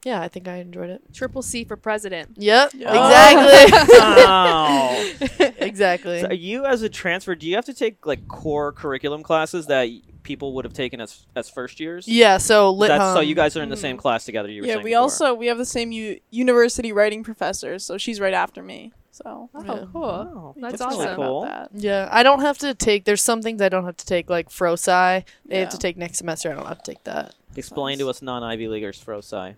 yeah, 0.07 0.20
I 0.20 0.28
think 0.28 0.46
I 0.46 0.59
enjoyed 0.59 0.88
it. 0.88 1.02
Triple 1.12 1.42
C 1.42 1.64
for 1.64 1.76
president. 1.76 2.30
Yep, 2.36 2.70
Yeah. 2.74 2.92
exactly. 2.94 3.96
Wow. 4.24 5.12
exactly. 5.59 6.20
So 6.20 6.30
you 6.30 6.64
as 6.64 6.82
a 6.82 6.88
transfer, 6.88 7.34
do 7.34 7.44
you 7.48 7.57
have 7.57 7.64
to 7.64 7.74
take 7.74 8.07
like 8.07 8.28
core 8.28 8.70
curriculum 8.70 9.24
classes 9.24 9.66
that 9.66 9.88
people 10.22 10.54
would 10.54 10.64
have 10.64 10.74
taken 10.74 11.00
as 11.00 11.26
as 11.34 11.50
first 11.50 11.80
years? 11.80 12.07
Yeah, 12.07 12.38
so 12.38 12.70
lit 12.70 12.88
That's, 12.88 13.14
so 13.14 13.18
um, 13.18 13.26
you 13.26 13.34
guys 13.34 13.57
are 13.57 13.64
in 13.64 13.68
the 13.68 13.74
hmm. 13.74 13.80
same 13.80 13.96
class 13.96 14.24
together. 14.24 14.48
You 14.48 14.62
were 14.62 14.68
yeah, 14.68 14.76
we 14.76 14.90
before. 14.90 14.98
also 15.00 15.34
we 15.34 15.48
have 15.48 15.59
the 15.59 15.64
same 15.64 15.90
u- 15.90 16.20
university 16.30 16.92
writing 16.92 17.24
professor, 17.24 17.80
so 17.80 17.98
she's 17.98 18.20
right 18.20 18.34
after 18.34 18.62
me. 18.62 18.92
So 19.11 19.50
Oh, 19.54 19.64
Yeah. 19.64 19.86
cool. 19.92 20.04
Oh, 20.04 20.54
That's 20.57 20.80
really 20.80 21.07
awesome. 21.07 21.16
cool. 21.16 21.42
That. 21.42 21.70
Yeah, 21.74 22.09
I 22.12 22.22
don't 22.22 22.42
have 22.42 22.59
to 22.59 22.74
take. 22.74 23.07
There's 23.07 23.24
some 23.24 23.42
things 23.42 23.61
I 23.61 23.68
don't 23.68 23.86
have 23.86 23.96
to 23.96 24.07
take, 24.07 24.30
like 24.30 24.50
FroSci. 24.50 25.24
They 25.46 25.59
have 25.59 25.70
to 25.70 25.78
take 25.78 25.96
next 25.96 26.18
semester. 26.18 26.52
I 26.52 26.54
don't 26.54 26.66
have 26.66 26.80
to 26.82 26.92
take 26.92 27.02
that. 27.04 27.34
Explain 27.57 27.98
to 27.98 28.09
us 28.09 28.22
non 28.22 28.44
Ivy 28.44 28.68
Leaguers, 28.68 29.02
Frosci. 29.02 29.57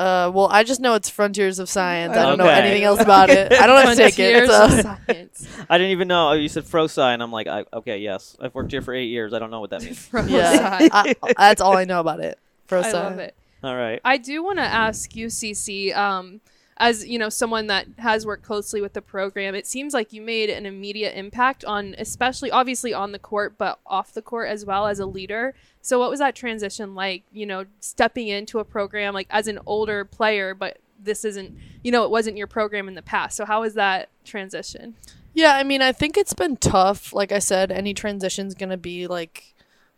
Uh, 0.00 0.30
well, 0.34 0.48
I 0.50 0.64
just 0.64 0.80
know 0.80 0.94
it's 0.94 1.10
Frontiers 1.10 1.58
of 1.58 1.68
Science. 1.68 2.16
I 2.16 2.22
don't 2.24 2.38
know 2.38 2.44
Okay. 2.44 2.58
anything 2.60 2.84
else 2.84 3.00
about 3.00 3.28
it. 3.28 3.52
I 3.52 3.66
don't 3.66 3.84
have 3.86 3.96
to 3.96 4.02
take 4.02 4.18
it. 4.18 4.46
Frontiers 4.46 4.48
It's 4.48 4.58
of 4.72 4.78
a- 4.78 4.82
science. 4.82 5.48
I 5.68 5.76
didn't 5.76 5.90
even 5.92 6.08
know. 6.08 6.30
Oh, 6.30 6.32
you 6.32 6.48
said 6.48 6.64
Frosci, 6.64 7.02
and 7.12 7.22
I'm 7.22 7.30
like, 7.30 7.46
I, 7.46 7.66
okay, 7.72 7.98
yes. 7.98 8.34
I've 8.40 8.54
worked 8.54 8.70
here 8.72 8.80
for 8.80 8.94
eight 8.94 9.08
years. 9.10 9.34
I 9.34 9.38
don't 9.38 9.50
know 9.50 9.60
what 9.60 9.70
that 9.70 9.82
means. 9.82 10.08
yeah, 10.26 10.88
I, 10.90 11.14
that's 11.36 11.60
all 11.60 11.76
I 11.76 11.84
know 11.84 12.00
about 12.00 12.20
it. 12.20 12.38
FroSci. 12.66 12.86
I 12.86 12.92
love 12.92 13.18
it. 13.18 13.34
All 13.62 13.76
right. 13.76 14.00
I 14.02 14.16
do 14.16 14.42
want 14.42 14.58
to 14.58 14.64
ask 14.64 15.14
you, 15.14 15.26
CC, 15.26 15.94
um, 15.94 16.40
as 16.80 17.06
you 17.06 17.18
know, 17.18 17.28
someone 17.28 17.66
that 17.66 17.86
has 17.98 18.24
worked 18.24 18.42
closely 18.42 18.80
with 18.80 18.94
the 18.94 19.02
program. 19.02 19.54
It 19.54 19.66
seems 19.66 19.92
like 19.92 20.14
you 20.14 20.22
made 20.22 20.48
an 20.48 20.64
immediate 20.64 21.16
impact 21.16 21.62
on, 21.64 21.94
especially 21.98 22.50
obviously 22.50 22.94
on 22.94 23.12
the 23.12 23.18
court, 23.18 23.58
but 23.58 23.78
off 23.86 24.14
the 24.14 24.22
court 24.22 24.48
as 24.48 24.64
well 24.64 24.86
as 24.86 24.98
a 24.98 25.04
leader. 25.04 25.54
So, 25.82 25.98
what 25.98 26.10
was 26.10 26.18
that 26.20 26.34
transition 26.34 26.94
like? 26.94 27.22
You 27.32 27.44
know, 27.44 27.66
stepping 27.80 28.28
into 28.28 28.58
a 28.58 28.64
program 28.64 29.12
like 29.12 29.26
as 29.30 29.46
an 29.46 29.60
older 29.66 30.06
player, 30.06 30.54
but 30.54 30.78
this 30.98 31.24
isn't, 31.24 31.54
you 31.84 31.92
know, 31.92 32.04
it 32.04 32.10
wasn't 32.10 32.38
your 32.38 32.46
program 32.46 32.88
in 32.88 32.94
the 32.94 33.02
past. 33.02 33.36
So, 33.36 33.44
how 33.44 33.60
was 33.60 33.74
that 33.74 34.08
transition? 34.24 34.94
Yeah, 35.34 35.56
I 35.56 35.62
mean, 35.62 35.82
I 35.82 35.92
think 35.92 36.16
it's 36.16 36.34
been 36.34 36.56
tough. 36.56 37.12
Like 37.12 37.30
I 37.30 37.40
said, 37.40 37.70
any 37.70 37.92
transition's 37.92 38.54
gonna 38.54 38.78
be 38.78 39.06
like 39.06 39.54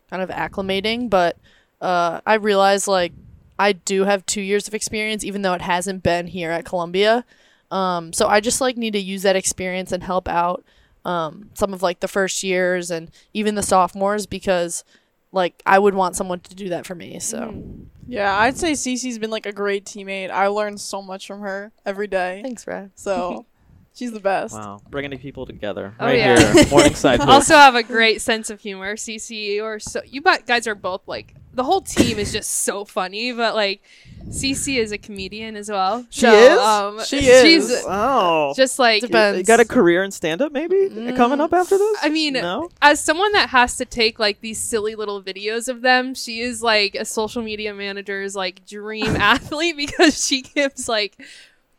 kind 0.09 0.21
of 0.21 0.29
acclimating, 0.29 1.09
but 1.09 1.37
uh, 1.79 2.19
I 2.25 2.35
realize 2.35 2.89
like 2.89 3.13
I 3.59 3.73
do 3.73 4.03
have 4.05 4.25
two 4.25 4.41
years 4.41 4.67
of 4.67 4.73
experience, 4.73 5.23
even 5.23 5.41
though 5.41 5.53
it 5.53 5.61
hasn't 5.61 6.03
been 6.03 6.27
here 6.27 6.51
at 6.51 6.65
Columbia. 6.65 7.25
Um, 7.71 8.13
so 8.13 8.27
I 8.27 8.39
just 8.39 8.61
like 8.61 8.77
need 8.77 8.93
to 8.93 8.99
use 8.99 9.23
that 9.23 9.35
experience 9.35 9.91
and 9.91 10.03
help 10.03 10.27
out 10.27 10.63
um, 11.05 11.49
some 11.53 11.73
of 11.73 11.81
like 11.81 11.99
the 11.99 12.07
first 12.07 12.43
years 12.43 12.89
and 12.91 13.11
even 13.33 13.55
the 13.55 13.63
sophomores 13.63 14.25
because 14.25 14.83
like 15.31 15.61
I 15.65 15.79
would 15.79 15.95
want 15.95 16.15
someone 16.15 16.39
to 16.41 16.55
do 16.55 16.69
that 16.69 16.85
for 16.85 16.93
me. 16.95 17.19
So 17.19 17.63
Yeah, 18.07 18.37
I'd 18.37 18.57
say 18.57 18.73
Cece's 18.73 19.17
been 19.19 19.31
like 19.31 19.45
a 19.47 19.51
great 19.51 19.85
teammate. 19.85 20.29
I 20.29 20.47
learn 20.47 20.77
so 20.77 21.01
much 21.01 21.25
from 21.27 21.41
her 21.41 21.71
every 21.85 22.07
day. 22.07 22.41
thanks, 22.43 22.63
Brad. 22.65 22.91
So 22.95 23.45
she's 23.95 24.11
the 24.11 24.19
best. 24.19 24.53
Wow. 24.55 24.81
Bringing 24.89 25.17
people 25.17 25.45
together. 25.47 25.95
Oh, 25.99 26.05
right 26.05 26.17
yeah. 26.19 26.53
here. 26.53 26.65
Morningside. 26.69 27.19
Booth. 27.21 27.29
also 27.29 27.55
have 27.55 27.73
a 27.75 27.83
great 27.83 28.21
sense 28.21 28.49
of 28.51 28.61
humor. 28.61 28.95
CC 28.95 29.61
or 29.61 29.79
so 29.79 30.01
you 30.05 30.21
bu- 30.21 30.43
guys 30.45 30.67
are 30.67 30.75
both 30.75 31.01
like 31.07 31.33
the 31.53 31.63
whole 31.63 31.81
team 31.81 32.17
is 32.19 32.31
just 32.31 32.49
so 32.49 32.83
funny, 32.85 33.31
but 33.31 33.55
like 33.55 33.81
CC 34.29 34.77
is 34.79 34.91
a 34.91 34.97
comedian 34.97 35.55
as 35.55 35.69
well. 35.69 36.05
She 36.09 36.21
So, 36.21 36.33
is? 36.33 36.59
Um, 36.59 37.05
She 37.05 37.17
is. 37.27 37.41
She's 37.69 37.85
Wow. 37.85 38.53
just 38.55 38.79
like 38.79 39.01
Depends. 39.01 39.37
You 39.39 39.43
got 39.45 39.59
a 39.59 39.65
career 39.65 40.03
in 40.03 40.11
stand 40.11 40.41
up 40.41 40.51
maybe 40.51 40.89
coming 41.15 41.39
up 41.41 41.53
after 41.53 41.77
this? 41.77 41.97
I 42.01 42.09
mean, 42.09 42.33
no. 42.33 42.69
as 42.81 42.99
someone 42.99 43.31
that 43.33 43.49
has 43.49 43.77
to 43.77 43.85
take 43.85 44.17
like 44.19 44.41
these 44.41 44.57
silly 44.59 44.95
little 44.95 45.21
videos 45.21 45.67
of 45.67 45.81
them, 45.81 46.15
she 46.15 46.39
is 46.39 46.63
like 46.63 46.95
a 46.95 47.05
social 47.05 47.41
media 47.43 47.73
manager's 47.73 48.35
like 48.35 48.65
dream 48.65 49.15
athlete 49.17 49.77
because 49.77 50.25
she 50.25 50.41
gives 50.41 50.87
like 50.89 51.15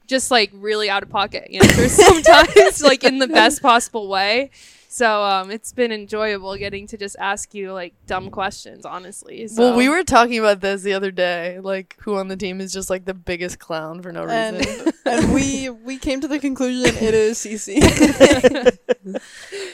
just 0.06 0.30
like 0.30 0.50
really 0.52 0.90
out 0.90 1.02
of 1.02 1.08
pocket 1.08 1.48
answers 1.52 1.92
sometimes, 1.92 2.82
like 2.82 3.02
in 3.04 3.18
the 3.18 3.26
best 3.28 3.62
possible 3.62 4.06
way. 4.08 4.50
So 4.94 5.24
um, 5.24 5.50
it's 5.50 5.72
been 5.72 5.90
enjoyable 5.90 6.56
getting 6.56 6.86
to 6.86 6.96
just 6.96 7.16
ask 7.18 7.52
you 7.52 7.72
like 7.72 7.94
dumb 8.06 8.30
questions, 8.30 8.86
honestly. 8.86 9.48
So. 9.48 9.60
Well, 9.60 9.76
we 9.76 9.88
were 9.88 10.04
talking 10.04 10.38
about 10.38 10.60
this 10.60 10.82
the 10.82 10.92
other 10.92 11.10
day. 11.10 11.58
Like, 11.58 11.96
who 11.98 12.14
on 12.14 12.28
the 12.28 12.36
team 12.36 12.60
is 12.60 12.72
just 12.72 12.90
like 12.90 13.04
the 13.04 13.12
biggest 13.12 13.58
clown 13.58 14.02
for 14.02 14.12
no 14.12 14.22
reason? 14.22 14.54
and 14.54 14.92
and 15.04 15.34
we 15.34 15.68
we 15.68 15.98
came 15.98 16.20
to 16.20 16.28
the 16.28 16.38
conclusion 16.38 16.94
it 16.94 17.12
is 17.12 17.38
Cece. 17.44 18.78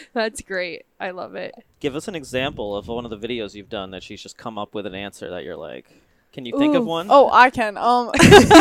That's 0.15 0.41
great. 0.41 0.87
I 0.99 1.11
love 1.11 1.35
it. 1.35 1.55
Give 1.81 1.97
us 1.97 2.09
an 2.09 2.15
example 2.15 2.75
of 2.75 2.89
one 2.89 3.05
of 3.05 3.11
the 3.11 3.19
videos 3.19 3.55
you've 3.55 3.69
done 3.69 3.91
that 3.91 4.03
she's 4.03 4.23
just 4.23 4.39
come 4.39 4.57
up 4.57 4.75
with 4.75 4.87
an 4.87 4.95
answer 4.95 5.29
that 5.29 5.45
you're 5.45 5.55
like, 5.55 5.85
can 6.33 6.47
you 6.47 6.57
think 6.59 6.75
of 6.75 6.85
Ooh. 6.85 6.87
one? 6.87 7.09
Oh, 7.11 7.29
I 7.31 7.51
can. 7.51 7.77
Um, 7.77 8.11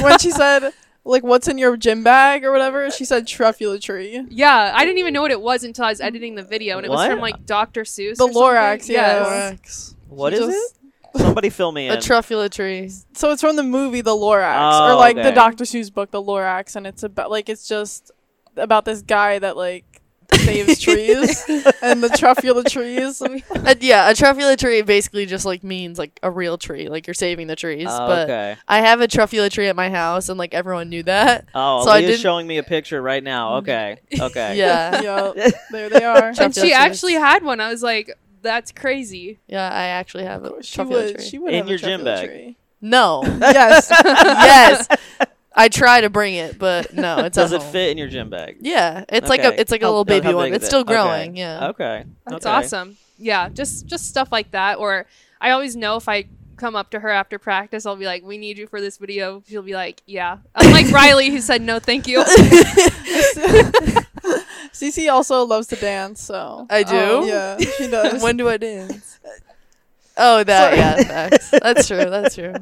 when 0.02 0.20
she 0.20 0.32
said 0.32 0.74
like, 1.10 1.24
"What's 1.24 1.48
in 1.48 1.58
your 1.58 1.76
gym 1.78 2.04
bag?" 2.04 2.44
or 2.46 2.52
whatever, 2.52 2.90
she 2.92 3.04
said 3.06 3.26
truffula 3.26 3.82
tree. 3.82 4.24
Yeah, 4.30 4.72
I 4.76 4.86
didn't 4.86 5.00
even 5.00 5.14
know 5.14 5.22
what 5.22 5.32
it 5.32 5.42
was 5.42 5.64
until 5.64 5.86
I 5.86 5.90
was 5.90 6.00
editing 6.02 6.36
the 6.36 6.44
video, 6.44 6.78
and 6.78 6.86
it 6.86 6.90
was 6.90 6.98
What? 6.98 7.10
from 7.12 7.20
like 7.20 7.46
Dr. 7.46 7.82
Seuss. 7.84 8.16
The 8.18 8.24
or 8.26 8.32
something. 8.34 8.34
Lorax, 8.42 8.88
yeah. 8.90 9.50
Yes. 9.52 9.96
what 10.08 10.34
She 10.34 10.40
is 10.40 10.46
just- 10.48 10.76
it? 10.76 10.76
Somebody 11.18 11.50
fill 11.50 11.72
me 11.72 11.88
in. 11.88 11.94
a 11.94 11.98
truffula 11.98 12.52
tree. 12.52 12.92
So 13.14 13.32
it's 13.32 13.42
from 13.42 13.56
the 13.56 13.64
movie 13.64 14.02
The 14.02 14.12
Lorax, 14.16 14.60
Oh, 14.82 14.92
or 14.92 14.96
like 14.96 15.18
okay. 15.18 15.28
the 15.28 15.32
Dr. 15.34 15.64
Seuss 15.64 15.92
book 15.92 16.12
The 16.12 16.22
Lorax, 16.22 16.76
and 16.76 16.86
it's 16.86 17.02
about 17.02 17.32
like 17.32 17.50
it's 17.50 17.68
just 17.68 18.12
about 18.56 18.86
this 18.86 19.02
guy 19.02 19.40
that 19.40 19.58
like 19.58 19.86
saves 20.54 20.80
trees 20.80 21.46
and 21.82 22.04
the 22.04 22.08
truffula 22.10 22.64
trees. 22.70 23.22
Uh, 23.22 23.76
yeah, 23.80 24.10
a 24.10 24.14
truffula 24.14 24.58
tree 24.58 24.82
basically 24.82 25.26
just 25.26 25.46
like 25.46 25.64
means 25.64 25.98
like 26.00 26.20
a 26.24 26.32
real 26.32 26.58
tree, 26.58 26.90
like 26.90 27.08
you're 27.08 27.14
saving 27.14 27.48
the 27.48 27.56
trees. 27.56 27.88
Oh, 27.90 28.08
but 28.08 28.30
okay. 28.30 28.56
I 28.68 28.80
have 28.82 29.02
a 29.02 29.08
truffula 29.08 29.50
tree 29.52 29.68
at 29.68 29.76
my 29.76 29.90
house, 29.90 30.30
and 30.30 30.38
like 30.38 30.54
everyone 30.54 30.90
knew 30.90 31.04
that. 31.04 31.46
Oh, 31.56 31.84
So 31.84 31.92
I 31.92 32.00
Leah's 32.00 32.12
did- 32.12 32.20
showing 32.20 32.48
me 32.48 32.58
a 32.58 32.64
picture 32.64 33.02
right 33.02 33.24
now. 33.24 33.56
Okay. 33.58 34.00
Okay. 34.20 34.58
Yeah, 34.58 35.02
yeah, 35.36 35.50
there 35.72 35.90
they 35.90 36.04
are. 36.04 36.28
And 36.30 36.38
Truffula 36.38 36.54
she 36.56 36.60
trees. 36.62 36.74
actually 36.74 37.14
had 37.14 37.44
one. 37.44 37.60
I 37.60 37.70
was 37.70 37.84
like, 37.84 38.12
that's 38.42 38.72
crazy. 38.72 39.40
yeah, 39.48 39.70
I 39.70 39.86
actually 39.88 40.24
have 40.26 40.44
a 40.46 40.64
She 40.64 40.80
truffula 40.80 40.90
would. 40.90 41.16
tree. 41.16 41.26
She 41.26 41.38
would 41.40 41.54
In 41.54 41.58
have 41.60 41.68
a 41.68 41.70
your 41.70 41.78
gym 41.80 42.04
bag. 42.04 42.28
tree. 42.28 42.58
no, 42.82 43.22
yes. 43.42 43.88
yes, 43.92 44.88
I 45.56 45.68
try 45.70 46.02
to 46.02 46.10
bring 46.10 46.36
it, 46.36 46.58
but 46.60 46.94
no, 46.96 47.20
it's 47.26 47.36
Does 47.36 47.52
at 47.54 47.58
it 47.58 47.64
home. 47.64 47.72
fit 47.72 47.90
in 47.92 47.98
your 47.98 48.08
gym 48.08 48.30
bag? 48.30 48.58
Yeah, 48.62 49.04
it's 49.10 49.28
like 49.30 49.42
Okay. 49.42 49.56
a 49.58 49.60
it's 49.60 49.72
like 49.72 49.82
a 49.82 49.86
How- 49.86 49.92
little 49.92 50.04
how 50.16 50.20
baby 50.22 50.34
one. 50.34 50.46
big 50.46 50.54
is 50.54 50.56
It's 50.58 50.66
it? 50.66 50.68
still 50.68 50.82
Okay. 50.82 50.94
growing. 50.94 51.36
Yeah. 51.38 51.70
Okay. 51.70 52.06
That's 52.28 52.46
okay. 52.46 52.56
awesome. 52.56 52.98
Yeah, 53.18 53.50
just 53.50 53.86
just 53.88 54.08
stuff 54.08 54.32
like 54.32 54.52
that. 54.52 54.78
Or 54.78 55.06
I 55.42 55.52
always 55.52 55.76
know 55.76 55.96
if 55.98 56.08
I 56.08 56.26
come 56.56 56.76
up 56.76 56.90
to 56.92 57.00
her 57.00 57.10
after 57.10 57.40
practice, 57.40 57.86
I'll 57.86 57.96
be 57.96 58.06
like, 58.06 58.24
"We 58.24 58.38
need 58.38 58.58
you 58.58 58.68
for 58.68 58.80
this 58.82 58.98
video." 58.98 59.42
She'll 59.48 59.62
be 59.62 59.74
like, 59.74 60.02
"Yeah." 60.06 60.38
Unlike 60.56 60.92
Riley, 60.92 61.30
who 61.30 61.42
said 61.42 61.62
no, 61.62 61.80
thank 61.80 62.08
you. 62.08 62.24
Cece 64.74 65.12
also 65.12 65.46
loves 65.46 65.68
to 65.68 65.76
dance, 65.76 66.22
so 66.22 66.68
I 66.70 66.84
do? 66.84 66.92
Oh, 66.96 67.26
yeah, 67.26 67.58
she 67.78 67.88
does. 67.88 68.22
when 68.22 68.38
do 68.38 68.48
I 68.48 68.58
dance? 68.58 69.20
Oh, 70.16 70.44
that 70.44 70.78
yeah, 70.78 70.96
facts. 71.04 71.50
That's 71.52 71.88
true. 71.88 72.10
That's 72.10 72.36
true. 72.36 72.54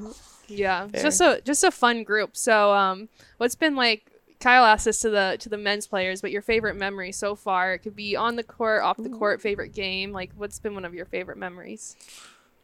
Yeah, 0.48 0.88
Fair. 0.88 1.04
just 1.04 1.22
a 1.22 1.42
just 1.44 1.64
a 1.64 1.72
fun 1.72 2.04
group. 2.04 2.36
So, 2.38 2.74
um, 2.74 3.10
what's 3.38 3.56
been 3.56 3.76
like? 3.76 4.12
Kyle 4.40 4.66
asked 4.66 4.86
this 4.86 5.00
to 5.02 5.10
the 5.10 5.38
to 5.40 5.50
the 5.50 5.58
men's 5.58 5.88
players, 5.88 6.22
but 6.22 6.32
your 6.32 6.42
favorite 6.42 6.76
memory 6.76 7.12
so 7.12 7.36
far? 7.36 7.74
It 7.74 7.80
could 7.80 7.96
be 7.96 8.16
on 8.16 8.36
the 8.36 8.44
court, 8.44 8.84
off 8.84 8.98
the 8.98 9.10
court, 9.10 9.42
favorite 9.42 9.74
game. 9.74 10.12
Like, 10.12 10.32
what's 10.36 10.60
been 10.60 10.76
one 10.76 10.86
of 10.86 10.94
your 10.94 11.06
favorite 11.06 11.38
memories? 11.38 11.96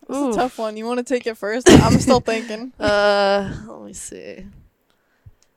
It's 0.10 0.36
a 0.36 0.38
tough 0.38 0.60
one. 0.60 0.78
You 0.78 0.86
want 0.86 1.00
to 1.00 1.04
take 1.04 1.26
it 1.26 1.36
first? 1.36 1.70
I'm 1.70 1.94
still 2.00 2.20
thinking. 2.20 2.74
Uh, 2.80 3.54
let 3.68 3.82
me 3.82 3.94
see. 3.94 4.46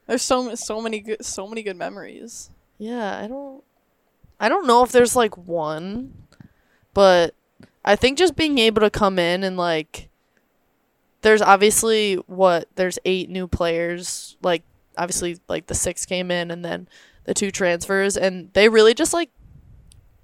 There's 0.06 0.22
so 0.22 0.54
so 0.54 0.80
many 0.80 1.00
good 1.00 1.24
so 1.24 1.46
many 1.48 1.62
good 1.62 1.76
memories. 1.76 2.50
Yeah, 2.78 3.18
I 3.18 3.26
don't 3.26 3.62
I 4.38 4.48
don't 4.48 4.66
know 4.66 4.82
if 4.82 4.92
there's 4.92 5.16
like 5.16 5.36
one, 5.36 6.12
but 6.94 7.34
I 7.84 7.96
think 7.96 8.18
just 8.18 8.36
being 8.36 8.58
able 8.58 8.80
to 8.82 8.90
come 8.90 9.18
in 9.18 9.42
and 9.42 9.56
like 9.56 10.08
there's 11.26 11.42
obviously 11.42 12.14
what 12.28 12.68
there's 12.76 13.00
eight 13.04 13.28
new 13.28 13.48
players, 13.48 14.36
like 14.42 14.62
obviously 14.96 15.40
like 15.48 15.66
the 15.66 15.74
six 15.74 16.06
came 16.06 16.30
in 16.30 16.52
and 16.52 16.64
then 16.64 16.88
the 17.24 17.34
two 17.34 17.50
transfers 17.50 18.16
and 18.16 18.52
they 18.52 18.68
really 18.68 18.94
just 18.94 19.12
like 19.12 19.30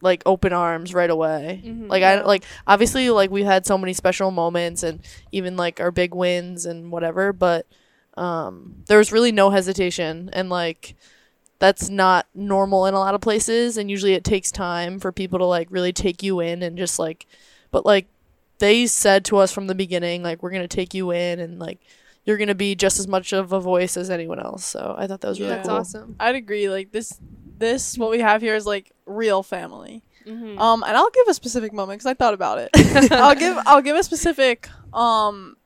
like 0.01 0.23
open 0.27 0.53
arms 0.53 0.95
right 0.95 1.11
away. 1.11 1.61
Mhm. 1.65 1.89
Like 1.89 2.05
I 2.05 2.23
like 2.23 2.45
obviously 2.69 3.11
like 3.11 3.33
we've 3.33 3.45
had 3.45 3.67
so 3.67 3.77
many 3.77 3.95
special 3.95 4.31
moments 4.31 4.85
and 4.85 5.01
even 5.33 5.57
like 5.57 5.81
our 5.81 5.91
big 5.91 6.15
wins 6.15 6.67
and 6.67 6.93
whatever, 6.93 7.33
but 7.33 7.67
um 8.17 8.77
there 8.87 8.99
was 8.99 9.11
really 9.11 9.33
no 9.33 9.51
hesitation 9.51 10.31
and 10.33 10.51
like 10.51 10.95
that's 11.59 11.89
not 11.89 12.29
normal 12.33 12.87
in 12.87 12.95
a 12.95 12.99
lot 13.01 13.17
of 13.17 13.21
places 13.21 13.77
and 13.77 13.91
usually 13.91 14.15
it 14.15 14.23
takes 14.23 14.53
time 14.53 15.01
for 15.01 15.11
people 15.11 15.41
to 15.41 15.47
like 15.47 15.67
really 15.69 15.93
take 15.93 16.23
you 16.23 16.39
in 16.39 16.63
and 16.63 16.79
just 16.79 17.01
like 17.01 17.27
but 17.73 17.85
like 17.85 18.07
they 18.63 18.87
said 18.87 19.25
to 19.27 19.37
us 19.39 19.51
from 19.53 19.67
the 19.67 19.75
beginning 19.75 20.23
like 20.23 20.41
we're 20.43 20.51
going 20.51 20.63
to 20.63 20.69
take 20.77 20.95
you 20.95 21.11
in 21.11 21.41
and 21.41 21.59
like 21.59 21.81
you're 22.25 22.37
going 22.37 22.47
to 22.49 22.55
be 22.55 22.77
just 22.77 23.01
as 23.01 23.09
much 23.09 23.33
of 23.33 23.53
a 23.53 23.59
voice 23.61 23.97
as 23.97 24.09
anyone 24.09 24.39
else. 24.39 24.65
So 24.65 24.95
I 24.97 25.09
thought 25.09 25.21
that 25.23 25.29
was 25.29 25.41
really 25.41 25.51
Yeah. 25.51 25.57
That's 25.57 25.69
cool. 25.69 25.77
awesome. 25.79 26.17
I'd 26.21 26.37
agree. 26.37 26.69
Like 26.71 26.93
this 26.93 27.19
this 27.59 27.99
what 27.99 28.11
we 28.11 28.21
have 28.21 28.41
here 28.41 28.55
is 28.55 28.65
like 28.65 28.93
real 29.07 29.43
family. 29.43 30.03
Mhm. 30.27 30.57
Um, 30.59 30.85
and 30.87 30.97
I'll 30.97 31.11
give 31.11 31.27
a 31.29 31.35
specific 31.35 31.73
moment 31.73 31.99
because 31.99 32.11
I 32.11 32.15
thought 32.15 32.35
about 32.35 32.59
it. 32.59 32.71
I'll 33.13 33.35
give 33.35 33.59
I'll 33.67 33.83
give 33.83 33.97
a 33.97 34.03
specific 34.05 34.69
um 34.95 35.57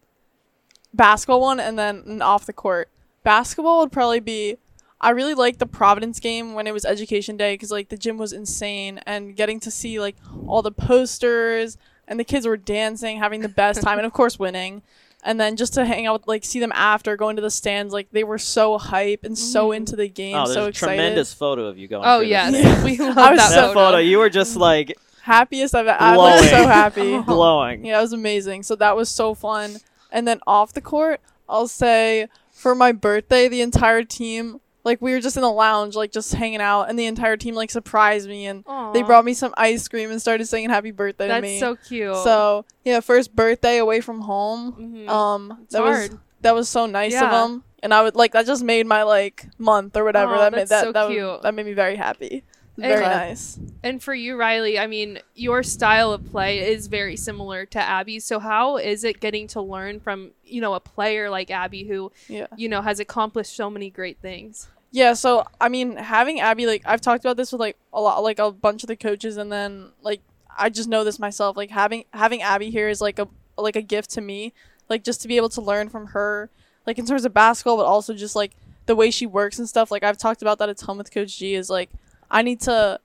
basketball 0.95 1.41
one 1.43 1.61
and 1.61 1.79
then 1.79 2.03
an 2.07 2.23
off 2.23 2.47
the 2.47 2.53
court. 2.55 2.89
Basketball 3.23 3.81
would 3.81 3.93
probably 3.93 4.21
be. 4.21 4.57
I 4.99 5.11
really 5.11 5.35
liked 5.35 5.59
the 5.59 5.67
Providence 5.67 6.21
game 6.21 6.55
when 6.55 6.67
it 6.67 6.73
was 6.73 6.87
Education 6.87 7.37
Day 7.37 7.53
because 7.53 7.71
like 7.71 7.91
the 7.91 7.99
gym 7.99 8.17
was 8.17 8.33
insane 8.33 8.99
and 9.05 9.37
getting 9.37 9.61
to 9.61 9.71
see 9.71 10.01
like 10.01 10.17
all 10.47 10.63
the 10.63 10.73
posters 10.73 11.77
and 12.09 12.19
the 12.21 12.25
kids 12.25 12.47
were 12.47 12.57
dancing, 12.57 13.19
having 13.19 13.41
the 13.41 13.49
best 13.49 13.83
time, 13.83 13.99
and 13.99 14.07
of 14.07 14.13
course 14.13 14.39
winning. 14.39 14.83
And 15.25 15.41
then 15.41 15.57
just 15.57 15.75
to 15.75 15.85
hang 15.85 16.07
out, 16.07 16.29
like 16.29 16.45
see 16.45 16.61
them 16.61 16.71
after 16.75 17.17
going 17.17 17.35
to 17.37 17.43
the 17.43 17.51
stands, 17.51 17.93
like 17.93 18.09
they 18.13 18.23
were 18.23 18.39
so 18.39 18.79
hype 18.79 19.25
and 19.25 19.37
so 19.37 19.71
Mhm. 19.71 19.77
into 19.79 19.97
the 19.97 20.09
game, 20.09 20.37
oh, 20.37 20.45
there's 20.45 20.55
so 20.55 20.65
a 20.65 20.69
excited. 20.69 20.95
tremendous 20.97 21.35
photo 21.35 21.67
of 21.67 21.77
you 21.79 21.89
going. 21.89 22.05
Oh 22.07 22.19
through 22.19 22.27
this 22.29 22.31
yes, 22.53 22.85
we 22.85 22.99
love 22.99 23.19
I 23.19 23.31
was 23.33 23.41
that, 23.41 23.49
so- 23.51 23.61
that 23.69 23.75
photo. 23.75 23.99
You 23.99 24.19
were 24.19 24.31
just 24.31 24.57
like 24.57 24.97
Happiest 25.23 25.75
I've 25.75 25.89
I'm 25.89 26.17
like 26.19 26.45
so 26.45 26.67
happy. 26.69 27.19
glowing. 27.27 27.85
Yeah, 27.85 27.99
it 27.99 28.03
was 28.03 28.13
amazing. 28.13 28.63
So 28.63 28.77
that 28.77 28.95
was 28.95 29.09
so 29.09 29.35
fun. 29.35 29.79
And 30.13 30.29
then 30.29 30.39
off 30.47 30.73
the 30.73 30.81
court, 30.81 31.21
I'll 31.49 31.67
say 31.67 32.29
for 32.53 32.77
my 32.77 32.93
birthday, 32.93 33.49
the 33.49 33.61
entire 33.61 34.05
team, 34.05 34.61
like 34.87 35.03
we 35.03 35.13
were 35.13 35.21
just 35.21 35.37
in 35.37 35.43
the 35.43 35.51
lounge, 35.51 35.97
like 35.97 36.13
just 36.13 36.33
hanging 36.33 36.61
out, 36.63 36.85
and 36.85 36.99
the 36.99 37.05
entire 37.07 37.37
team 37.37 37.55
like 37.55 37.71
surprised 37.71 38.29
me 38.29 38.47
and 38.47 38.65
they 38.95 39.03
brought 39.03 39.25
me 39.25 39.35
some 39.35 39.53
ice 39.57 39.87
cream 39.89 40.11
and 40.11 40.23
started 40.23 40.47
singing 40.47 40.71
happy 40.71 40.93
birthday 40.93 41.27
to 41.27 41.33
That's 41.35 41.43
me. 41.43 41.59
so 41.61 41.77
cute. 41.77 42.17
So 42.17 42.65
yeah, 42.85 43.01
first 43.01 43.35
birthday 43.37 43.79
away 43.79 44.01
from 44.01 44.21
home. 44.23 44.73
Mhm. 45.07 45.09
Um, 45.09 45.59
It's 45.65 45.73
that 45.75 45.83
was 45.83 46.11
that 46.43 46.55
was 46.55 46.69
so 46.69 46.87
nice 46.87 47.15
of 47.21 47.31
them, 47.31 47.65
and 47.83 47.93
I 47.93 48.03
would 48.03 48.15
like 48.15 48.33
that 48.33 48.47
just 48.47 48.63
made 48.65 48.87
my 48.87 49.03
like 49.03 49.47
month 49.59 49.97
or 49.97 50.05
whatever. 50.05 50.35
Aw, 50.35 50.39
that 50.39 50.53
made 50.53 50.69
that 50.69 50.85
so 50.85 50.93
that, 50.93 51.09
cute. 51.09 51.23
Was, 51.23 51.41
that 51.43 51.53
made 51.55 51.67
me 51.67 51.73
very 51.75 51.97
happy. 51.97 52.45
Very 52.79 53.01
Glad. 53.01 53.29
nice. 53.31 53.59
And 53.83 54.03
for 54.03 54.13
you, 54.15 54.37
Riley, 54.37 54.79
I 54.79 54.87
mean, 54.87 55.19
your 55.35 55.63
style 55.63 56.13
of 56.13 56.31
play 56.31 56.59
is 56.59 56.89
very 56.89 57.17
similar 57.17 57.65
to 57.65 57.79
Abbey's. 57.79 58.27
So 58.27 58.39
how 58.39 58.77
is 58.77 59.03
it 59.03 59.19
getting 59.19 59.47
to 59.49 59.63
learn 59.63 59.99
from, 59.99 60.33
you 60.45 60.61
know, 60.61 60.75
a 60.75 60.81
player 60.81 61.31
like 61.31 61.51
Abbey 61.51 61.85
who, 61.85 62.13
Yeah. 62.29 62.49
you 62.55 62.69
know, 62.69 62.83
has 62.83 63.01
accomplished 63.01 63.57
so 63.57 63.71
many 63.71 63.89
great 63.89 64.19
things? 64.21 64.69
Yeah, 64.97 65.13
so 65.13 65.45
I 65.61 65.69
mean, 65.69 65.95
having 65.97 66.41
Abbey 66.41 66.65
like 66.65 66.81
I've 66.87 67.03
talked 67.03 67.23
about 67.23 67.37
this 67.37 67.53
with 67.53 67.61
like 67.61 67.77
a 67.93 68.01
lot, 68.01 68.23
like 68.23 68.39
a 68.39 68.51
bunch 68.51 68.83
of 68.83 68.87
the 68.87 68.97
coaches, 68.97 69.37
and 69.37 69.53
then 69.53 69.91
like 70.01 70.23
I 70.57 70.71
just 70.71 70.89
know 70.89 71.05
this 71.05 71.19
myself. 71.19 71.55
Like 71.55 71.71
having 71.71 72.07
having 72.15 72.41
Abbey 72.41 72.71
here 72.71 72.89
is 72.89 73.03
like 73.03 73.19
a 73.19 73.29
like 73.59 73.77
a 73.77 73.83
gift 73.83 74.09
to 74.13 74.23
me. 74.23 74.55
Like 74.89 75.05
just 75.05 75.21
to 75.21 75.29
be 75.29 75.37
able 75.37 75.51
to 75.51 75.61
learn 75.61 75.91
from 75.91 76.07
her, 76.09 76.49
like 76.87 76.99
in 76.99 77.05
terms 77.05 77.27
of 77.27 77.35
basketball, 77.35 77.77
but 77.77 77.85
also 77.85 78.15
just 78.15 78.35
like 78.35 78.53
the 78.87 78.97
way 78.97 79.11
she 79.11 79.27
works 79.27 79.59
and 79.59 79.69
stuff. 79.69 79.91
Like 79.91 80.03
I've 80.03 80.17
talked 80.17 80.41
about 80.41 80.59
that 80.61 80.71
a 80.71 80.75
ton 80.75 80.97
with 80.97 81.13
Coach 81.13 81.37
G. 81.37 81.55
Is 81.57 81.69
like 81.69 81.91
I 82.31 82.41
need 82.41 82.63
to 82.63 82.99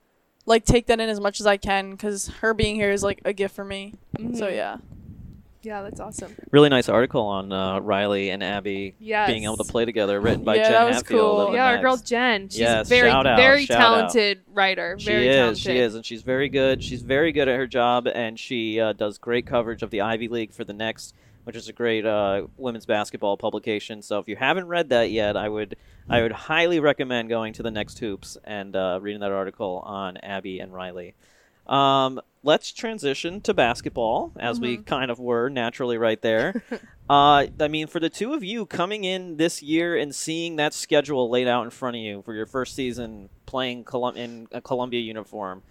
like 0.46 0.64
take 0.64 0.86
that 0.86 0.98
in 0.98 1.10
as 1.10 1.20
much 1.20 1.40
as 1.40 1.46
I 1.46 1.58
can 1.58 1.90
because 1.90 2.28
her 2.40 2.54
being 2.54 2.76
here 2.76 2.90
is 2.90 3.02
like 3.02 3.20
a 3.26 3.34
gift 3.34 3.54
for 3.54 3.66
me. 3.66 3.96
So 4.16 4.46
Mhm. 4.46 4.54
yeah, 4.54 4.78
Yeah, 5.62 5.82
that's 5.82 6.00
awesome. 6.00 6.34
Really 6.50 6.68
nice 6.68 6.88
article 6.88 7.22
on 7.22 7.52
uh, 7.52 7.78
Riley 7.80 8.30
and 8.30 8.42
Abbey 8.42 8.94
Yes. 8.98 9.28
being 9.30 9.44
able 9.44 9.56
to 9.58 9.64
play 9.64 9.84
together, 9.84 10.20
written 10.20 10.42
by 10.44 10.56
Yeah, 10.56 10.62
Jenn 10.64 10.72
that 10.72 10.84
was 10.86 10.96
Hatfield. 10.96 11.46
cool. 11.48 11.54
Yeah, 11.54 11.66
our 11.66 11.78
girl 11.78 11.96
Jenn. 11.96 12.48
She's 12.48 12.58
Yes, 12.58 12.88
very, 12.88 13.08
shout 13.08 13.26
out, 13.26 13.36
very 13.38 13.66
shout 13.66 13.76
out. 13.80 13.80
talented 14.12 14.40
writer. 14.52 14.96
She 14.98 15.06
very 15.06 15.28
is, 15.28 15.36
talented. 15.36 15.62
she 15.62 15.78
is, 15.78 15.94
and 15.94 16.04
she's 16.04 16.22
very 16.22 16.48
good. 16.48 16.82
She's 16.82 17.02
very 17.02 17.30
good 17.30 17.48
at 17.48 17.56
her 17.56 17.66
job, 17.68 18.08
and 18.08 18.38
she 18.38 18.80
uh, 18.80 18.92
does 18.92 19.18
great 19.18 19.46
coverage 19.46 19.82
of 19.84 19.90
the 19.90 20.00
Ivy 20.00 20.26
League 20.28 20.52
for 20.52 20.64
the 20.64 20.72
Next, 20.72 21.14
which 21.44 21.54
is 21.54 21.68
a 21.68 21.72
great 21.72 22.04
uh, 22.04 22.46
women's 22.56 22.86
basketball 22.86 23.36
publication. 23.36 24.02
So 24.02 24.18
if 24.18 24.26
you 24.26 24.34
haven't 24.34 24.66
read 24.66 24.88
that 24.88 25.10
yet, 25.12 25.36
I 25.36 25.48
would 25.48 25.76
I 26.10 26.22
would 26.22 26.32
highly 26.32 26.80
recommend 26.80 27.28
going 27.28 27.52
to 27.52 27.62
the 27.62 27.70
Next 27.70 28.00
Hoops 28.00 28.36
and 28.42 28.74
uh, 28.74 28.98
reading 29.00 29.20
that 29.20 29.30
article 29.30 29.80
on 29.86 30.16
Abbey 30.16 30.58
and 30.58 30.72
Riley. 30.74 31.14
Um, 31.68 32.20
let's 32.42 32.72
transition 32.72 33.40
to 33.42 33.54
basketball, 33.54 34.32
as 34.38 34.58
we 34.60 34.76
kind 34.78 35.10
of 35.10 35.18
were 35.18 35.48
naturally 35.48 35.98
right 35.98 36.20
there. 36.20 36.62
uh, 37.10 37.46
I 37.60 37.68
mean, 37.68 37.86
for 37.86 38.00
the 38.00 38.10
two 38.10 38.34
of 38.34 38.42
you 38.42 38.66
coming 38.66 39.04
in 39.04 39.36
this 39.36 39.62
year 39.62 39.96
and 39.96 40.14
seeing 40.14 40.56
that 40.56 40.74
schedule 40.74 41.30
laid 41.30 41.48
out 41.48 41.64
in 41.64 41.70
front 41.70 41.96
of 41.96 42.02
you 42.02 42.22
for 42.22 42.34
your 42.34 42.46
first 42.46 42.74
season 42.74 43.28
playing 43.46 43.84
Colum- 43.84 44.16
in 44.16 44.48
a 44.52 44.60
Columbia 44.60 45.00
uniform, 45.00 45.62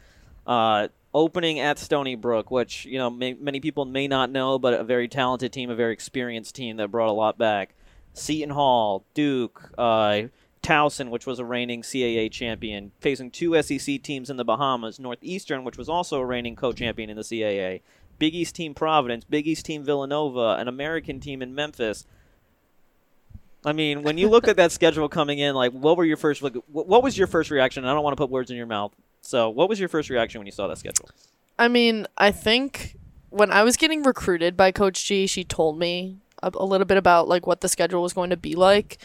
uh, 0.48 0.88
opening 1.14 1.60
at 1.60 1.78
Stony 1.78 2.16
Brook, 2.16 2.52
which 2.52 2.86
you 2.86 2.98
know 2.98 3.10
may- 3.10 3.34
many 3.34 3.60
people 3.60 3.86
may 3.86 4.08
not 4.08 4.30
know, 4.30 4.58
but 4.58 4.74
a 4.74 4.84
very 4.84 5.08
talented 5.08 5.52
team, 5.52 5.70
a 5.70 5.76
very 5.76 5.94
experienced 5.94 6.56
team 6.56 6.78
that 6.78 6.90
brought 6.90 7.10
a 7.10 7.14
lot 7.14 7.38
back. 7.38 7.76
Seton 8.14 8.50
Hall, 8.50 9.06
Duke, 9.14 9.72
uh, 9.78 10.24
Towson, 10.62 11.10
which 11.10 11.26
was 11.26 11.40
a 11.40 11.46
reigning 11.46 11.82
CAA 11.82 12.32
champion, 12.32 12.92
facing 13.00 13.32
two 13.32 13.60
SEC 13.62 14.02
teams 14.02 14.30
in 14.30 14.38
the 14.38 14.46
Bahamas, 14.46 15.00
Northeastern, 15.00 15.64
which 15.64 15.78
was 15.78 15.90
also 15.90 16.20
a 16.20 16.26
reigning 16.26 16.56
co-champion 16.56 17.10
in 17.10 17.18
the 17.18 17.24
CAA, 17.24 17.82
Big 18.20 18.36
East 18.36 18.56
team 18.56 18.74
Providence, 18.74 19.24
Big 19.24 19.48
East 19.48 19.66
team 19.66 19.84
Villanova, 19.84 20.58
an 20.60 20.68
American 20.68 21.20
team 21.20 21.42
in 21.42 21.56
Memphis. 21.56 22.06
I 23.66 23.74
mean, 23.74 24.04
when 24.04 24.18
you 24.18 24.30
look 24.30 24.48
at 24.48 24.58
that 24.58 24.72
schedule 24.72 25.08
coming 25.08 25.40
in, 25.40 25.56
like, 25.56 25.72
what 25.72 25.98
were 25.98 26.06
your 26.06 26.18
first? 26.18 26.42
Like, 26.42 26.56
what 26.72 27.04
was 27.04 27.18
your 27.18 27.28
first 27.28 27.52
reaction? 27.52 27.86
I 27.86 27.94
don't 27.94 28.04
want 28.04 28.14
to 28.14 28.22
put 28.22 28.30
words 28.30 28.50
in 28.50 28.58
your 28.58 28.66
mouth. 28.66 28.92
So, 29.22 29.50
what 29.50 29.70
was 29.70 29.80
your 29.80 29.90
first 29.90 30.10
reaction 30.10 30.40
when 30.40 30.48
you 30.48 30.52
saw 30.52 30.68
that 30.68 30.78
schedule? 30.78 31.10
I 31.60 31.68
mean, 31.68 32.08
I 32.18 32.32
think 32.32 32.98
when 33.30 33.52
I 33.52 33.64
was 33.64 33.78
getting 33.78 34.02
recruited 34.04 34.58
by 34.58 34.72
Coach 34.72 35.06
G, 35.06 35.28
she 35.28 35.44
told 35.44 35.78
me 35.78 36.18
a, 36.42 36.52
a 36.56 36.66
little 36.66 36.86
bit 36.86 36.98
about 36.98 37.28
like 37.28 37.46
what 37.46 37.62
the 37.62 37.70
schedule 37.70 38.02
was 38.02 38.14
going 38.14 38.32
to 38.32 38.38
be 38.38 38.56
like. 38.56 38.98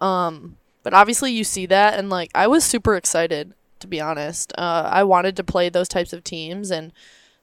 Um, 0.00 0.56
but 0.82 0.94
obviously, 0.94 1.32
you 1.32 1.44
see 1.44 1.66
that, 1.66 1.98
and 1.98 2.10
like 2.10 2.30
I 2.34 2.46
was 2.46 2.64
super 2.64 2.96
excited 2.96 3.54
to 3.80 3.86
be 3.86 4.00
honest. 4.00 4.52
Uh, 4.56 4.88
I 4.90 5.02
wanted 5.04 5.36
to 5.36 5.44
play 5.44 5.68
those 5.68 5.88
types 5.88 6.12
of 6.12 6.22
teams, 6.22 6.70
and 6.70 6.92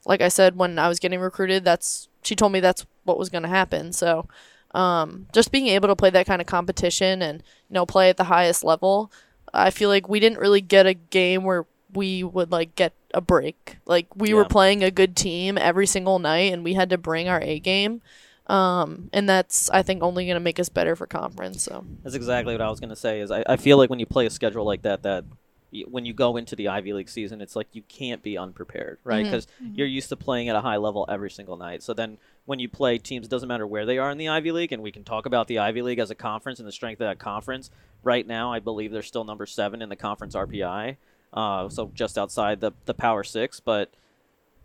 like 0.05 0.21
I 0.21 0.29
said, 0.29 0.55
when 0.55 0.79
I 0.79 0.87
was 0.87 0.99
getting 0.99 1.19
recruited, 1.19 1.65
that's 1.65 2.07
she 2.23 2.35
told 2.35 2.51
me 2.51 2.59
that's 2.59 2.85
what 3.03 3.19
was 3.19 3.29
going 3.29 3.43
to 3.43 3.49
happen. 3.49 3.91
So, 3.91 4.27
um, 4.73 5.27
just 5.33 5.51
being 5.51 5.67
able 5.67 5.87
to 5.89 5.95
play 5.95 6.09
that 6.11 6.25
kind 6.25 6.41
of 6.41 6.47
competition 6.47 7.21
and 7.21 7.43
you 7.69 7.73
know 7.73 7.85
play 7.85 8.09
at 8.09 8.17
the 8.17 8.25
highest 8.25 8.63
level, 8.63 9.11
I 9.53 9.71
feel 9.71 9.89
like 9.89 10.07
we 10.07 10.19
didn't 10.19 10.39
really 10.39 10.61
get 10.61 10.85
a 10.85 10.93
game 10.93 11.43
where 11.43 11.65
we 11.93 12.23
would 12.23 12.51
like 12.51 12.75
get 12.75 12.93
a 13.13 13.21
break. 13.21 13.77
Like 13.85 14.07
we 14.15 14.33
were 14.33 14.45
playing 14.45 14.83
a 14.83 14.91
good 14.91 15.15
team 15.15 15.57
every 15.57 15.87
single 15.87 16.19
night, 16.19 16.53
and 16.53 16.63
we 16.63 16.75
had 16.75 16.89
to 16.91 16.97
bring 16.97 17.27
our 17.27 17.41
A 17.41 17.59
game. 17.59 18.01
Um, 18.47 19.09
and 19.13 19.27
that's 19.27 19.69
I 19.71 19.81
think 19.83 20.01
only 20.03 20.25
going 20.25 20.35
to 20.35 20.39
make 20.41 20.59
us 20.59 20.69
better 20.69 20.95
for 20.95 21.05
conference. 21.07 21.63
So 21.63 21.85
That's 22.03 22.15
exactly 22.15 22.53
what 22.53 22.61
I 22.61 22.69
was 22.69 22.79
going 22.79 22.89
to 22.89 22.95
say. 22.95 23.19
Is 23.19 23.29
I, 23.31 23.43
I 23.47 23.57
feel 23.57 23.77
like 23.77 23.89
when 23.89 23.99
you 23.99 24.05
play 24.05 24.25
a 24.25 24.29
schedule 24.29 24.63
like 24.65 24.83
that, 24.83 25.03
that 25.03 25.25
y- 25.73 25.83
when 25.89 26.05
you 26.05 26.13
go 26.13 26.37
into 26.37 26.55
the 26.55 26.69
Ivy 26.69 26.93
League 26.93 27.09
season, 27.09 27.41
it's 27.41 27.55
like 27.55 27.67
you 27.73 27.81
can't 27.89 28.23
be 28.23 28.37
unprepared, 28.37 28.99
right? 29.03 29.23
Because 29.31 29.47
you're 29.75 29.87
used 29.87 30.09
to 30.09 30.15
playing 30.15 30.47
at 30.49 30.55
a 30.55 30.61
high 30.61 30.77
level 30.77 31.05
every 31.09 31.29
single 31.29 31.57
night. 31.57 31.83
So 31.83 31.93
then 31.93 32.17
when 32.45 32.59
you 32.59 32.69
play 32.69 32.97
teams, 32.97 33.25
it 33.25 33.29
doesn't 33.29 33.49
matter 33.49 33.67
where 33.67 33.85
they 33.85 33.97
are 33.97 34.09
in 34.09 34.17
the 34.17 34.29
Ivy 34.29 34.53
League, 34.53 34.71
and 34.71 34.81
we 34.81 34.91
can 34.93 35.03
talk 35.03 35.25
about 35.25 35.47
the 35.47 35.59
Ivy 35.59 35.81
League 35.81 35.99
as 35.99 36.09
a 36.09 36.15
conference 36.15 36.59
and 36.59 36.67
the 36.67 36.71
strength 36.71 37.01
of 37.01 37.07
that 37.07 37.19
conference. 37.19 37.69
Right 38.03 38.25
now, 38.25 38.53
I 38.53 38.59
believe 38.59 38.91
they're 38.93 39.01
still 39.01 39.25
number 39.25 39.45
seven 39.45 39.81
in 39.81 39.89
the 39.89 39.97
conference 39.97 40.33
RPI, 40.35 40.95
uh, 41.33 41.67
so 41.67 41.91
just 41.93 42.17
outside 42.17 42.61
the 42.61 42.71
the 42.85 42.93
Power 42.93 43.23
Six, 43.25 43.59
but. 43.59 43.89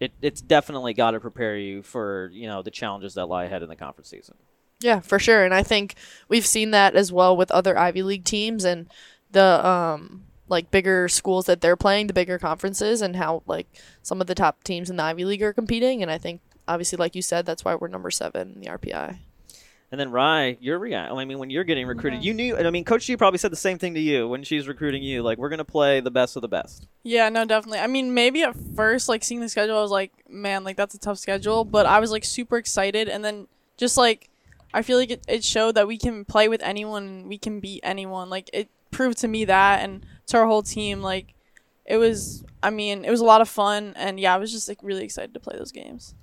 It, 0.03 0.13
it's 0.21 0.41
definitely 0.41 0.95
got 0.95 1.13
to 1.13 1.21
prepare 1.21 1.57
you 1.57 1.83
for 1.83 2.29
you 2.33 2.49
know 2.49 2.61
the 2.61 2.73
challenges 2.73 3.15
that 3.15 3.27
lie 3.27 3.45
ahead 3.45 3.63
in 3.63 3.69
the 3.69 3.77
conference 3.77 4.09
season. 4.09 4.35
Yeah, 4.81 4.99
for 4.99 5.21
sure. 5.21 5.45
And 5.45 5.55
I 5.55 5.63
think 5.63 5.95
we've 6.29 6.45
seen 6.45 6.73
that 6.73 6.97
as 6.97 7.13
well 7.13 7.37
with 7.37 7.53
other 7.53 7.79
Ivy 7.79 8.03
League 8.03 8.25
teams 8.25 8.65
and 8.65 8.89
the 9.31 9.65
um 9.65 10.25
like 10.49 10.73
bigger 10.73 11.09
schools 11.09 11.47
that 11.47 11.61
they're 11.61 11.77
playing, 11.77 12.09
the 12.09 12.13
bigger 12.13 12.37
conferences 12.37 13.01
and 13.01 13.15
how 13.15 13.45
like 13.47 13.69
some 14.03 14.21
of 14.21 14.27
the 14.27 14.35
top 14.35 14.65
teams 14.65 14.91
in 14.91 14.97
the 14.97 15.05
Ivy 15.05 15.25
League 15.25 15.43
are 15.43 15.53
competing 15.53 16.03
and 16.03 16.11
I 16.11 16.19
think 16.19 16.41
obviously 16.67 16.97
like 16.97 17.15
you 17.15 17.23
said 17.23 17.47
that's 17.47 17.65
why 17.65 17.77
we're 17.77 17.87
number 17.87 18.11
7 18.11 18.55
in 18.55 18.61
the 18.61 18.67
RPI. 18.67 19.19
And 19.93 20.01
then 20.01 20.11
Rye, 20.11 20.57
your 20.59 20.79
react. 20.79 21.13
I 21.13 21.25
mean, 21.27 21.39
when 21.39 21.51
you're 21.51 21.65
getting 21.65 21.87
recruited, 21.87 22.21
Mhm. 22.21 22.25
you 22.25 22.33
knew. 22.35 22.57
I 22.57 22.71
mean, 22.71 22.83
Coach 22.83 23.05
G 23.05 23.15
probably 23.15 23.37
said 23.37 23.53
the 23.53 23.57
same 23.57 23.79
thing 23.79 23.93
to 23.93 24.01
you 24.01 24.27
when 24.27 24.43
she's 24.43 24.67
recruiting 24.67 25.03
you. 25.03 25.23
Like, 25.23 25.37
we're 25.37 25.51
gonna 25.51 25.67
play 25.67 26.01
the 26.01 26.11
best 26.11 26.35
of 26.35 26.41
the 26.41 26.49
best. 26.49 26.87
Yeah, 27.03 27.29
no, 27.29 27.45
definitely. 27.45 27.81
I 27.81 27.87
mean, 27.89 28.15
maybe 28.15 28.43
at 28.43 28.57
first, 28.75 29.11
like 29.11 29.23
seeing 29.23 29.41
the 29.43 29.51
schedule, 29.51 29.77
I 29.77 29.83
was 29.83 29.91
like, 29.91 30.11
man, 30.31 30.65
like 30.65 30.77
that's 30.79 30.95
a 30.95 30.99
tough 30.99 31.19
schedule. 31.19 31.65
But 31.67 31.85
I 31.85 32.01
was 32.01 32.11
like 32.11 32.25
super 32.25 32.57
excited, 32.57 33.07
and 33.09 33.23
then 33.23 33.49
just 33.77 33.99
like, 33.99 34.31
I 34.73 34.81
feel 34.81 34.97
like 34.97 35.11
it, 35.11 35.25
it 35.29 35.45
showed 35.45 35.75
that 35.75 35.87
we 35.87 35.99
can 35.99 36.25
play 36.25 36.49
with 36.49 36.63
anyone, 36.63 37.29
we 37.29 37.37
can 37.37 37.61
beat 37.61 37.81
anyone. 37.83 38.31
Like 38.31 38.49
it 38.55 38.71
proved 38.93 39.19
to 39.19 39.29
me 39.29 39.45
that, 39.45 39.83
and 39.85 40.07
to 40.29 40.39
our 40.39 40.47
whole 40.47 40.63
team, 40.63 41.03
like 41.03 41.35
it 41.85 41.99
was. 41.99 42.45
I 42.63 42.71
mean, 42.71 43.05
it 43.05 43.11
was 43.11 43.21
a 43.21 43.27
lot 43.27 43.43
of 43.43 43.49
fun, 43.51 43.93
and 43.97 44.19
yeah, 44.19 44.35
I 44.35 44.39
was 44.39 44.51
just 44.53 44.69
like 44.71 44.79
really 44.83 45.05
excited 45.05 45.35
to 45.35 45.41
play 45.41 45.59
those 45.59 45.73
games. 45.73 46.15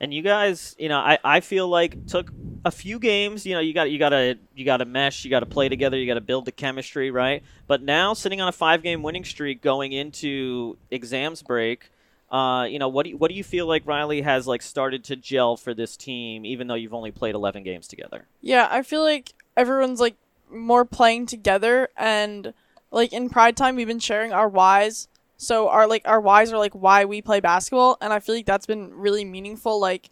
And 0.00 0.12
you 0.12 0.22
guys, 0.22 0.74
you 0.80 0.88
know, 0.88 0.98
I, 0.98 1.18
I 1.22 1.38
feel 1.38 1.68
like 1.68 2.06
took 2.08 2.32
a 2.64 2.70
few 2.70 2.98
games. 2.98 3.44
You 3.46 3.54
know, 3.54 3.60
you 3.60 3.74
got 3.74 3.90
you 3.90 3.98
got 3.98 4.10
to 4.10 4.38
you 4.54 4.64
got 4.64 4.78
to 4.78 4.84
mesh, 4.84 5.24
you 5.24 5.30
got 5.30 5.40
to 5.40 5.46
play 5.46 5.68
together, 5.68 5.96
you 5.96 6.06
got 6.06 6.14
to 6.14 6.20
build 6.20 6.44
the 6.44 6.52
chemistry, 6.52 7.10
right? 7.10 7.42
But 7.66 7.82
now, 7.82 8.14
sitting 8.14 8.40
on 8.40 8.48
a 8.48 8.52
five 8.52 8.82
game 8.82 9.02
winning 9.02 9.24
streak, 9.24 9.62
going 9.62 9.92
into 9.92 10.76
exams 10.90 11.42
break. 11.42 11.90
Uh, 12.30 12.64
you 12.64 12.78
know, 12.78 12.88
what 12.88 13.04
do 13.04 13.10
you, 13.10 13.16
what 13.18 13.30
do 13.30 13.34
you 13.34 13.44
feel 13.44 13.66
like 13.66 13.86
Riley 13.86 14.22
has 14.22 14.46
like 14.46 14.62
started 14.62 15.04
to 15.04 15.16
gel 15.16 15.56
for 15.56 15.74
this 15.74 15.98
team, 15.98 16.46
even 16.46 16.66
though 16.66 16.74
you've 16.74 16.94
only 16.94 17.10
played 17.10 17.34
eleven 17.34 17.62
games 17.62 17.86
together? 17.86 18.26
Yeah, 18.40 18.68
I 18.70 18.82
feel 18.82 19.02
like 19.02 19.34
everyone's 19.56 20.00
like 20.00 20.16
more 20.50 20.84
playing 20.84 21.26
together 21.26 21.88
and 21.96 22.54
like 22.90 23.12
in 23.12 23.28
Pride 23.30 23.56
Time 23.56 23.76
we've 23.76 23.86
been 23.86 23.98
sharing 23.98 24.32
our 24.32 24.48
whys. 24.48 25.08
So 25.36 25.68
our 25.68 25.86
like 25.86 26.02
our 26.04 26.20
whys 26.20 26.52
are 26.52 26.58
like 26.58 26.72
why 26.72 27.04
we 27.04 27.20
play 27.20 27.40
basketball 27.40 27.98
and 28.00 28.12
I 28.12 28.20
feel 28.20 28.34
like 28.34 28.46
that's 28.46 28.66
been 28.66 28.94
really 28.94 29.24
meaningful 29.24 29.80
like 29.80 30.10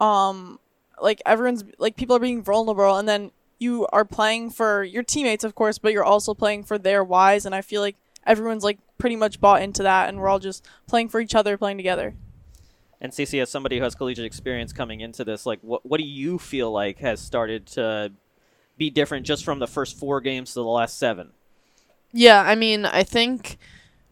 um 0.00 0.58
like 1.00 1.22
everyone's 1.26 1.64
like 1.78 1.96
people 1.96 2.16
are 2.16 2.20
being 2.20 2.42
vulnerable, 2.42 2.96
and 2.96 3.08
then 3.08 3.30
you 3.58 3.86
are 3.92 4.04
playing 4.04 4.50
for 4.50 4.82
your 4.82 5.02
teammates, 5.02 5.44
of 5.44 5.54
course, 5.54 5.78
but 5.78 5.92
you're 5.92 6.04
also 6.04 6.34
playing 6.34 6.64
for 6.64 6.78
their 6.78 7.02
whys, 7.02 7.46
and 7.46 7.54
I 7.54 7.62
feel 7.62 7.80
like 7.80 7.96
everyone's 8.26 8.64
like 8.64 8.78
pretty 8.98 9.16
much 9.16 9.40
bought 9.40 9.62
into 9.62 9.82
that, 9.82 10.08
and 10.08 10.18
we're 10.18 10.28
all 10.28 10.38
just 10.38 10.66
playing 10.86 11.08
for 11.08 11.20
each 11.20 11.34
other, 11.34 11.56
playing 11.56 11.76
together. 11.76 12.14
And 13.00 13.12
CC, 13.12 13.42
as 13.42 13.50
somebody 13.50 13.78
who 13.78 13.84
has 13.84 13.94
collegiate 13.94 14.24
experience 14.24 14.72
coming 14.72 15.00
into 15.00 15.24
this, 15.24 15.44
like, 15.46 15.60
what 15.62 15.84
what 15.84 15.98
do 15.98 16.06
you 16.06 16.38
feel 16.38 16.70
like 16.70 16.98
has 16.98 17.20
started 17.20 17.66
to 17.68 18.12
be 18.76 18.90
different 18.90 19.26
just 19.26 19.44
from 19.44 19.58
the 19.58 19.66
first 19.66 19.98
four 19.98 20.20
games 20.20 20.54
to 20.54 20.60
the 20.60 20.64
last 20.64 20.98
seven? 20.98 21.30
Yeah, 22.12 22.40
I 22.40 22.54
mean, 22.54 22.84
I 22.86 23.02
think 23.02 23.58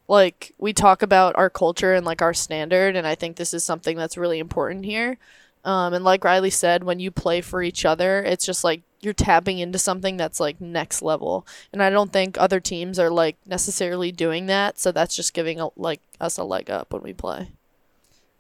like 0.09 0.53
we 0.59 0.73
talk 0.73 1.03
about 1.03 1.37
our 1.37 1.49
culture 1.49 1.95
and 1.95 2.05
like 2.05 2.21
our 2.21 2.35
standard, 2.35 2.97
and 2.97 3.07
I 3.07 3.15
think 3.15 3.37
this 3.37 3.55
is 3.55 3.65
something 3.65 3.97
that's 3.97 4.19
really 4.19 4.39
important 4.39 4.85
here. 4.85 5.19
Um, 5.65 5.95
and 5.95 6.05
like 6.05 6.25
Riley 6.25 6.51
said, 6.51 6.83
when 6.85 6.99
you 6.99 7.11
play 7.11 7.41
for 7.41 7.63
each 7.63 7.85
other, 7.85 8.23
it's 8.23 8.45
just 8.45 8.65
like 8.65 8.83
you're 9.01 9.13
tapping 9.15 9.59
into 9.59 9.79
something 9.79 10.17
that's 10.17 10.41
like 10.41 10.61
next 10.61 11.03
level. 11.03 11.47
And 11.73 11.83
I 11.83 11.91
don't 11.91 12.13
think 12.13 12.37
other 12.39 12.61
teams 12.61 12.99
are 12.99 13.11
like 13.11 13.37
necessarily 13.47 14.11
doing 14.13 14.47
that, 14.47 14.79
so 14.79 14.91
that's 14.93 15.15
just 15.15 15.35
giving 15.35 15.61
a, 15.61 15.69
like 15.77 16.01
us 16.21 16.37
a 16.39 16.45
leg 16.45 16.71
up 16.71 16.93
when 16.93 17.03
we 17.03 17.13
play. 17.13 17.49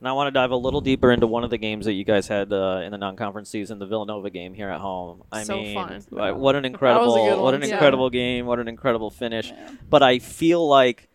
And 0.00 0.08
I 0.08 0.12
want 0.14 0.26
to 0.26 0.32
dive 0.32 0.50
a 0.50 0.56
little 0.56 0.80
deeper 0.80 1.12
into 1.12 1.28
one 1.28 1.44
of 1.44 1.50
the 1.50 1.58
games 1.58 1.84
that 1.84 1.92
you 1.92 2.02
guys 2.02 2.26
had 2.26 2.52
uh, 2.52 2.80
in 2.84 2.90
the 2.90 2.98
non-conference 2.98 3.48
season, 3.48 3.78
the 3.78 3.86
Villanova 3.86 4.30
game 4.30 4.52
here 4.52 4.68
at 4.68 4.80
home. 4.80 5.22
I 5.30 5.44
So 5.44 5.54
mean, 5.56 5.74
fun. 5.76 6.02
what 6.40 6.56
an 6.56 6.64
incredible, 6.64 7.40
what 7.40 7.54
an 7.54 7.60
too. 7.60 7.70
incredible 7.70 8.10
game, 8.10 8.46
what 8.46 8.58
an 8.58 8.66
incredible 8.66 9.10
finish. 9.12 9.52
But 9.88 10.02
I 10.02 10.18
feel 10.18 10.66
like 10.66 11.08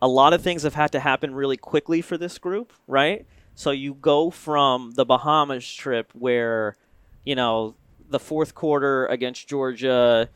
a 0.00 0.06
lot 0.06 0.34
of 0.34 0.42
things 0.42 0.62
have 0.62 0.74
had 0.74 0.92
to 0.92 1.00
happen 1.00 1.34
really 1.34 1.56
quickly 1.56 2.00
for 2.00 2.16
this 2.16 2.38
group, 2.38 2.72
right? 2.86 3.26
So 3.56 3.70
you 3.70 3.94
go 3.94 4.30
from 4.30 4.92
the 4.92 5.06
Bahamas 5.06 5.66
trip 5.66 6.10
where, 6.12 6.76
you 7.24 7.34
know, 7.34 7.74
the 8.08 8.20
fourth 8.20 8.54
quarter 8.54 9.06
against 9.06 9.48
Georgia, 9.48 10.28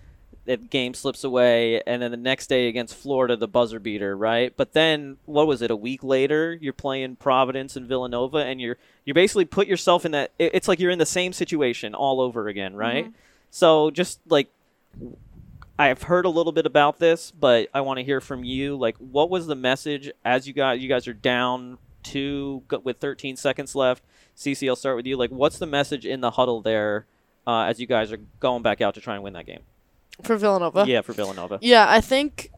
the 0.46 0.56
game 0.56 0.94
slips 0.94 1.22
away, 1.22 1.82
and 1.86 2.00
then 2.00 2.10
the 2.10 2.16
next 2.16 2.46
day 2.48 2.66
against 2.66 2.96
Florida, 2.96 3.36
the 3.36 3.46
buzzer 3.46 3.78
beater, 3.78 4.16
right? 4.16 4.56
But 4.56 4.72
then 4.72 5.18
what 5.26 5.46
was 5.46 5.60
it? 5.60 5.70
A 5.70 5.76
week 5.76 6.02
later, 6.02 6.58
you're 6.60 6.72
playing 6.72 7.16
Providence 7.16 7.76
and 7.76 7.86
Villanova, 7.86 8.38
and 8.38 8.58
you're 8.58 8.78
you 9.04 9.12
basically 9.12 9.44
put 9.44 9.68
yourself 9.68 10.06
in 10.06 10.12
that. 10.12 10.32
It's 10.38 10.66
like 10.66 10.80
you're 10.80 10.90
in 10.90 10.98
the 10.98 11.06
same 11.06 11.34
situation 11.34 11.94
all 11.94 12.22
over 12.22 12.48
again, 12.48 12.74
right? 12.74 13.04
Mm-hmm. 13.04 13.14
So 13.50 13.90
just 13.90 14.18
like 14.28 14.48
I've 15.78 16.04
heard 16.04 16.24
a 16.24 16.30
little 16.30 16.52
bit 16.52 16.64
about 16.64 16.98
this, 16.98 17.30
but 17.30 17.68
I 17.74 17.82
want 17.82 17.98
to 17.98 18.04
hear 18.04 18.22
from 18.22 18.44
you. 18.44 18.76
Like, 18.76 18.96
what 18.96 19.28
was 19.28 19.46
the 19.46 19.54
message 19.54 20.10
as 20.24 20.48
you 20.48 20.54
got 20.54 20.80
you 20.80 20.88
guys 20.88 21.06
are 21.06 21.12
down 21.12 21.76
two 22.02 22.62
with 22.82 22.98
13 22.98 23.36
seconds 23.36 23.74
left? 23.74 24.02
CC, 24.36 24.68
I'll 24.68 24.76
start 24.76 24.96
with 24.96 25.06
you. 25.06 25.16
Like, 25.16 25.30
what's 25.30 25.58
the 25.58 25.66
message 25.66 26.06
in 26.06 26.20
the 26.20 26.32
huddle 26.32 26.60
there 26.62 27.06
uh, 27.46 27.62
as 27.62 27.80
you 27.80 27.86
guys 27.86 28.12
are 28.12 28.20
going 28.38 28.62
back 28.62 28.80
out 28.80 28.94
to 28.94 29.00
try 29.00 29.14
and 29.14 29.22
win 29.22 29.34
that 29.34 29.46
game? 29.46 29.60
For 30.22 30.36
Villanova. 30.36 30.84
Yeah, 30.86 31.00
for 31.02 31.12
Villanova. 31.12 31.58
Yeah, 31.62 31.86
I 31.88 32.00
think 32.00 32.50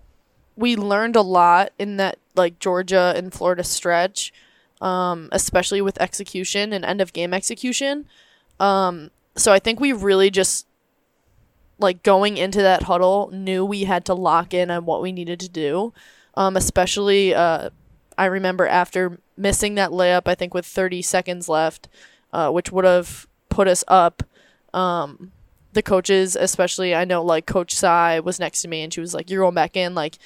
we 0.57 0.77
learned 0.77 1.17
a 1.17 1.23
lot 1.23 1.73
in 1.79 1.97
that 1.97 2.19
like 2.35 2.59
Georgia 2.59 3.13
and 3.17 3.33
Florida 3.33 3.65
stretch, 3.65 4.33
um, 4.81 5.29
especially 5.33 5.81
with 5.81 6.01
execution 6.01 6.73
and 6.73 6.85
end 6.85 7.01
of 7.01 7.13
game 7.13 7.35
execution. 7.35 8.07
Um, 8.61 9.11
so 9.37 9.53
I 9.53 9.59
think 9.59 9.81
we 9.81 9.93
really 9.93 10.31
just 10.31 10.67
like 11.79 12.03
going 12.03 12.37
into 12.37 12.63
that 12.63 12.85
huddle 12.85 13.31
knew 13.33 13.65
we 13.65 13.85
had 13.85 14.05
to 14.07 14.15
lock 14.15 14.55
in 14.55 14.71
on 14.71 14.85
what 14.85 15.03
we 15.03 15.13
needed 15.13 15.41
to 15.41 15.49
do. 15.49 15.93
Um, 16.35 16.57
especially 16.57 17.35
uh, 17.35 17.71
I 18.17 18.27
remember 18.27 18.67
after 18.67 19.19
missing 19.37 19.75
that 19.77 19.91
layup, 19.91 20.23
I 20.27 20.35
think 20.35 20.55
with 20.55 20.67
30 20.67 21.03
seconds 21.03 21.49
left, 21.49 21.89
uh, 22.33 22.51
which 22.51 22.73
would 22.73 22.85
have 22.85 23.27
put 23.49 23.69
us 23.69 23.85
up. 23.89 24.23
Um, 24.73 25.33
the 25.73 25.83
coaches, 25.83 26.37
especially 26.37 26.95
I 26.95 27.05
know 27.05 27.23
like 27.23 27.47
Coach 27.47 27.75
Sai 27.75 28.21
was 28.21 28.39
next 28.39 28.63
to 28.63 28.69
me 28.69 28.83
and 28.83 28.93
she 28.93 29.01
was 29.01 29.15
like, 29.15 29.31
You're 29.31 29.43
going 29.43 29.55
back 29.55 29.77
in, 29.77 29.95
like 29.95 30.19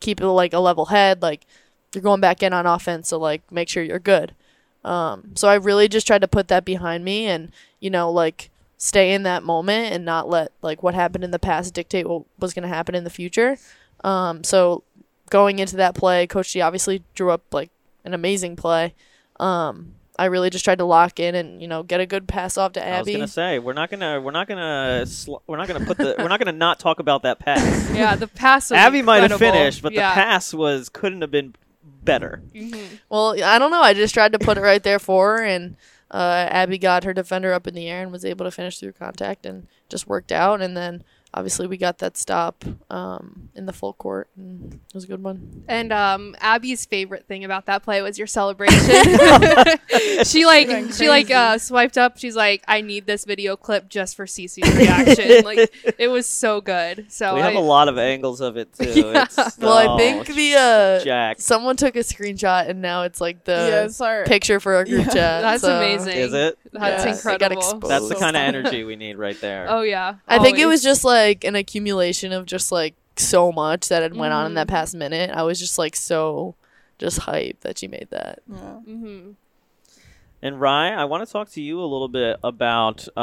keep 0.00 0.20
it 0.20 0.28
like 0.28 0.52
a 0.52 0.58
level 0.58 0.86
head, 0.86 1.22
like 1.22 1.46
you're 1.94 2.02
going 2.02 2.20
back 2.20 2.42
in 2.42 2.52
on 2.52 2.66
offense, 2.66 3.08
so 3.08 3.18
like 3.18 3.42
make 3.50 3.68
sure 3.68 3.82
you're 3.82 3.98
good. 3.98 4.34
Um, 4.84 5.34
so 5.34 5.48
I 5.48 5.54
really 5.54 5.88
just 5.88 6.06
tried 6.06 6.20
to 6.20 6.28
put 6.28 6.48
that 6.48 6.64
behind 6.64 7.04
me 7.04 7.26
and, 7.26 7.52
you 7.80 7.90
know, 7.90 8.10
like 8.10 8.50
stay 8.76 9.14
in 9.14 9.22
that 9.22 9.42
moment 9.42 9.94
and 9.94 10.04
not 10.04 10.28
let 10.28 10.52
like 10.60 10.82
what 10.82 10.94
happened 10.94 11.24
in 11.24 11.30
the 11.30 11.38
past 11.38 11.72
dictate 11.72 12.06
what 12.06 12.24
was 12.38 12.52
gonna 12.52 12.68
happen 12.68 12.94
in 12.94 13.04
the 13.04 13.10
future. 13.10 13.56
Um, 14.02 14.44
so 14.44 14.84
going 15.30 15.58
into 15.58 15.76
that 15.76 15.94
play, 15.94 16.26
Coach 16.26 16.52
G 16.52 16.60
obviously 16.60 17.02
drew 17.14 17.30
up 17.30 17.42
like 17.52 17.70
an 18.04 18.14
amazing 18.14 18.56
play. 18.56 18.94
Um, 19.40 19.94
I 20.16 20.26
really 20.26 20.48
just 20.50 20.64
tried 20.64 20.78
to 20.78 20.84
lock 20.84 21.18
in 21.18 21.34
and 21.34 21.60
you 21.60 21.66
know 21.66 21.82
get 21.82 22.00
a 22.00 22.06
good 22.06 22.28
pass 22.28 22.56
off 22.56 22.72
to 22.74 22.80
Abbey. 22.84 22.92
I 22.94 22.98
was 23.00 23.08
Abbey. 23.08 23.14
gonna 23.14 23.28
say 23.28 23.58
we're 23.58 23.72
not 23.72 23.90
gonna 23.90 24.20
we're 24.20 24.30
not 24.30 24.46
gonna 24.46 25.06
sl- 25.06 25.38
we're 25.46 25.56
not 25.56 25.66
gonna 25.66 25.84
put 25.84 25.96
the 25.98 26.14
we're 26.18 26.28
not 26.28 26.38
gonna 26.38 26.52
not 26.52 26.78
talk 26.78 27.00
about 27.00 27.22
that 27.22 27.40
pass. 27.40 27.90
Yeah, 27.94 28.14
the 28.16 28.28
pass 28.28 28.70
was 28.70 28.78
Abbey 28.78 29.02
might 29.02 29.28
have 29.28 29.38
finished, 29.38 29.82
but 29.82 29.92
yeah. 29.92 30.10
the 30.10 30.14
pass 30.14 30.54
was 30.54 30.88
couldn't 30.88 31.20
have 31.22 31.30
been 31.30 31.54
better. 32.04 32.42
Mhm. 32.54 33.00
Well, 33.08 33.42
I 33.42 33.58
don't 33.58 33.70
know. 33.70 33.80
I 33.82 33.94
just 33.94 34.14
tried 34.14 34.32
to 34.32 34.38
put 34.38 34.56
it 34.56 34.60
right 34.60 34.82
there 34.82 34.98
for 34.98 35.38
her, 35.38 35.44
and 35.44 35.76
uh, 36.10 36.46
Abbey 36.48 36.78
got 36.78 37.02
her 37.04 37.12
defender 37.12 37.52
up 37.52 37.66
in 37.66 37.74
the 37.74 37.88
air 37.88 38.02
and 38.02 38.12
was 38.12 38.24
able 38.24 38.44
to 38.44 38.50
finish 38.50 38.78
through 38.78 38.92
contact 38.92 39.46
and 39.46 39.66
just 39.88 40.06
worked 40.06 40.30
out. 40.30 40.60
And 40.62 40.76
then 40.76 41.02
obviously 41.34 41.66
we 41.66 41.76
got 41.76 41.98
that 41.98 42.16
stop 42.16 42.64
um, 42.90 43.50
in 43.54 43.66
the 43.66 43.72
full 43.72 43.92
court, 43.92 44.28
and 44.36 44.74
it 44.74 44.94
was 44.94 45.04
a 45.04 45.06
good 45.08 45.22
one. 45.22 45.64
And 45.68 45.92
um, 45.92 46.36
Abbey's 46.40 46.86
favorite 46.86 47.26
thing 47.26 47.44
about 47.44 47.66
that 47.66 47.82
play 47.82 48.00
was 48.02 48.16
your 48.16 48.28
celebration. 48.28 48.78
she 50.24 50.46
like 50.46 50.68
went 50.68 50.94
she 50.94 51.08
like 51.08 51.30
uh, 51.30 51.58
swiped 51.58 51.98
up. 51.98 52.18
She's 52.18 52.36
like, 52.36 52.62
I 52.68 52.80
need 52.80 53.06
this 53.06 53.24
video 53.24 53.56
clip 53.56 53.88
just 53.88 54.16
for 54.16 54.26
Cece's 54.26 54.74
reaction. 54.74 55.44
like 55.44 55.74
it 55.98 56.08
was 56.08 56.26
so 56.26 56.60
good. 56.60 57.06
So 57.10 57.34
we 57.34 57.40
have 57.40 57.54
a 57.54 57.60
lot 57.60 57.88
of 57.88 57.98
angles 57.98 58.40
of 58.40 58.56
it 58.56 58.72
too. 58.72 58.84
Yeah. 58.94 59.24
It's, 59.24 59.58
Well, 59.58 59.72
I 59.76 59.86
oh, 59.86 59.98
think 59.98 60.26
the 60.26 60.54
uh, 60.54 61.04
Jack. 61.04 61.40
someone 61.40 61.76
took 61.76 61.96
a 61.96 62.00
screenshot, 62.00 62.68
and 62.68 62.80
now 62.80 63.02
it's 63.02 63.20
like 63.20 63.44
the 63.44 63.52
yeah, 63.52 63.84
it's 63.84 64.00
our 64.00 64.24
picture 64.24 64.60
for 64.60 64.74
our 64.74 64.84
group 64.84 65.06
Yeah. 65.06 65.12
chat. 65.12 65.42
That's 65.42 65.62
so- 65.62 65.76
amazing. 65.76 66.16
Is 66.16 66.32
it? 66.32 66.58
That's 66.74 67.24
Yeah, 67.24 67.34
it 67.34 67.40
got 67.40 67.52
incredible. 67.52 67.88
That's 67.88 68.08
the 68.08 68.16
kind 68.16 68.36
of 68.36 68.42
energy 68.42 68.84
we 68.84 68.96
need 68.96 69.16
right 69.16 69.40
there. 69.40 69.66
Oh 69.68 69.82
yeah. 69.82 70.16
I 70.26 70.38
think 70.38 70.58
it 70.58 70.66
was 70.66 70.82
just 70.82 71.04
like 71.04 71.44
an 71.44 71.54
accumulation 71.54 72.32
of 72.32 72.46
just 72.46 72.72
like 72.72 72.94
so 73.16 73.52
much 73.52 73.88
that 73.88 74.02
had 74.02 74.16
went 74.16 74.32
on 74.32 74.46
in 74.46 74.54
that 74.54 74.68
past 74.68 74.94
minute. 74.94 75.30
I 75.30 75.42
was 75.42 75.58
just 75.58 75.78
like 75.78 75.94
so 75.96 76.56
just 76.98 77.20
hyped 77.20 77.60
that 77.60 77.78
she 77.78 77.88
made 77.88 78.08
that. 78.10 78.40
Yeah. 78.48 78.56
Mm-hmm. 78.88 79.30
And 80.44 80.60
Rye, 80.60 80.90
I 80.90 81.06
want 81.06 81.26
to 81.26 81.32
talk 81.32 81.48
to 81.52 81.62
you 81.62 81.80
a 81.80 81.86
little 81.86 82.06
bit 82.06 82.36
about. 82.44 83.08
Uh, 83.16 83.20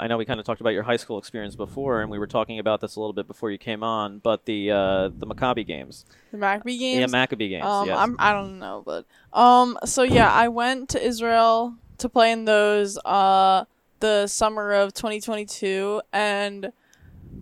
I 0.00 0.08
know 0.08 0.16
we 0.16 0.24
kind 0.24 0.40
of 0.40 0.46
talked 0.46 0.60
about 0.60 0.70
your 0.70 0.82
high 0.82 0.96
school 0.96 1.16
experience 1.16 1.54
before, 1.54 2.02
and 2.02 2.10
we 2.10 2.18
were 2.18 2.26
talking 2.26 2.58
about 2.58 2.80
this 2.80 2.96
a 2.96 3.00
little 3.00 3.12
bit 3.12 3.28
before 3.28 3.52
you 3.52 3.58
came 3.58 3.84
on. 3.84 4.18
But 4.18 4.46
the 4.46 4.72
uh, 4.72 5.10
the 5.16 5.28
Maccabi 5.28 5.64
games, 5.64 6.04
the 6.32 6.38
Maccabi 6.38 6.76
games. 6.76 7.00
yeah, 7.00 7.06
Maccabi 7.06 7.50
games. 7.50 7.64
Um, 7.64 7.86
yes. 7.86 7.96
I'm 7.96 8.16
I 8.18 8.32
don't 8.32 8.58
know, 8.58 8.82
but 8.84 9.06
um, 9.32 9.78
so 9.84 10.02
yeah, 10.02 10.28
I 10.28 10.48
went 10.48 10.88
to 10.88 11.00
Israel 11.00 11.76
to 11.98 12.08
play 12.08 12.32
in 12.32 12.44
those 12.44 12.98
uh 13.04 13.64
the 14.00 14.26
summer 14.26 14.72
of 14.72 14.92
2022, 14.92 16.02
and 16.12 16.72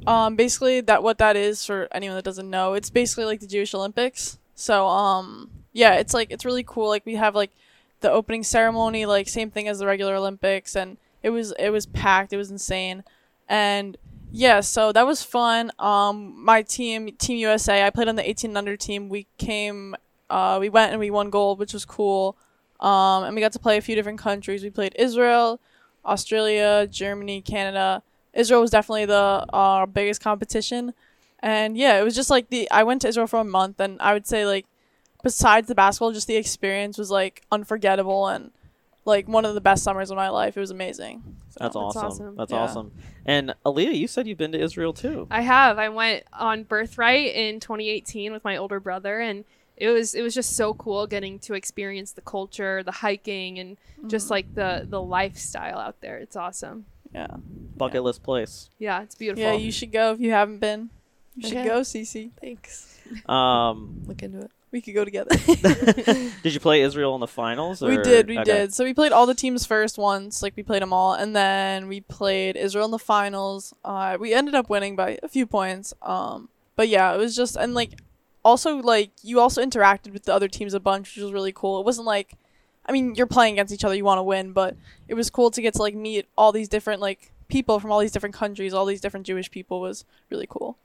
um, 0.06 0.36
basically 0.36 0.80
that 0.82 1.02
what 1.02 1.18
that 1.18 1.36
is 1.36 1.64
for 1.64 1.88
anyone 1.92 2.16
that 2.16 2.24
doesn't 2.24 2.48
know, 2.48 2.74
it's 2.74 2.90
basically 2.90 3.24
like 3.24 3.40
the 3.40 3.46
Jewish 3.46 3.74
Olympics. 3.74 4.38
So 4.54 4.86
um, 4.86 5.50
yeah, 5.72 5.94
it's 5.94 6.14
like 6.14 6.30
it's 6.30 6.44
really 6.44 6.64
cool. 6.64 6.88
Like 6.88 7.04
we 7.04 7.16
have 7.16 7.34
like 7.34 7.50
the 8.00 8.10
opening 8.10 8.42
ceremony, 8.42 9.06
like 9.06 9.28
same 9.28 9.50
thing 9.50 9.68
as 9.68 9.78
the 9.78 9.86
regular 9.86 10.14
Olympics, 10.14 10.76
and 10.76 10.96
it 11.22 11.30
was 11.30 11.52
it 11.58 11.70
was 11.70 11.86
packed. 11.86 12.32
It 12.32 12.36
was 12.36 12.50
insane, 12.50 13.04
and 13.48 13.96
yeah, 14.36 14.60
so 14.60 14.92
that 14.92 15.06
was 15.06 15.22
fun. 15.22 15.70
Um, 15.78 16.44
my 16.44 16.62
team, 16.62 17.12
Team 17.18 17.38
USA, 17.38 17.84
I 17.86 17.90
played 17.90 18.08
on 18.08 18.16
the 18.16 18.28
18 18.28 18.50
and 18.50 18.58
under 18.58 18.76
team. 18.76 19.08
We 19.08 19.28
came, 19.38 19.94
uh, 20.28 20.58
we 20.60 20.68
went 20.68 20.90
and 20.90 20.98
we 20.98 21.08
won 21.08 21.30
gold, 21.30 21.60
which 21.60 21.72
was 21.72 21.84
cool. 21.84 22.36
Um, 22.80 23.24
and 23.24 23.34
we 23.34 23.40
got 23.40 23.52
to 23.52 23.58
play 23.58 23.76
a 23.76 23.80
few 23.80 23.94
different 23.94 24.18
countries. 24.18 24.62
We 24.62 24.70
played 24.70 24.94
Israel, 24.98 25.60
Australia, 26.04 26.86
Germany, 26.90 27.40
Canada. 27.40 28.02
Israel 28.32 28.60
was 28.60 28.70
definitely 28.70 29.06
the 29.06 29.46
uh, 29.52 29.86
biggest 29.86 30.20
competition, 30.20 30.92
and 31.40 31.76
yeah, 31.78 32.00
it 32.00 32.04
was 32.04 32.14
just 32.16 32.30
like 32.30 32.50
the 32.50 32.68
I 32.70 32.82
went 32.82 33.02
to 33.02 33.08
Israel 33.08 33.26
for 33.28 33.38
a 33.40 33.44
month, 33.44 33.78
and 33.80 34.00
I 34.02 34.12
would 34.12 34.26
say 34.26 34.44
like, 34.44 34.66
besides 35.22 35.68
the 35.68 35.74
basketball, 35.74 36.12
just 36.12 36.26
the 36.26 36.36
experience 36.36 36.98
was 36.98 37.10
like 37.10 37.42
unforgettable 37.52 38.26
and 38.26 38.50
like 39.06 39.28
one 39.28 39.44
of 39.44 39.54
the 39.54 39.60
best 39.60 39.84
summers 39.84 40.10
of 40.10 40.16
my 40.16 40.30
life. 40.30 40.56
It 40.56 40.60
was 40.60 40.70
amazing. 40.70 41.22
So- 41.50 41.58
That's 41.60 41.76
awesome. 41.76 42.04
awesome. 42.06 42.36
That's 42.36 42.50
Yeah. 42.52 42.58
awesome. 42.58 42.92
And 43.26 43.54
Aaliyah, 43.64 43.94
you 43.94 44.08
said 44.08 44.26
you've 44.26 44.38
been 44.38 44.52
to 44.52 44.60
Israel 44.60 44.92
too. 44.92 45.26
I 45.30 45.42
have. 45.42 45.78
I 45.78 45.90
went 45.90 46.24
on 46.32 46.64
Birthright 46.64 47.34
in 47.34 47.60
2018 47.60 48.32
with 48.32 48.42
my 48.44 48.56
older 48.56 48.80
brother, 48.80 49.20
and 49.20 49.44
it 49.76 49.88
was 49.88 50.14
it 50.14 50.22
was 50.22 50.34
just 50.34 50.56
so 50.56 50.74
cool 50.74 51.06
getting 51.06 51.38
to 51.40 51.54
experience 51.54 52.12
the 52.12 52.20
culture, 52.20 52.82
the 52.82 52.92
hiking, 52.92 53.58
and 53.58 53.76
just 54.06 54.30
like 54.30 54.54
the 54.54 54.86
the 54.88 55.00
lifestyle 55.02 55.78
out 55.78 56.00
there. 56.00 56.18
It's 56.18 56.36
awesome. 56.36 56.86
Yeah. 57.14 57.28
Bucket 57.76 58.02
list 58.02 58.22
place. 58.22 58.70
Yeah, 58.78 59.02
it's 59.02 59.14
beautiful. 59.14 59.42
Yeah, 59.42 59.52
you 59.52 59.70
should 59.72 59.92
go 59.92 60.12
if 60.12 60.20
you 60.20 60.30
haven't 60.32 60.58
been. 60.58 60.90
You 61.36 61.48
should 61.48 61.58
Okay. 61.58 61.68
go, 61.68 61.80
Cece. 61.80 62.30
Thanks. 62.40 62.98
Um, 63.26 64.02
Look 64.06 64.22
into 64.22 64.40
it. 64.40 64.50
we 64.70 64.80
could 64.80 64.94
go 64.94 65.04
together. 65.04 65.30
did 66.42 66.54
you 66.54 66.60
play 66.60 66.80
Israel 66.82 67.14
in 67.14 67.20
the 67.20 67.26
finals? 67.26 67.82
we 67.82 67.96
did, 67.98 68.28
we 68.28 68.38
okay. 68.38 68.44
did. 68.44 68.74
So 68.74 68.84
we 68.84 68.94
played 68.94 69.12
all 69.12 69.26
the 69.26 69.34
teams 69.34 69.66
first 69.66 69.98
once, 69.98 70.42
like 70.42 70.54
we 70.56 70.62
played 70.62 70.82
them 70.82 70.92
all, 70.92 71.14
and 71.14 71.34
then 71.34 71.88
we 71.88 72.00
played 72.00 72.56
Israel 72.56 72.84
in 72.84 72.90
the 72.92 72.98
finals. 72.98 73.74
Uh, 73.84 74.16
we 74.18 74.32
ended 74.32 74.54
up 74.54 74.68
winning 74.70 74.94
by 74.96 75.18
a 75.22 75.28
few 75.28 75.46
points. 75.46 75.92
Um, 76.02 76.48
but 76.76 76.88
yeah, 76.88 77.12
it 77.14 77.18
was 77.18 77.34
just 77.36 77.56
and 77.56 77.74
like 77.74 78.00
also 78.44 78.76
like 78.76 79.10
you 79.22 79.40
also 79.40 79.64
interacted 79.64 80.12
with 80.12 80.24
the 80.24 80.34
other 80.34 80.48
teams 80.48 80.74
a 80.74 80.80
bunch, 80.80 81.14
which 81.14 81.22
was 81.22 81.32
really 81.32 81.52
cool. 81.52 81.80
It 81.80 81.86
wasn't 81.86 82.06
like, 82.06 82.34
I 82.86 82.92
mean, 82.92 83.14
you're 83.14 83.26
playing 83.26 83.54
against 83.54 83.72
each 83.72 83.84
other, 83.84 83.94
you 83.94 84.04
want 84.04 84.18
to 84.18 84.22
win, 84.22 84.52
but 84.52 84.76
it 85.08 85.14
was 85.14 85.30
cool 85.30 85.50
to 85.50 85.62
get 85.62 85.74
to 85.74 85.82
like 85.82 85.94
meet 85.94 86.26
all 86.36 86.52
these 86.52 86.68
different 86.68 87.00
like 87.00 87.32
people 87.48 87.80
from 87.80 87.90
all 87.90 88.00
these 88.00 88.12
different 88.12 88.34
countries, 88.34 88.74
all 88.74 88.84
these 88.86 89.00
different 89.00 89.26
Jewish 89.26 89.50
people 89.50 89.80
was 89.80 90.04
really 90.30 90.46
cool. 90.48 90.76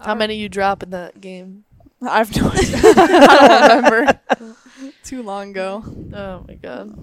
How 0.00 0.14
many 0.14 0.36
you 0.36 0.48
drop 0.48 0.82
in 0.82 0.90
that 0.90 1.20
game? 1.20 1.64
I 2.02 2.18
have 2.18 2.36
no 2.36 2.50
idea. 2.50 2.76
I 2.84 3.68
don't 3.68 3.84
remember. 3.84 4.20
Too 5.04 5.22
long 5.22 5.50
ago. 5.50 5.82
Oh 6.12 6.44
my 6.46 6.54
god. 6.54 6.96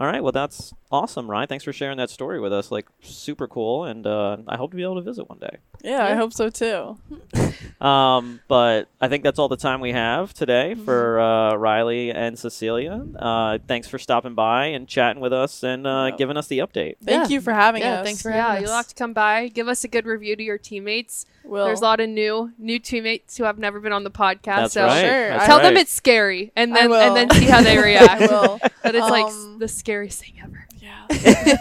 All 0.00 0.06
right, 0.06 0.22
well 0.22 0.32
that's 0.32 0.72
awesome, 0.90 1.30
Ryan. 1.30 1.46
Thanks 1.46 1.62
for 1.62 1.74
sharing 1.74 1.98
that 1.98 2.08
story 2.08 2.40
with 2.40 2.54
us. 2.54 2.70
Like 2.70 2.86
super 3.02 3.46
cool, 3.46 3.84
and 3.84 4.06
uh, 4.06 4.38
I 4.48 4.56
hope 4.56 4.70
to 4.70 4.76
be 4.78 4.82
able 4.82 4.94
to 4.94 5.02
visit 5.02 5.28
one 5.28 5.38
day. 5.38 5.58
Yeah, 5.84 6.02
I 6.06 6.14
hope 6.14 6.32
so 6.32 6.48
too. 6.48 6.98
Um, 7.80 8.40
but 8.46 8.88
I 9.00 9.08
think 9.08 9.24
that's 9.24 9.38
all 9.38 9.48
the 9.48 9.56
time 9.56 9.80
we 9.80 9.92
have 9.92 10.34
today 10.34 10.74
Mm-hmm. 10.74 10.84
for 10.84 11.18
uh, 11.18 11.54
Riley 11.54 12.10
and 12.10 12.38
Cecelia. 12.38 13.02
Uh, 13.18 13.58
thanks 13.66 13.88
for 13.88 13.98
stopping 13.98 14.34
by 14.34 14.66
and 14.66 14.86
chatting 14.86 15.22
with 15.22 15.32
us 15.32 15.62
and 15.62 15.86
uh, 15.86 16.06
Yep. 16.10 16.18
giving 16.18 16.36
us 16.36 16.46
the 16.48 16.58
update. 16.58 16.96
Thank 17.02 17.24
Yeah. 17.24 17.28
you 17.28 17.40
for 17.40 17.54
having 17.54 17.80
Yeah, 17.80 18.00
us. 18.00 18.04
thanks 18.06 18.20
for 18.22 18.30
yeah, 18.30 18.48
having 18.48 18.64
us. 18.64 18.68
you'll 18.68 18.76
have 18.76 18.88
to 18.88 18.94
come 18.94 19.14
by, 19.14 19.48
give 19.48 19.66
us 19.66 19.82
a 19.84 19.88
good 19.88 20.04
review 20.04 20.36
to 20.36 20.42
your 20.42 20.58
teammates. 20.58 21.24
Will. 21.50 21.66
There's 21.66 21.80
a 21.80 21.84
lot 21.84 22.00
of 22.00 22.08
new 22.08 22.52
new 22.58 22.78
teammates 22.78 23.36
who 23.36 23.44
have 23.44 23.58
never 23.58 23.80
been 23.80 23.92
on 23.92 24.04
the 24.04 24.10
podcast. 24.10 24.42
That's 24.44 24.74
so 24.74 24.86
right. 24.86 25.00
Sure. 25.00 25.28
That's 25.30 25.46
tell 25.46 25.60
them 25.60 25.76
it's 25.76 25.92
scary, 25.92 26.52
and 26.56 26.74
then 26.74 26.92
and 26.92 27.16
then 27.16 27.30
see 27.30 27.44
how 27.46 27.60
they 27.62 27.76
react. 27.82 28.20
will. 28.30 28.58
That 28.82 28.94
it's 28.94 29.10
like 29.10 29.26
Um, 29.26 29.58
the 29.58 29.68
scariest 29.68 30.22
thing 30.22 30.34
ever. 30.42 30.66
Yeah. 30.80 31.06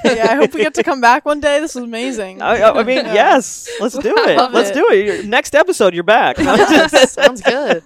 yeah, 0.05 0.27
I 0.31 0.35
hope 0.35 0.53
we 0.53 0.61
get 0.61 0.75
to 0.75 0.83
come 0.83 1.01
back 1.01 1.25
one 1.25 1.39
day. 1.41 1.59
This 1.59 1.75
was 1.75 1.83
amazing. 1.83 2.41
I, 2.41 2.57
I 2.61 2.79
I 2.79 2.83
mean, 2.83 2.97
Yeah. 2.97 3.13
yes, 3.13 3.67
let's 3.81 3.97
do 3.97 4.13
it. 4.17 4.37
Love 4.37 4.53
Let's 4.53 4.69
it. 4.69 4.73
do 4.75 4.87
it. 4.91 5.05
Your- 5.05 5.23
Next 5.23 5.55
episode, 5.55 5.93
you're 5.93 6.03
back. 6.03 6.37
Sounds 7.09 7.41
good. 7.41 7.83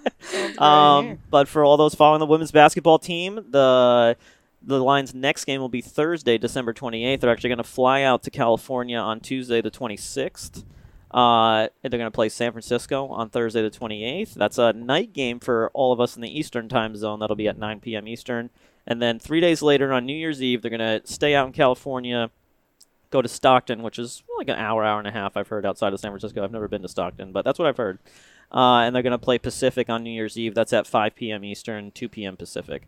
Um, 0.59 1.19
but 1.31 1.47
for 1.47 1.63
all 1.63 1.77
those 1.77 1.95
following 1.95 2.19
the 2.19 2.25
women's 2.27 2.51
basketball 2.51 2.99
team, 2.99 3.43
the 3.49 4.15
the 4.61 4.81
Lions' 4.83 5.13
next 5.13 5.45
game 5.45 5.59
will 5.59 5.69
be 5.69 5.81
Thursday, 5.81 6.37
December 6.37 6.73
28th. 6.73 7.19
They're 7.21 7.31
actually 7.31 7.49
going 7.49 7.57
to 7.57 7.63
fly 7.63 8.03
out 8.03 8.23
to 8.23 8.29
California 8.31 8.97
on 8.97 9.19
Tuesday, 9.19 9.59
the 9.61 9.71
26th. 9.71 10.63
Uh, 11.13 11.67
they're 11.81 11.91
going 11.91 12.05
to 12.05 12.11
play 12.11 12.29
San 12.29 12.51
Francisco 12.51 13.07
on 13.07 13.29
Thursday, 13.29 13.61
the 13.61 13.69
28th. 13.69 14.33
That's 14.33 14.57
a 14.57 14.73
night 14.73 15.13
game 15.13 15.39
for 15.39 15.69
all 15.73 15.93
of 15.93 15.99
us 15.99 16.15
in 16.15 16.21
the 16.21 16.39
Eastern 16.39 16.67
time 16.67 16.95
zone. 16.95 17.19
That'll 17.19 17.35
be 17.35 17.47
at 17.47 17.57
9 17.57 17.79
p.m. 17.81 18.07
Eastern. 18.07 18.49
And 18.87 19.01
then 19.01 19.19
three 19.19 19.39
days 19.39 19.61
later, 19.61 19.93
on 19.93 20.05
New 20.05 20.15
Year's 20.15 20.41
Eve, 20.41 20.61
they're 20.61 20.75
going 20.75 20.79
to 20.79 21.01
stay 21.05 21.35
out 21.35 21.45
in 21.47 21.53
California, 21.53 22.31
go 23.11 23.21
to 23.21 23.29
Stockton, 23.29 23.83
which 23.83 23.99
is 23.99 24.23
like 24.37 24.49
an 24.49 24.57
hour, 24.57 24.83
hour 24.83 24.97
and 24.97 25.07
a 25.07 25.11
half, 25.11 25.37
I've 25.37 25.47
heard, 25.47 25.65
outside 25.65 25.93
of 25.93 25.99
San 25.99 26.11
Francisco. 26.11 26.43
I've 26.43 26.51
never 26.51 26.67
been 26.67 26.81
to 26.81 26.87
Stockton, 26.87 27.31
but 27.31 27.45
that's 27.45 27.59
what 27.59 27.67
I've 27.67 27.77
heard. 27.77 27.99
Uh, 28.51 28.79
and 28.79 28.95
they're 28.95 29.03
going 29.03 29.11
to 29.11 29.17
play 29.17 29.37
Pacific 29.37 29.89
on 29.89 30.03
New 30.03 30.11
Year's 30.11 30.37
Eve. 30.37 30.55
That's 30.55 30.73
at 30.73 30.87
5 30.87 31.15
p.m. 31.15 31.45
Eastern, 31.45 31.91
2 31.91 32.09
p.m. 32.09 32.35
Pacific. 32.35 32.87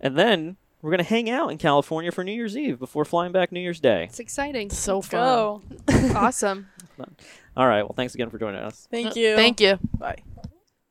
And 0.00 0.16
then 0.16 0.56
we're 0.82 0.90
going 0.90 0.98
to 0.98 1.04
hang 1.04 1.30
out 1.30 1.50
in 1.50 1.58
California 1.58 2.12
for 2.12 2.22
New 2.24 2.32
Year's 2.32 2.56
Eve 2.56 2.78
before 2.78 3.04
flying 3.04 3.32
back 3.32 3.52
New 3.52 3.60
Year's 3.60 3.80
Day. 3.80 4.04
It's 4.04 4.20
exciting. 4.20 4.70
So 4.70 5.02
fun. 5.02 5.20
Go. 5.20 5.62
awesome. 6.14 6.68
All 7.56 7.66
right. 7.66 7.82
Well, 7.82 7.94
thanks 7.96 8.14
again 8.14 8.30
for 8.30 8.38
joining 8.38 8.60
us. 8.60 8.86
Thank 8.90 9.08
uh, 9.08 9.12
you. 9.16 9.36
Thank 9.36 9.60
you. 9.60 9.78
Bye. 9.98 10.22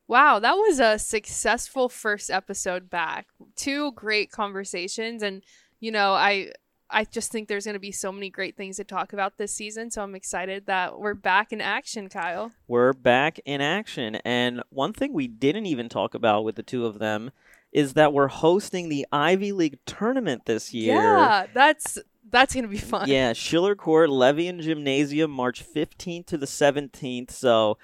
Wow, 0.07 0.37
that 0.37 0.53
was 0.53 0.79
a 0.79 0.99
successful 0.99 1.89
first 1.89 2.29
episode 2.29 2.91
back. 2.91 3.27
Two 3.55 3.91
great 3.93 4.31
conversations 4.31 5.23
and 5.23 5.41
you 5.79 5.91
know, 5.91 6.13
I 6.13 6.51
I 6.89 7.03
just 7.03 7.31
think 7.31 7.47
there's 7.47 7.65
going 7.65 7.73
to 7.73 7.79
be 7.79 7.91
so 7.91 8.11
many 8.11 8.29
great 8.29 8.55
things 8.55 8.77
to 8.77 8.83
talk 8.83 9.13
about 9.13 9.37
this 9.37 9.51
season, 9.51 9.89
so 9.89 10.03
I'm 10.03 10.15
excited 10.15 10.67
that 10.67 10.99
we're 10.99 11.15
back 11.15 11.51
in 11.51 11.59
action, 11.59 12.09
Kyle. 12.09 12.51
We're 12.67 12.93
back 12.93 13.39
in 13.45 13.59
action. 13.59 14.15
And 14.23 14.61
one 14.69 14.93
thing 14.93 15.11
we 15.11 15.27
didn't 15.27 15.65
even 15.65 15.89
talk 15.89 16.13
about 16.13 16.43
with 16.43 16.55
the 16.55 16.63
two 16.63 16.85
of 16.85 16.99
them 16.99 17.31
is 17.75 17.93
that 17.93 18.13
we're 18.13 18.29
hosting 18.29 18.87
the 18.87 19.05
Ivy 19.11 19.51
League 19.51 19.77
tournament 19.85 20.45
this 20.45 20.73
year. 20.73 20.95
Yeah, 20.95 21.45
that's 21.53 21.97
that's 22.31 22.53
going 22.53 22.63
to 22.63 22.69
be 22.69 22.77
fun. 22.77 23.07
Yeah, 23.09 23.33
Schiller 23.33 23.75
Court, 23.75 24.09
Levien 24.09 24.61
Gymnasium, 24.61 25.29
March 25.29 25.63
15th 25.63 26.25
to 26.27 26.37
the 26.37 26.45
17th. 26.45 27.31
So 27.31 27.77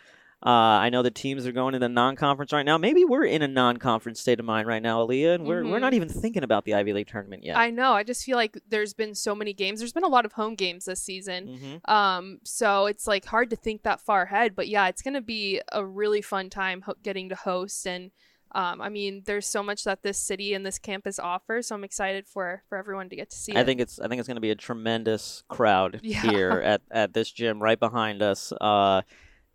uh, 0.43 0.49
I 0.49 0.89
know 0.89 1.03
the 1.03 1.11
teams 1.11 1.45
are 1.45 1.51
going 1.51 1.75
in 1.75 1.81
the 1.81 1.89
non-conference 1.89 2.51
right 2.51 2.65
now. 2.65 2.77
Maybe 2.77 3.03
we're 3.05 3.25
in 3.25 3.41
a 3.43 3.47
non-conference 3.47 4.19
state 4.19 4.39
of 4.39 4.45
mind 4.45 4.67
right 4.67 4.81
now, 4.81 5.05
Aaliyah, 5.05 5.35
and 5.35 5.45
we're, 5.45 5.63
we're 5.63 5.77
Mhm. 5.77 5.81
not 5.81 5.93
even 5.93 6.09
thinking 6.09 6.43
about 6.43 6.65
the 6.65 6.73
Ivy 6.73 6.93
League 6.93 7.07
tournament 7.07 7.43
yet. 7.43 7.57
I 7.57 7.69
know. 7.69 7.91
I 7.93 8.03
just 8.03 8.23
feel 8.23 8.37
like 8.37 8.57
there's 8.69 8.93
been 8.95 9.13
so 9.13 9.35
many 9.35 9.53
games. 9.53 9.79
There's 9.79 9.93
been 9.93 10.03
a 10.03 10.07
lot 10.07 10.25
of 10.25 10.31
home 10.33 10.55
games 10.55 10.85
this 10.85 11.01
season. 11.01 11.57
hmm 11.85 11.91
Um, 11.93 12.39
so 12.43 12.87
it's 12.87 13.05
like 13.05 13.25
hard 13.25 13.49
to 13.51 13.55
think 13.55 13.83
that 13.83 13.99
far 14.01 14.23
ahead, 14.23 14.55
but 14.55 14.67
yeah, 14.67 14.87
it's 14.87 15.01
gonna 15.03 15.21
be 15.21 15.61
a 15.71 15.85
really 15.85 16.21
fun 16.23 16.49
time 16.49 16.81
ho- 16.81 16.95
getting 17.03 17.29
to 17.29 17.35
host, 17.35 17.85
and 17.85 18.09
um, 18.53 18.81
I 18.81 18.89
mean, 18.89 19.23
there's 19.25 19.47
so 19.47 19.63
much 19.63 19.83
that 19.85 20.03
this 20.03 20.17
city 20.17 20.53
and 20.53 20.65
this 20.65 20.77
campus 20.79 21.19
offers, 21.19 21.67
so 21.67 21.75
I'm 21.75 21.83
excited 21.83 22.27
for 22.27 22.63
for 22.67 22.77
everyone 22.77 23.09
to 23.09 23.15
get 23.15 23.29
to 23.29 23.35
see 23.37 23.55
I 23.55 23.61
it. 23.61 23.65
think 23.65 23.79
it's 23.81 23.99
I 23.99 24.07
think 24.07 24.19
it's 24.19 24.27
going 24.27 24.35
to 24.35 24.41
be 24.41 24.51
a 24.51 24.55
tremendous 24.55 25.43
crowd 25.47 25.99
Yeah. 26.03 26.21
here 26.21 26.51
at, 26.51 26.81
at 26.91 27.13
this 27.13 27.31
gym 27.31 27.61
right 27.61 27.79
behind 27.79 28.21
us. 28.21 28.51
Uh, 28.59 29.01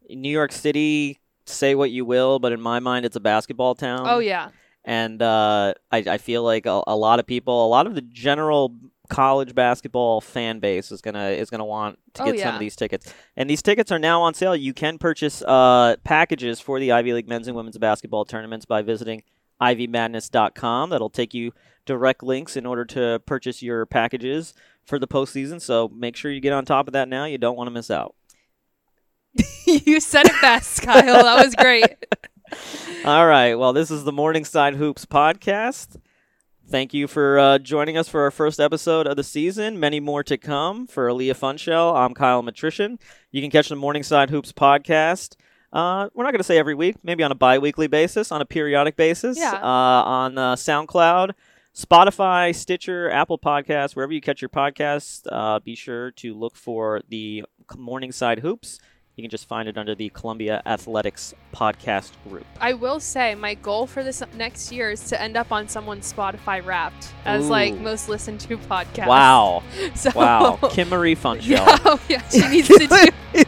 New 0.09 0.31
York 0.31 0.53
City, 0.53 1.21
say 1.47 1.75
what 1.75 1.91
you 1.91 2.05
will, 2.05 2.39
but 2.39 2.53
in 2.53 2.61
my 2.61 2.79
mind, 2.81 3.05
it's 3.05 3.17
a 3.17 3.21
basketball 3.21 3.75
town. 3.75 4.03
oh 4.07 4.19
yeah, 4.21 4.51
and 4.85 5.21
uh, 5.21 5.75
I, 5.91 5.99
I 6.07 6.19
feel 6.19 6.43
like 6.43 6.65
a, 6.67 6.83
a 6.87 6.97
lot 6.97 7.19
of 7.19 7.27
people, 7.27 7.67
a 7.67 7.69
lot 7.69 7.87
of 7.87 7.95
the 7.95 8.03
general 8.03 8.75
college 9.09 9.55
basketball 9.55 10.21
fan 10.21 10.59
base 10.59 10.91
is 10.93 11.01
gonna 11.01 11.29
is 11.31 11.51
gonna 11.51 11.65
want 11.65 11.99
to 12.15 12.23
Oh, 12.23 12.33
get 12.33 12.41
some 12.41 12.55
of 12.55 12.61
these 12.61 12.77
tickets. 12.77 13.13
And 13.37 13.49
these 13.49 13.63
tickets 13.63 13.91
are 13.93 13.99
now 13.99 14.23
on 14.23 14.35
sale. 14.35 14.55
You 14.57 14.73
can 14.75 14.99
purchase 14.99 15.43
uh, 15.43 15.97
packages 16.05 16.61
for 16.61 16.79
the 16.81 16.93
Ivy 16.93 17.13
League 17.13 17.29
men's 17.29 17.47
and 17.49 17.57
women's 17.57 17.79
basketball 17.79 18.25
tournaments 18.25 18.65
by 18.67 18.83
visiting 18.83 19.23
ivymadness.com. 19.61 20.91
That'll 20.91 21.11
take 21.11 21.35
you 21.35 21.53
direct 21.85 22.23
links 22.23 22.57
in 22.57 22.67
order 22.67 22.85
to 22.85 23.21
purchase 23.27 23.63
your 23.63 23.87
packages 23.87 24.55
for 24.85 24.99
the 24.99 25.07
postseason. 25.09 25.61
So 25.61 25.89
make 25.89 26.17
sure 26.17 26.31
you 26.31 26.41
get 26.41 26.53
on 26.53 26.65
top 26.65 26.87
of 26.89 26.93
that 26.93 27.09
now. 27.09 27.25
You 27.25 27.39
don't 27.39 27.57
want 27.57 27.69
to 27.69 27.73
miss 27.73 27.91
out. 27.91 28.15
you 29.67 30.01
said 30.01 30.27
it 30.27 30.41
best, 30.41 30.83
Kyle. 30.83 31.23
That 31.23 31.45
was 31.45 31.55
great. 31.55 31.85
All 33.05 33.27
right. 33.27 33.55
Well, 33.55 33.73
this 33.73 33.91
is 33.91 34.05
the 34.05 34.13
Morningside 34.13 34.75
Hoops 34.77 35.05
podcast. 35.07 35.97
Thank 36.69 36.93
you 36.93 37.07
for 37.07 37.39
uh, 37.39 37.59
joining 37.59 37.97
us 37.97 38.09
for 38.09 38.23
our 38.23 38.33
first 38.33 38.59
episode 38.59 39.07
of 39.07 39.17
the 39.17 39.23
season. 39.23 39.79
Many 39.79 40.01
more 40.01 40.25
to 40.25 40.37
come. 40.37 40.89
For 40.89 41.07
Aaliyah 41.07 41.39
Funshell, 41.39 41.95
I'm 41.95 42.13
Kyle 42.13 42.43
Matrician. 42.43 42.99
You 43.31 43.41
can 43.41 43.53
catch 43.53 43.69
the 43.69 43.77
Morningside 43.77 44.31
Hoops 44.31 44.51
podcast. 44.53 45.37
Uh, 45.73 46.09
we're 46.13 46.25
not 46.25 46.33
going 46.33 46.41
to 46.41 46.45
say 46.45 46.59
every 46.59 46.75
week, 46.75 46.97
maybe 47.05 47.23
on 47.23 47.31
a 47.31 47.37
bi 47.37 47.59
weekly 47.59 47.87
basis, 47.87 48.33
on 48.33 48.41
a 48.41 48.45
periodic 48.45 48.97
basis. 48.97 49.39
Yeah. 49.39 49.53
Uh, 49.53 49.63
on 49.63 50.39
uh, 50.39 50.57
SoundCloud, 50.57 51.35
Spotify, 51.73 52.53
Stitcher, 52.53 53.13
Apple 53.13 53.39
Podcasts, 53.39 53.95
wherever 53.95 54.13
you 54.13 54.21
catch 54.21 54.43
your 54.43 54.49
podcasts, 54.49 55.25
uh, 55.31 55.61
be 55.61 55.77
sure 55.77 56.11
to 56.13 56.35
look 56.35 56.57
for 56.57 57.01
the 57.09 57.45
Morningside 57.77 58.41
Hoops. 58.41 58.81
You 59.17 59.23
can 59.23 59.31
just 59.31 59.49
find 59.49 59.67
it 59.67 59.79
under 59.79 59.95
the 59.95 60.11
Columbia 60.11 60.61
Athletics 60.67 61.33
podcast 61.55 62.11
group. 62.29 62.45
I 62.61 62.75
will 62.75 63.01
say 63.01 63.35
my 63.35 63.55
goal 63.55 63.87
for 63.87 64.05
this 64.05 64.23
next 64.37 64.71
year 64.71 64.91
is 64.91 65.05
to 65.09 65.19
end 65.19 65.39
up 65.39 65.51
on 65.53 65.69
someone's 65.69 66.13
Spotify 66.13 66.63
Wrapped 66.63 67.15
as 67.25 67.49
like 67.49 67.75
most 67.79 68.11
listened 68.11 68.41
to 68.41 68.59
podcast. 68.59 69.07
Wow. 69.07 69.63
So 69.95 70.11
Wow. 70.15 70.59
Kim 70.71 70.91
Marie 70.91 71.17
Funshell. 71.17 71.43
Yeah, 71.49 71.79
oh, 71.87 71.99
yeah, 72.11 72.29
she 72.29 72.47
needs 72.47 72.69
to 72.69 72.87
do. 73.35 73.45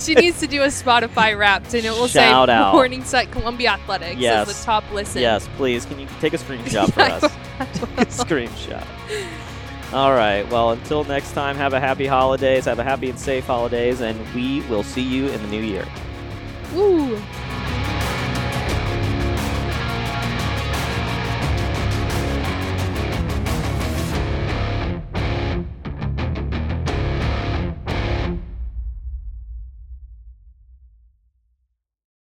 she 0.00 0.14
needs 0.16 0.40
to 0.40 0.48
do 0.48 0.62
a 0.62 0.66
Spotify 0.66 1.38
Wrapped, 1.38 1.72
and 1.74 1.84
it 1.84 1.90
will 1.90 2.08
Shout 2.08 2.48
say 2.48 2.52
out. 2.54 2.72
Morningside 2.74 3.30
Columbia 3.30 3.70
Athletics 3.70 4.18
Yes. 4.20 4.48
as 4.48 4.58
the 4.58 4.64
top 4.64 4.82
listen. 4.92 5.22
Yes, 5.22 5.48
please. 5.56 5.84
Can 5.86 6.00
you 6.00 6.08
take 6.20 6.32
a 6.34 6.38
screenshot 6.38 6.92
for 6.92 6.98
Yeah, 7.00 7.20
us? 7.22 8.16
screenshot. 8.16 8.84
All 9.92 10.12
right. 10.14 10.48
Well, 10.50 10.70
until 10.70 11.04
next 11.04 11.32
time, 11.32 11.56
have 11.56 11.74
a 11.74 11.80
happy 11.80 12.06
holidays. 12.06 12.64
Have 12.64 12.78
a 12.78 12.84
happy 12.84 13.10
and 13.10 13.18
safe 13.18 13.44
holidays, 13.44 14.00
and 14.00 14.18
we 14.34 14.62
will 14.62 14.82
see 14.82 15.02
you 15.02 15.28
in 15.28 15.42
the 15.42 15.48
new 15.48 15.60
year. 15.60 15.86
Woo. 16.72 17.20